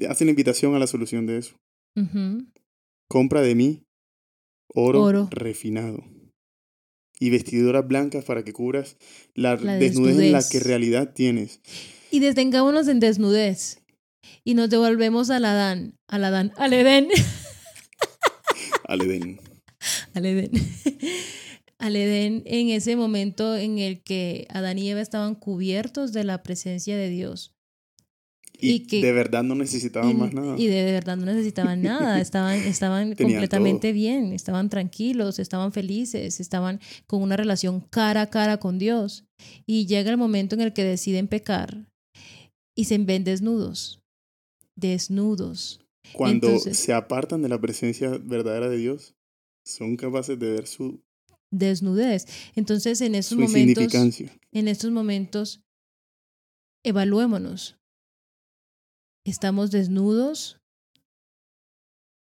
hace 0.10 0.26
la 0.26 0.32
invitación 0.32 0.74
a 0.74 0.80
la 0.80 0.88
solución 0.88 1.28
de 1.28 1.38
eso. 1.38 1.56
Compra 3.08 3.42
de 3.42 3.54
mí 3.54 3.84
oro, 4.74 5.04
Oro. 5.04 5.28
refinado 5.32 6.04
y 7.20 7.30
vestiduras 7.30 7.88
blancas 7.88 8.26
para 8.26 8.44
que 8.44 8.52
cubras 8.52 8.98
la, 9.36 9.58
La 9.58 9.76
desnudez, 9.76 10.20
en 10.20 10.32
la 10.32 10.42
que 10.42 10.60
realidad 10.60 11.14
tienes. 11.14 11.60
Y 12.10 12.20
detengámonos 12.20 12.88
en 12.88 13.00
desnudez. 13.00 13.84
Y 14.44 14.56
nos 14.56 14.72
devolvemos 14.72 15.30
al 15.30 15.46
Adán. 15.46 15.94
Al 16.08 16.24
Adán. 16.24 16.52
Al 16.58 16.74
Edén. 16.74 17.10
Al 18.86 19.02
Edén. 19.02 19.40
al 20.16 20.26
Edén. 20.26 20.52
Al 21.80 21.96
Edén 21.96 22.44
en 22.46 22.70
ese 22.70 22.96
momento 22.96 23.56
en 23.56 23.80
el 23.80 24.02
que 24.02 24.46
Adán 24.50 24.78
y 24.78 24.90
Eva 24.90 25.02
estaban 25.02 25.36
cubiertos 25.36 26.12
de 26.14 26.24
la 26.26 26.44
presencia 26.44 26.98
de 26.98 27.10
Dios. 27.10 27.54
Y, 28.62 28.72
Y 28.72 28.80
que- 28.88 29.02
de 29.02 29.14
verdad 29.14 29.44
no 29.44 29.56
necesitaban 29.56 30.12
y, 30.12 30.14
más 30.16 30.34
nada. 30.34 30.60
y 30.60 30.68
de 30.68 30.84
verdad 30.92 31.16
no 31.16 31.26
necesitaban 31.26 31.82
nada, 31.82 32.20
estaban, 32.22 32.58
estaban 32.60 33.16
completamente 33.16 33.94
bien, 33.94 34.34
estaban 34.34 34.70
tranquilos, 34.70 35.40
estaban 35.40 35.72
felices, 35.72 36.42
estaban 36.42 36.82
con 37.08 37.22
una 37.22 37.38
relación 37.38 37.80
cara 37.80 38.24
a 38.24 38.30
cara 38.30 38.58
con 38.58 38.78
Dios. 38.78 39.24
Y 39.66 39.86
llega 39.88 40.12
el 40.12 40.18
momento 40.18 40.56
en 40.56 40.62
el 40.62 40.74
que 40.74 40.84
deciden 40.84 41.30
pecar 41.30 41.86
y 42.78 42.84
se 42.86 42.98
ven 42.98 43.24
desnudos, 43.24 44.02
desnudos. 44.76 45.80
Cuando 46.14 46.48
entonces- 46.48 46.78
se 46.78 46.92
apartan 46.94 47.42
de 47.42 47.50
la 47.50 47.62
presencia 47.62 48.10
verdadera 48.22 48.68
de 48.68 48.78
Dios, 48.78 49.16
son 49.66 49.96
capaces 49.96 50.38
de 50.40 50.52
ver 50.52 50.68
su, 50.68 51.00
desnudez. 51.52 52.26
Entonces, 52.56 53.02
en 53.02 53.16
estos 53.16 53.38
su 53.38 53.42
momentos, 53.42 53.94
en 54.52 54.68
estos 54.68 54.92
momentos, 54.92 55.64
evaluémonos. 56.84 57.78
¿Estamos 59.26 59.72
desnudos? 59.72 60.62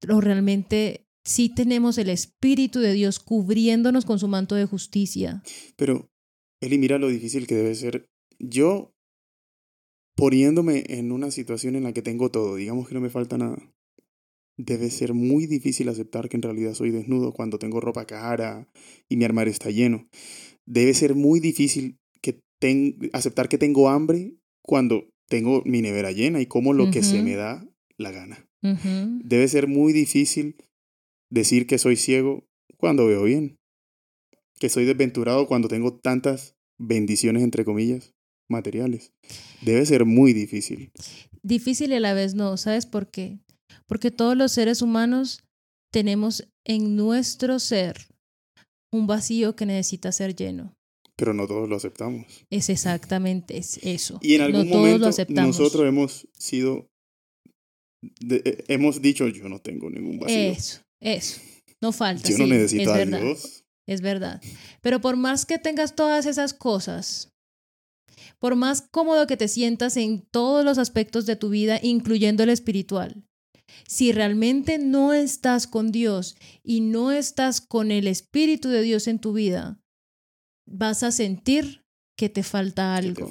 ¿O 0.09 0.21
realmente 0.21 1.07
sí 1.27 1.49
tenemos 1.49 1.99
el 1.99 2.09
Espíritu 2.09 2.79
de 2.81 2.93
Dios 2.93 3.19
cubriéndonos 3.19 4.05
con 4.07 4.19
su 4.19 4.29
manto 4.29 4.55
de 4.55 4.65
justicia. 4.65 5.43
Pero, 5.77 6.09
Eli, 6.61 6.79
mira 6.79 6.99
lo 6.99 7.09
difícil 7.09 7.47
que 7.47 7.57
debe 7.57 7.75
ser. 7.75 8.09
Yo, 8.39 8.95
poniéndome 10.15 10.85
en 10.89 11.13
una 11.13 11.31
situación 11.31 11.75
en 11.75 11.83
la 11.83 11.93
que 11.93 12.03
tengo 12.03 12.31
todo, 12.31 12.55
digamos 12.55 12.89
que 12.89 12.95
no 12.95 13.01
me 13.01 13.11
falta 13.11 13.37
nada, 13.37 13.59
debe 14.57 14.91
ser 14.91 15.15
muy 15.15 15.47
difícil 15.47 15.89
aceptar 15.89 16.29
que 16.29 16.37
en 16.37 16.43
realidad 16.43 16.75
soy 16.75 16.91
desnudo 16.91 17.33
cuando 17.33 17.59
tengo 17.59 17.81
ropa 17.81 18.07
cara 18.07 18.69
y 19.09 19.17
mi 19.17 19.25
armario 19.25 19.53
está 19.53 19.71
lleno. 19.71 20.09
Debe 20.65 20.95
ser 20.95 21.15
muy 21.15 21.41
difícil 21.41 21.99
que 22.21 22.41
aceptar 23.13 23.49
que 23.49 23.59
tengo 23.59 23.89
hambre 23.89 24.35
cuando 24.63 25.09
tengo 25.29 25.63
mi 25.65 25.83
nevera 25.83 26.13
llena 26.13 26.41
y 26.41 26.47
como 26.47 26.73
lo 26.73 26.91
que 26.91 27.03
se 27.03 27.23
me 27.23 27.35
da 27.35 27.67
la 27.99 28.11
gana. 28.11 28.49
Debe 28.63 29.47
ser 29.49 29.69
muy 29.69 29.93
difícil 29.93 30.57
decir 31.31 31.67
que 31.67 31.79
soy 31.79 31.97
ciego 31.97 32.49
cuando 32.77 33.07
veo 33.07 33.25
bien. 33.25 33.57
Que 34.59 34.69
soy 34.69 34.87
desventurado 34.87 35.47
cuando 35.47 35.69
tengo 35.69 35.99
tantas 35.99 36.57
bendiciones, 36.79 37.43
entre 37.43 37.65
comillas, 37.65 38.15
materiales. 38.49 39.13
Debe 39.63 39.85
ser 39.85 40.07
muy 40.07 40.33
difícil. 40.33 40.91
Difícil 41.43 41.93
y 41.93 41.95
a 41.95 42.01
la 42.01 42.15
vez 42.15 42.35
no. 42.35 42.57
¿Sabes 42.57 42.87
por 42.87 43.11
qué? 43.11 43.39
Porque 43.87 44.11
todos 44.11 44.37
los 44.37 44.53
seres 44.53 44.83
humanos 44.83 45.45
tenemos 45.93 46.49
en 46.65 46.97
nuestro 46.97 47.59
ser 47.59 47.97
un 48.93 49.07
vacío 49.07 49.57
que 49.57 49.67
necesita 49.67 50.13
ser 50.13 50.35
lleno. 50.35 50.75
Pero 51.17 51.33
no 51.33 51.47
todos 51.47 51.69
lo 51.69 51.77
aceptamos. 51.77 52.27
Es 52.51 52.69
exactamente 52.69 53.57
eso. 53.57 54.19
Y 54.21 54.35
en 54.35 54.43
algún 54.43 54.69
momento 54.69 55.11
nosotros 55.29 55.87
hemos 55.87 56.29
sido, 56.39 56.89
eh, 58.29 58.65
hemos 58.69 59.01
dicho, 59.01 59.27
yo 59.29 59.49
no 59.49 59.59
tengo 59.61 59.89
ningún 59.89 60.19
vacío. 60.19 60.37
Eso, 60.37 60.81
eso. 61.01 61.41
No 61.81 61.93
falta. 61.93 62.29
Yo 62.29 62.39
no 62.39 62.47
necesito 62.47 62.93
a 62.93 63.05
Dios. 63.05 63.65
Es 63.87 64.01
verdad. 64.01 64.43
Pero 64.83 65.01
por 65.01 65.17
más 65.17 65.47
que 65.47 65.59
tengas 65.59 65.95
todas 65.95 66.27
esas 66.27 66.53
cosas, 66.53 67.31
por 68.39 68.57
más 68.57 68.83
cómodo 68.91 69.27
que 69.27 69.37
te 69.37 69.49
sientas 69.49 69.97
en 69.97 70.23
todos 70.31 70.65
los 70.65 70.79
aspectos 70.79 71.25
de 71.25 71.37
tu 71.37 71.49
vida, 71.49 71.79
incluyendo 71.83 72.43
el 72.43 72.51
espiritual, 72.51 73.25
si 73.87 74.13
realmente 74.13 74.79
no 74.79 75.13
estás 75.13 75.67
con 75.67 75.93
Dios 75.93 76.37
y 76.63 76.81
no 76.81 77.13
estás 77.13 77.61
con 77.61 77.91
el 77.91 78.07
Espíritu 78.07 78.69
de 78.69 78.83
Dios 78.83 79.07
en 79.07 79.19
tu 79.19 79.33
vida, 79.33 79.79
vas 80.67 81.03
a 81.03 81.13
sentir 81.13 81.87
que 82.17 82.31
te 82.31 82.43
falta 82.43 82.97
algo. 82.97 83.29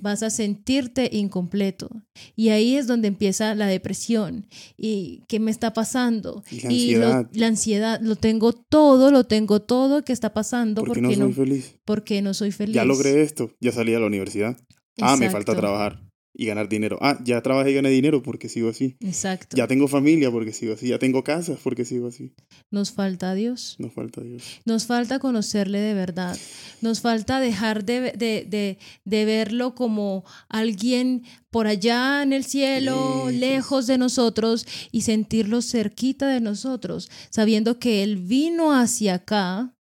Vas 0.00 0.22
a 0.22 0.30
sentirte 0.30 1.10
incompleto. 1.12 1.90
Y 2.34 2.48
ahí 2.48 2.76
es 2.76 2.86
donde 2.86 3.08
empieza 3.08 3.54
la 3.54 3.66
depresión. 3.66 4.46
¿Y 4.76 5.22
qué 5.28 5.38
me 5.38 5.50
está 5.50 5.74
pasando? 5.74 6.42
Y 6.50 6.56
la 6.56 6.68
ansiedad. 6.68 7.30
la 7.34 7.46
ansiedad. 7.46 8.00
Lo 8.00 8.16
tengo 8.16 8.54
todo, 8.54 9.10
lo 9.10 9.24
tengo 9.24 9.60
todo 9.60 10.02
que 10.02 10.14
está 10.14 10.32
pasando. 10.32 10.80
¿Por 10.80 10.94
porque 10.94 11.16
no 11.16 11.26
soy 11.26 11.32
feliz? 11.34 11.76
Porque 11.84 12.22
no 12.22 12.32
soy 12.32 12.52
feliz. 12.52 12.74
Ya 12.74 12.86
logré 12.86 13.22
esto. 13.22 13.54
Ya 13.60 13.70
salí 13.70 13.94
a 13.94 14.00
la 14.00 14.06
universidad. 14.06 14.56
Ah, 14.98 15.16
me 15.18 15.28
falta 15.28 15.54
trabajar 15.54 16.11
y 16.34 16.46
ganar 16.46 16.68
dinero. 16.68 16.98
Ah, 17.00 17.18
ya 17.24 17.42
trabajé 17.42 17.72
y 17.72 17.74
gané 17.74 17.90
dinero 17.90 18.22
porque 18.22 18.48
sigo 18.48 18.70
así. 18.70 18.96
Exacto. 19.00 19.56
Ya 19.56 19.66
tengo 19.66 19.86
familia 19.88 20.30
porque 20.30 20.52
sigo 20.52 20.74
así. 20.74 20.88
Ya 20.88 20.98
tengo 20.98 21.22
casa 21.22 21.58
porque 21.62 21.84
sigo 21.84 22.08
así. 22.08 22.32
Nos 22.70 22.92
falta 22.92 23.34
Dios. 23.34 23.76
Nos 23.78 23.92
falta 23.92 24.22
Dios. 24.22 24.42
Nos 24.64 24.86
falta 24.86 25.18
conocerle 25.18 25.80
de 25.80 25.94
verdad. 25.94 26.36
Nos 26.80 27.00
falta 27.00 27.40
dejar 27.40 27.84
de, 27.84 28.12
de, 28.12 28.78
de, 29.04 29.24
verlo 29.24 29.74
como 29.74 30.24
alguien 30.48 31.22
por 31.50 31.66
allá 31.66 32.22
en 32.22 32.32
el 32.32 32.44
cielo, 32.44 33.26
lejos. 33.26 33.34
lejos 33.34 33.86
de 33.86 33.98
nosotros, 33.98 34.66
y 34.90 35.02
sentirlo 35.02 35.60
cerquita 35.60 36.28
de 36.28 36.40
nosotros, 36.40 37.10
sabiendo 37.30 37.78
que 37.78 38.02
Él 38.02 38.16
vino 38.16 38.74
hacia 38.74 39.14
acá 39.14 39.76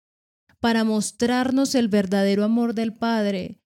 para 0.60 0.84
mostrarnos 0.84 1.76
el 1.76 1.88
verdadero 1.88 2.44
amor 2.44 2.74
del 2.74 2.94
Padre 2.94 3.60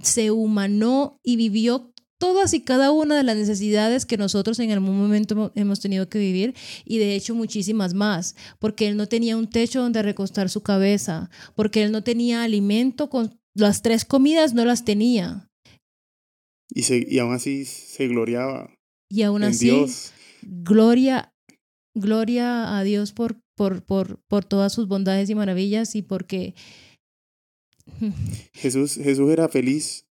se 0.00 0.30
humanó 0.30 1.20
y 1.22 1.36
vivió 1.36 1.92
todas 2.18 2.54
y 2.54 2.60
cada 2.60 2.90
una 2.90 3.16
de 3.16 3.22
las 3.22 3.36
necesidades 3.36 4.06
que 4.06 4.16
nosotros 4.16 4.58
en 4.58 4.70
algún 4.70 4.98
momento 4.98 5.52
hemos 5.54 5.80
tenido 5.80 6.08
que 6.08 6.18
vivir 6.18 6.54
y 6.84 6.98
de 6.98 7.14
hecho 7.14 7.34
muchísimas 7.34 7.94
más, 7.94 8.36
porque 8.58 8.88
él 8.88 8.96
no 8.96 9.08
tenía 9.08 9.36
un 9.36 9.48
techo 9.48 9.80
donde 9.80 10.02
recostar 10.02 10.48
su 10.48 10.62
cabeza, 10.62 11.30
porque 11.54 11.82
él 11.82 11.92
no 11.92 12.02
tenía 12.02 12.42
alimento 12.42 13.10
con 13.10 13.38
las 13.54 13.82
tres 13.82 14.04
comidas 14.04 14.54
no 14.54 14.64
las 14.64 14.84
tenía. 14.84 15.48
Y, 16.68 16.82
se, 16.82 17.06
y 17.08 17.18
aún 17.18 17.34
así 17.34 17.64
se 17.64 18.06
gloriaba. 18.08 18.70
Y 19.08 19.22
aún 19.22 19.44
así, 19.44 19.66
Dios. 19.66 20.12
gloria, 20.42 21.32
gloria 21.94 22.76
a 22.76 22.84
Dios 22.84 23.12
por, 23.12 23.40
por, 23.56 23.82
por, 23.82 24.20
por 24.28 24.44
todas 24.44 24.72
sus 24.72 24.88
bondades 24.88 25.30
y 25.30 25.34
maravillas 25.34 25.94
y 25.94 26.02
porque... 26.02 26.54
Jesús, 28.52 28.96
Jesús 28.96 29.30
era 29.30 29.48
feliz 29.48 30.05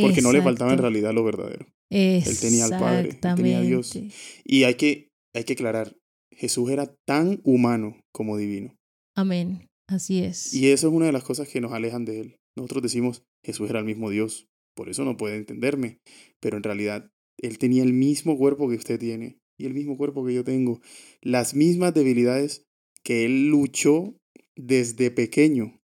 porque 0.00 0.22
no 0.22 0.32
le 0.32 0.42
faltaba 0.42 0.72
en 0.72 0.78
realidad 0.78 1.12
lo 1.12 1.24
verdadero. 1.24 1.66
Él 1.90 2.24
tenía 2.40 2.64
al 2.64 2.70
Padre, 2.70 3.08
él 3.10 3.20
tenía 3.20 3.58
a 3.58 3.62
Dios. 3.62 3.98
Y 4.44 4.64
hay 4.64 4.74
que, 4.74 5.10
hay 5.34 5.44
que 5.44 5.52
aclarar, 5.52 5.96
Jesús 6.32 6.70
era 6.70 6.94
tan 7.06 7.40
humano 7.44 8.00
como 8.12 8.36
divino. 8.36 8.74
Amén, 9.16 9.68
así 9.88 10.22
es. 10.22 10.52
Y 10.54 10.70
eso 10.70 10.88
es 10.88 10.94
una 10.94 11.06
de 11.06 11.12
las 11.12 11.24
cosas 11.24 11.48
que 11.48 11.60
nos 11.60 11.72
alejan 11.72 12.04
de 12.04 12.20
Él. 12.20 12.36
Nosotros 12.56 12.82
decimos, 12.82 13.22
Jesús 13.44 13.70
era 13.70 13.78
el 13.78 13.84
mismo 13.84 14.10
Dios, 14.10 14.48
por 14.74 14.88
eso 14.88 15.04
no 15.04 15.16
puede 15.16 15.36
entenderme, 15.36 15.98
pero 16.40 16.56
en 16.56 16.62
realidad 16.62 17.10
Él 17.38 17.58
tenía 17.58 17.82
el 17.82 17.92
mismo 17.92 18.36
cuerpo 18.36 18.68
que 18.68 18.76
usted 18.76 18.98
tiene 18.98 19.38
y 19.58 19.66
el 19.66 19.74
mismo 19.74 19.96
cuerpo 19.96 20.24
que 20.24 20.34
yo 20.34 20.44
tengo, 20.44 20.80
las 21.22 21.54
mismas 21.54 21.94
debilidades 21.94 22.64
que 23.04 23.24
Él 23.24 23.48
luchó 23.48 24.16
desde 24.56 25.10
pequeño. 25.10 25.80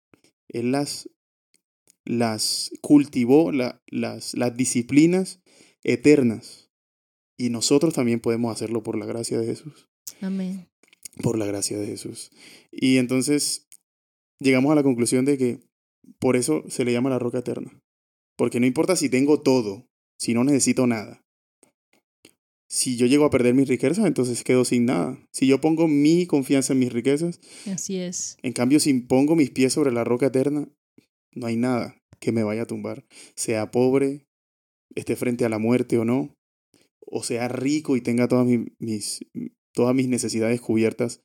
Él 0.48 0.70
las 0.72 1.10
las 2.06 2.70
cultivó 2.80 3.52
las, 3.52 3.74
las 3.90 4.56
disciplinas 4.56 5.40
eternas. 5.82 6.70
Y 7.36 7.50
nosotros 7.50 7.92
también 7.92 8.20
podemos 8.20 8.54
hacerlo 8.54 8.82
por 8.82 8.96
la 8.96 9.04
gracia 9.04 9.38
de 9.38 9.46
Jesús. 9.46 9.88
Amén. 10.22 10.68
Por 11.22 11.36
la 11.36 11.44
gracia 11.44 11.78
de 11.78 11.86
Jesús. 11.86 12.30
Y 12.70 12.96
entonces 12.96 13.66
llegamos 14.38 14.72
a 14.72 14.74
la 14.74 14.82
conclusión 14.82 15.24
de 15.24 15.36
que 15.36 15.60
por 16.18 16.36
eso 16.36 16.64
se 16.68 16.84
le 16.84 16.92
llama 16.92 17.10
la 17.10 17.18
roca 17.18 17.38
eterna. 17.38 17.82
Porque 18.36 18.60
no 18.60 18.66
importa 18.66 18.96
si 18.96 19.08
tengo 19.08 19.40
todo, 19.40 19.88
si 20.18 20.32
no 20.34 20.44
necesito 20.44 20.86
nada. 20.86 21.22
Si 22.68 22.96
yo 22.96 23.06
llego 23.06 23.24
a 23.24 23.30
perder 23.30 23.54
mis 23.54 23.68
riquezas, 23.68 24.04
entonces 24.06 24.42
quedo 24.42 24.64
sin 24.64 24.86
nada. 24.86 25.18
Si 25.30 25.46
yo 25.46 25.60
pongo 25.60 25.86
mi 25.88 26.26
confianza 26.26 26.72
en 26.72 26.80
mis 26.80 26.92
riquezas, 26.92 27.40
así 27.70 27.96
es. 27.98 28.36
En 28.42 28.52
cambio, 28.52 28.80
si 28.80 28.92
pongo 28.94 29.36
mis 29.36 29.50
pies 29.50 29.72
sobre 29.72 29.92
la 29.92 30.04
roca 30.04 30.26
eterna, 30.26 30.68
no 31.36 31.46
hay 31.46 31.56
nada 31.56 32.02
que 32.18 32.32
me 32.32 32.42
vaya 32.42 32.62
a 32.62 32.66
tumbar. 32.66 33.04
Sea 33.36 33.70
pobre, 33.70 34.26
esté 34.94 35.14
frente 35.14 35.44
a 35.44 35.48
la 35.48 35.58
muerte 35.58 35.98
o 35.98 36.04
no, 36.04 36.34
o 37.06 37.22
sea 37.22 37.46
rico 37.48 37.96
y 37.96 38.00
tenga 38.00 38.26
todas 38.26 38.46
mis, 38.46 39.20
todas 39.72 39.94
mis 39.94 40.08
necesidades 40.08 40.60
cubiertas, 40.60 41.20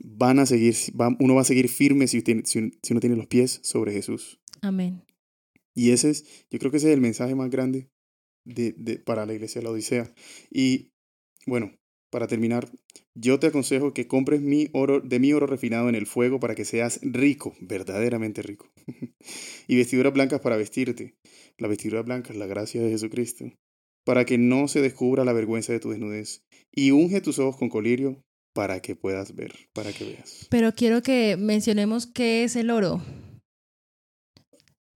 van 0.00 0.38
a 0.38 0.46
seguir, 0.46 0.76
uno 1.18 1.34
va 1.34 1.40
a 1.40 1.44
seguir 1.44 1.68
firme 1.68 2.06
si, 2.06 2.22
si, 2.44 2.58
uno 2.90 3.00
tiene 3.00 3.16
los 3.16 3.26
pies 3.26 3.60
sobre 3.62 3.92
Jesús. 3.92 4.38
Amén. 4.60 5.02
Y 5.74 5.90
ese 5.90 6.10
es, 6.10 6.46
yo 6.50 6.58
creo 6.58 6.70
que 6.70 6.76
ese 6.76 6.88
es 6.88 6.94
el 6.94 7.00
mensaje 7.00 7.34
más 7.34 7.50
grande 7.50 7.88
de, 8.44 8.74
de, 8.76 8.98
para 8.98 9.26
la 9.26 9.32
iglesia 9.32 9.60
de 9.60 9.64
la 9.64 9.70
Odisea. 9.70 10.14
Y 10.50 10.92
bueno, 11.46 11.72
para 12.12 12.26
terminar, 12.26 12.68
yo 13.14 13.40
te 13.40 13.46
aconsejo 13.46 13.94
que 13.94 14.06
compres 14.06 14.42
mi 14.42 14.68
oro, 14.74 15.00
de 15.00 15.18
mi 15.18 15.32
oro 15.32 15.46
refinado 15.46 15.88
en 15.88 15.94
el 15.94 16.06
fuego 16.06 16.38
para 16.40 16.54
que 16.54 16.66
seas 16.66 17.00
rico, 17.02 17.54
verdaderamente 17.58 18.42
rico. 18.42 18.70
y 19.66 19.76
vestiduras 19.76 20.12
blancas 20.12 20.40
para 20.40 20.58
vestirte. 20.58 21.14
La 21.56 21.68
vestidura 21.68 22.02
blanca 22.02 22.30
es 22.30 22.38
la 22.38 22.46
gracia 22.46 22.82
de 22.82 22.90
Jesucristo. 22.90 23.46
Para 24.04 24.26
que 24.26 24.36
no 24.36 24.68
se 24.68 24.82
descubra 24.82 25.24
la 25.24 25.32
vergüenza 25.32 25.72
de 25.72 25.80
tu 25.80 25.88
desnudez. 25.88 26.44
Y 26.70 26.90
unge 26.90 27.22
tus 27.22 27.38
ojos 27.38 27.56
con 27.56 27.70
colirio 27.70 28.22
para 28.52 28.80
que 28.80 28.94
puedas 28.94 29.34
ver, 29.34 29.54
para 29.72 29.90
que 29.94 30.04
veas. 30.04 30.46
Pero 30.50 30.74
quiero 30.74 31.02
que 31.02 31.38
mencionemos 31.38 32.06
qué 32.06 32.44
es 32.44 32.56
el 32.56 32.70
oro. 32.70 33.00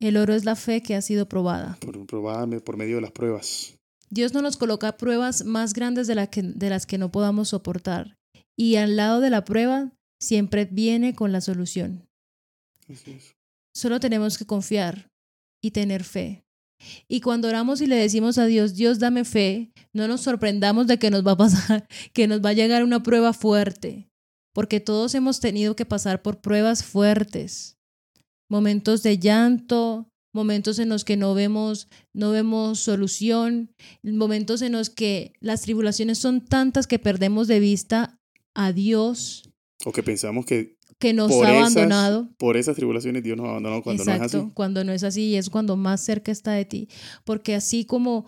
El 0.00 0.18
oro 0.18 0.34
es 0.34 0.44
la 0.44 0.56
fe 0.56 0.82
que 0.82 0.94
ha 0.94 1.00
sido 1.00 1.30
probada. 1.30 1.78
Por, 1.80 2.06
probada 2.06 2.46
por 2.60 2.76
medio 2.76 2.96
de 2.96 3.02
las 3.02 3.12
pruebas. 3.12 3.75
Dios 4.10 4.32
no 4.32 4.42
nos 4.42 4.56
coloca 4.56 4.96
pruebas 4.96 5.44
más 5.44 5.72
grandes 5.72 6.06
de, 6.06 6.28
de 6.54 6.70
las 6.70 6.86
que 6.86 6.98
no 6.98 7.10
podamos 7.10 7.48
soportar. 7.48 8.16
Y 8.56 8.76
al 8.76 8.96
lado 8.96 9.20
de 9.20 9.30
la 9.30 9.44
prueba 9.44 9.92
siempre 10.20 10.64
viene 10.64 11.14
con 11.14 11.32
la 11.32 11.40
solución. 11.40 12.08
Solo 13.74 14.00
tenemos 14.00 14.38
que 14.38 14.46
confiar 14.46 15.10
y 15.62 15.72
tener 15.72 16.04
fe. 16.04 16.46
Y 17.08 17.20
cuando 17.20 17.48
oramos 17.48 17.80
y 17.80 17.86
le 17.86 17.96
decimos 17.96 18.38
a 18.38 18.46
Dios, 18.46 18.74
Dios 18.74 18.98
dame 18.98 19.24
fe, 19.24 19.72
no 19.92 20.08
nos 20.08 20.20
sorprendamos 20.20 20.86
de 20.86 20.98
que 20.98 21.10
nos 21.10 21.26
va 21.26 21.32
a 21.32 21.36
pasar, 21.36 21.88
que 22.12 22.26
nos 22.26 22.44
va 22.44 22.50
a 22.50 22.54
llegar 22.54 22.84
una 22.84 23.02
prueba 23.02 23.32
fuerte, 23.32 24.10
porque 24.52 24.80
todos 24.80 25.14
hemos 25.14 25.40
tenido 25.40 25.74
que 25.74 25.86
pasar 25.86 26.22
por 26.22 26.40
pruebas 26.40 26.84
fuertes, 26.84 27.78
momentos 28.48 29.02
de 29.02 29.18
llanto, 29.18 30.10
momentos 30.36 30.78
en 30.78 30.88
los 30.88 31.04
que 31.04 31.16
no 31.16 31.34
vemos, 31.34 31.88
no 32.14 32.30
vemos 32.30 32.78
solución, 32.78 33.72
momentos 34.04 34.62
en 34.62 34.70
los 34.72 34.90
que 34.90 35.32
las 35.40 35.62
tribulaciones 35.62 36.18
son 36.18 36.44
tantas 36.44 36.86
que 36.86 37.00
perdemos 37.00 37.48
de 37.48 37.58
vista 37.58 38.20
a 38.54 38.72
Dios 38.72 39.50
O 39.84 39.90
que 39.92 40.02
pensamos 40.04 40.46
que 40.46 40.76
que 40.98 41.12
nos 41.12 41.30
ha 41.32 41.34
esas- 41.34 41.76
abandonado. 41.76 42.30
por 42.38 42.56
esas 42.56 42.74
tribulaciones 42.76 43.22
Dios 43.22 43.36
nos 43.36 43.48
abandonó 43.48 43.82
cuando 43.82 44.02
no 44.04 44.12
es 44.12 44.16
Exacto, 44.16 44.38
así. 44.44 44.50
cuando 44.54 44.82
no 44.84 44.92
es 44.92 45.02
así 45.04 45.22
y 45.26 45.36
es 45.36 45.50
cuando 45.50 45.76
más 45.76 46.00
cerca 46.00 46.32
está 46.32 46.52
de 46.52 46.64
ti. 46.64 46.88
Porque 47.24 47.54
así 47.54 47.84
como 47.84 48.24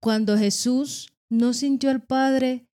cuando 0.00 0.38
Jesús 0.38 1.08
no 1.28 1.52
sintió 1.52 1.90
al 1.90 2.02
Padre 2.02 2.68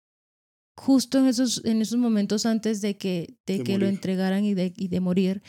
justo 0.77 1.19
en 1.19 1.27
esos, 1.27 1.65
en 1.65 1.83
esos 1.83 1.99
momentos 1.99 2.47
antes 2.47 2.81
de 2.83 2.97
que, 2.97 3.35
de 3.47 3.59
De 3.59 3.65
que 3.65 3.79
lo 3.79 3.87
entregaran 3.87 4.45
y 4.45 4.55
de, 4.55 4.73
y 4.77 4.87
de 4.89 5.01
morir, 5.01 5.43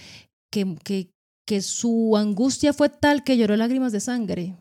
que, 0.51 0.75
que, 0.83 1.11
que 1.45 1.61
su 1.61 2.15
angustia 2.17 2.73
fue 2.73 2.89
tal 2.89 3.23
que 3.23 3.37
lloró 3.37 3.55
lágrimas 3.55 3.91
de 3.91 3.99
sangre. 3.99 4.57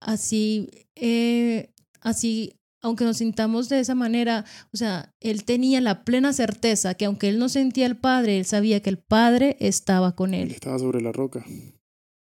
Así, 0.00 0.70
eh, 0.94 1.70
así, 2.00 2.54
aunque 2.82 3.04
nos 3.04 3.18
sintamos 3.18 3.68
de 3.68 3.80
esa 3.80 3.94
manera, 3.94 4.46
o 4.72 4.76
sea, 4.76 5.14
él 5.20 5.44
tenía 5.44 5.80
la 5.80 6.04
plena 6.04 6.32
certeza 6.32 6.94
que 6.94 7.04
aunque 7.04 7.28
él 7.28 7.38
no 7.38 7.48
sentía 7.48 7.86
al 7.86 7.98
Padre, 7.98 8.38
él 8.38 8.46
sabía 8.46 8.80
que 8.80 8.90
el 8.90 8.98
Padre 8.98 9.56
estaba 9.60 10.16
con 10.16 10.32
Él 10.32 10.50
estaba 10.50 10.78
sobre 10.78 11.02
la 11.02 11.12
roca. 11.12 11.44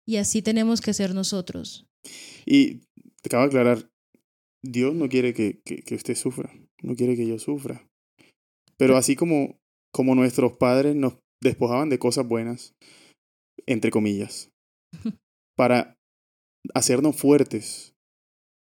Y 0.05 0.15
así 0.17 0.41
tenemos 0.41 0.79
que 0.79 0.93
ser 0.93 1.13
nosotros. 1.13 1.85
Y 2.45 2.85
te 3.21 3.27
acabo 3.27 3.43
de 3.43 3.47
aclarar, 3.47 3.91
Dios 4.63 4.95
no 4.95 5.09
quiere 5.09 5.33
que, 5.33 5.61
que, 5.65 5.83
que 5.83 5.95
usted 5.95 6.15
sufra, 6.15 6.49
no 6.81 6.95
quiere 6.95 7.17
que 7.17 7.27
yo 7.27 7.37
sufra. 7.39 7.85
Pero 8.77 8.95
así 8.95 9.17
como, 9.17 9.59
como 9.91 10.15
nuestros 10.15 10.53
padres 10.53 10.95
nos 10.95 11.15
despojaban 11.41 11.89
de 11.89 11.99
cosas 11.99 12.27
buenas, 12.27 12.73
entre 13.65 13.91
comillas, 13.91 14.49
para 15.57 15.95
hacernos 16.73 17.15
fuertes, 17.15 17.93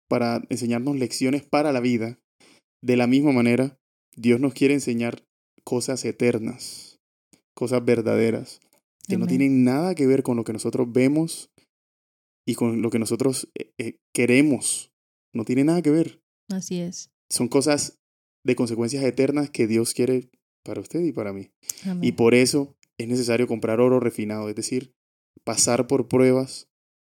para 0.10 0.44
enseñarnos 0.50 0.98
lecciones 0.98 1.44
para 1.44 1.72
la 1.72 1.80
vida, 1.80 2.20
de 2.84 2.98
la 2.98 3.08
misma 3.08 3.32
manera, 3.32 3.78
Dios 4.16 4.40
nos 4.40 4.54
quiere 4.54 4.74
enseñar 4.74 5.24
cosas 5.64 6.04
eternas, 6.06 7.00
cosas 7.56 7.84
verdaderas, 7.86 8.60
que 9.08 9.18
no 9.18 9.28
tienen 9.28 9.64
nada 9.64 9.96
que 9.96 10.08
ver 10.08 10.24
con 10.24 10.38
lo 10.38 10.44
que 10.44 10.54
nosotros 10.54 10.92
vemos 10.92 11.50
y 12.48 12.56
con 12.56 12.82
lo 12.82 12.90
que 12.90 13.00
nosotros 13.00 13.50
eh, 13.58 13.72
eh, 13.78 13.96
queremos. 14.14 14.92
No 15.34 15.46
tiene 15.46 15.64
nada 15.64 15.82
que 15.82 15.92
ver. 15.92 16.22
Así 16.50 16.80
es. 16.80 17.10
Son 17.32 17.48
cosas 17.48 17.98
de 18.46 18.56
consecuencias 18.56 19.04
eternas 19.04 19.50
que 19.50 19.68
Dios 19.68 19.94
quiere 19.94 20.30
para 20.64 20.82
usted 20.82 21.02
y 21.02 21.12
para 21.12 21.34
mí. 21.34 21.52
Amén. 21.86 22.04
Y 22.04 22.14
por 22.14 22.34
eso 22.34 22.76
es 22.98 23.08
necesario 23.08 23.48
comprar 23.48 23.80
oro 23.80 24.00
refinado, 24.00 24.50
es 24.50 24.56
decir, 24.56 24.94
pasar 25.44 25.88
por 25.88 26.08
pruebas 26.08 26.68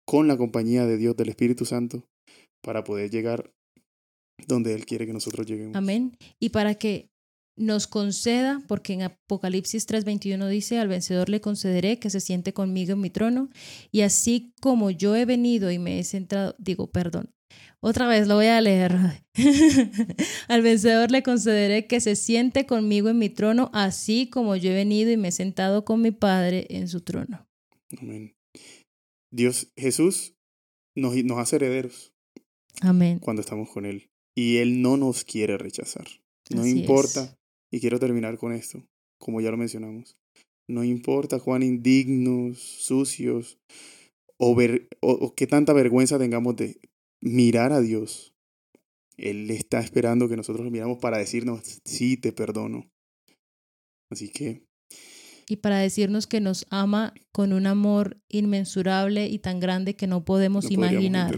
con 0.07 0.29
la 0.29 0.37
compañía 0.37 0.87
de 0.87 0.97
Dios, 0.97 1.17
del 1.17 1.29
Espíritu 1.29 1.65
Santo, 1.65 2.05
para 2.63 2.85
poder 2.85 3.11
llegar 3.11 3.53
donde 4.47 4.75
Él 4.75 4.87
quiere 4.87 5.07
que 5.07 5.13
nosotros 5.13 5.47
lleguemos. 5.47 5.77
Amén. 5.77 6.17
Y 6.39 6.51
para 6.51 6.75
que 6.75 7.11
nos 7.57 7.87
conceda, 7.87 8.63
porque 8.67 8.95
en 8.95 9.03
Apocalipsis 9.03 9.87
3:21 9.87 10.49
dice, 10.49 10.79
al 10.79 10.89
vencedor 10.89 11.29
le 11.29 11.41
concederé 11.41 11.99
que 11.99 12.11
se 12.11 12.21
siente 12.21 12.53
conmigo 12.53 12.93
en 12.93 13.01
mi 13.01 13.11
trono, 13.11 13.51
y 13.93 14.01
así 14.01 14.55
como 14.61 14.91
yo 14.91 15.15
he 15.15 15.27
venido 15.27 15.71
y 15.71 15.79
me 15.79 15.99
he 15.99 16.05
sentado, 16.05 16.55
digo, 16.59 16.91
perdón, 16.91 17.31
otra 17.81 18.07
vez 18.07 18.29
lo 18.29 18.37
voy 18.37 18.47
a 18.47 18.61
leer. 18.61 19.25
al 20.49 20.63
vencedor 20.63 21.11
le 21.11 21.23
concederé 21.23 21.87
que 21.87 22.01
se 22.01 22.15
siente 22.15 22.67
conmigo 22.67 23.09
en 23.09 23.19
mi 23.19 23.31
trono, 23.31 23.71
así 23.73 24.29
como 24.29 24.55
yo 24.57 24.71
he 24.71 24.75
venido 24.75 25.11
y 25.11 25.17
me 25.17 25.29
he 25.29 25.33
sentado 25.33 25.85
con 25.85 26.03
mi 26.03 26.11
Padre 26.11 26.67
en 26.69 26.89
su 26.89 27.01
trono. 27.01 27.47
Amén. 27.99 28.35
Dios, 29.33 29.73
Jesús 29.77 30.35
nos, 30.95 31.15
nos 31.25 31.39
hace 31.39 31.57
herederos 31.57 32.13
Amén. 32.83 33.19
cuando 33.19 33.41
estamos 33.41 33.71
con 33.71 33.87
Él. 33.87 34.11
Y 34.37 34.59
Él 34.59 34.83
no 34.83 34.97
nos 34.97 35.25
quiere 35.25 35.57
rechazar. 35.57 36.07
No 36.51 36.63
Así 36.63 36.81
importa, 36.81 37.25
es. 37.25 37.37
y 37.73 37.81
quiero 37.81 37.99
terminar 37.99 38.37
con 38.37 38.53
esto, 38.53 38.85
como 39.19 39.41
ya 39.41 39.51
lo 39.51 39.57
mencionamos. 39.57 40.17
No 40.69 40.85
importa 40.85 41.41
cuán 41.41 41.63
indignos, 41.63 42.59
sucios 42.59 43.59
o, 44.39 44.55
ver, 44.55 44.89
o, 45.01 45.13
o 45.13 45.35
qué 45.35 45.47
tanta 45.47 45.73
vergüenza 45.73 46.19
tengamos 46.19 46.57
de 46.57 46.81
mirar 47.21 47.73
a 47.73 47.81
Dios. 47.81 48.35
Él 49.17 49.51
está 49.51 49.81
esperando 49.81 50.29
que 50.29 50.37
nosotros 50.37 50.65
lo 50.65 50.71
miramos 50.71 50.99
para 50.99 51.19
decirnos, 51.19 51.81
sí, 51.85 52.17
te 52.17 52.33
perdono. 52.33 52.89
Así 54.11 54.29
que 54.31 54.65
y 55.51 55.57
para 55.57 55.79
decirnos 55.79 56.29
que 56.29 56.41
nos 56.41 56.65
ama 56.71 57.13
con 57.33 57.53
un 57.53 57.67
amor 57.67 58.23
inmensurable 58.29 59.27
y 59.27 59.41
tan 59.41 59.59
grande 59.59 59.97
que 59.97 60.07
no 60.07 60.25
podemos 60.25 60.67
no 60.67 60.71
imaginar 60.71 61.37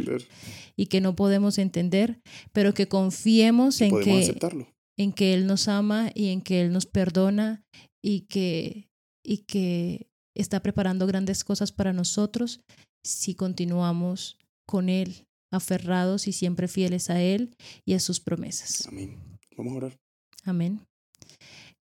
y 0.76 0.86
que 0.86 1.00
no 1.00 1.16
podemos 1.16 1.56
entender, 1.56 2.20
pero 2.52 2.74
que 2.74 2.88
confiemos 2.88 3.80
en 3.80 3.98
que, 4.00 4.20
aceptarlo. 4.20 4.68
en 4.98 5.14
que 5.14 5.32
Él 5.32 5.46
nos 5.46 5.66
ama 5.66 6.10
y 6.14 6.28
en 6.28 6.42
que 6.42 6.60
Él 6.60 6.72
nos 6.72 6.84
perdona 6.84 7.64
y 8.04 8.26
que, 8.26 8.90
y 9.24 9.38
que 9.46 10.10
está 10.36 10.60
preparando 10.60 11.06
grandes 11.06 11.42
cosas 11.42 11.72
para 11.72 11.94
nosotros 11.94 12.60
si 13.02 13.34
continuamos 13.34 14.36
con 14.68 14.90
Él, 14.90 15.24
aferrados 15.52 16.26
y 16.26 16.32
siempre 16.32 16.66
fieles 16.66 17.10
a 17.10 17.20
Él 17.20 17.54
y 17.84 17.94
a 17.94 18.00
sus 18.00 18.18
promesas. 18.18 18.86
Amén. 18.88 19.16
Vamos 19.56 19.74
a 19.74 19.76
orar. 19.76 19.98
Amén. 20.44 20.80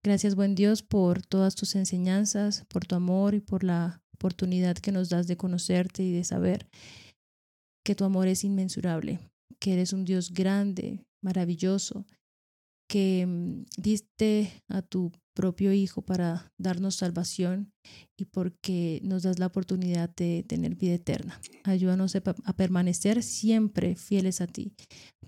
Gracias, 0.02 0.34
buen 0.34 0.54
Dios, 0.54 0.82
por 0.82 1.22
todas 1.24 1.54
tus 1.54 1.74
enseñanzas, 1.74 2.64
por 2.68 2.86
tu 2.86 2.94
amor 2.94 3.34
y 3.34 3.40
por 3.40 3.64
la 3.64 4.02
oportunidad 4.14 4.76
que 4.76 4.92
nos 4.92 5.08
das 5.08 5.26
de 5.26 5.36
conocerte 5.36 6.02
y 6.02 6.12
de 6.12 6.24
saber 6.24 6.68
que 7.84 7.94
tu 7.94 8.04
amor 8.04 8.28
es 8.28 8.44
inmensurable, 8.44 9.20
que 9.58 9.72
eres 9.72 9.92
un 9.92 10.04
Dios 10.04 10.32
grande, 10.32 11.04
maravilloso, 11.22 12.06
que 12.88 13.24
mm, 13.26 13.64
diste 13.76 14.62
a 14.68 14.82
tu 14.82 15.12
propio 15.34 15.72
Hijo 15.72 16.02
para 16.02 16.52
darnos 16.58 16.96
salvación 16.96 17.72
y 18.16 18.26
porque 18.26 19.00
nos 19.02 19.22
das 19.22 19.38
la 19.38 19.46
oportunidad 19.46 20.14
de 20.14 20.44
tener 20.46 20.74
vida 20.74 20.94
eterna. 20.94 21.40
Ayúdanos 21.64 22.14
a, 22.16 22.20
permanecer 22.20 23.22
siempre 23.22 23.96
fieles 23.96 24.40
a 24.40 24.46
ti, 24.46 24.74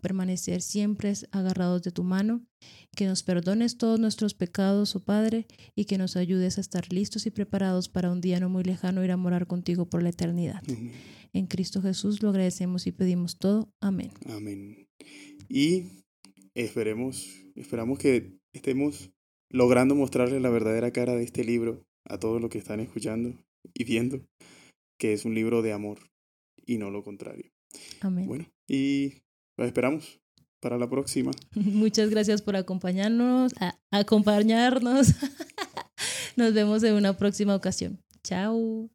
permanecer 0.01 0.61
siempre 0.63 1.13
agarrados 1.31 1.83
de 1.83 1.91
tu 1.91 2.05
mano 2.05 2.45
que 2.95 3.07
nos 3.07 3.23
perdones 3.23 3.79
todos 3.79 3.99
nuestros 3.99 4.35
pecados, 4.35 4.95
oh 4.95 5.01
Padre, 5.01 5.47
y 5.75 5.87
que 5.87 5.99
nos 5.99 6.17
ayudes 6.17 6.59
a 6.59 6.61
estar 6.61 6.93
listos 6.93 7.27
y 7.27 7.31
preparados 7.31 7.89
para 7.89 8.11
un 8.11 8.21
día 8.21 8.39
no 8.41 8.49
muy 8.49 8.65
lejano 8.65 9.05
ir 9.05 9.11
a 9.11 9.17
morar 9.17 9.47
contigo 9.47 9.89
por 9.89 10.03
la 10.03 10.11
eternidad. 10.11 10.63
Amén. 10.69 10.93
En 11.33 11.47
Cristo 11.47 11.81
Jesús 11.81 12.23
lo 12.23 12.29
agradecemos 12.29 12.87
y 12.87 12.93
pedimos 12.93 13.39
todo. 13.39 13.73
Amén. 13.81 14.13
Amén. 14.27 14.87
Y 15.49 16.05
esperemos, 16.55 17.27
esperamos 17.57 17.99
que 17.99 18.39
estemos 18.53 19.11
logrando 19.53 19.95
mostrarles 19.95 20.41
la 20.43 20.51
verdadera 20.51 20.91
cara 20.93 21.15
de 21.15 21.23
este 21.25 21.45
libro 21.45 21.85
a 22.05 22.19
todos 22.19 22.41
los 22.41 22.51
que 22.51 22.59
están 22.59 22.81
escuchando 22.81 23.35
y 23.75 23.85
viendo, 23.85 24.21
que 24.99 25.13
es 25.13 25.25
un 25.25 25.35
libro 25.35 25.63
de 25.63 25.73
amor 25.73 25.99
y 26.67 26.79
no 26.79 26.91
lo 26.91 27.05
contrario. 27.05 27.51
Amén. 28.01 28.27
Bueno, 28.27 28.47
y 28.69 29.23
los 29.57 29.67
esperamos 29.67 30.21
para 30.61 30.79
la 30.79 30.89
próxima. 30.89 31.31
Muchas 31.55 32.11
gracias 32.11 32.43
por 32.43 32.57
acompañarnos, 32.57 33.53
a- 33.61 33.79
acompañarnos. 33.91 35.15
Nos 36.37 36.55
vemos 36.55 36.83
en 36.83 36.95
una 36.95 37.17
próxima 37.17 37.55
ocasión. 37.55 38.01
Chao. 38.25 38.89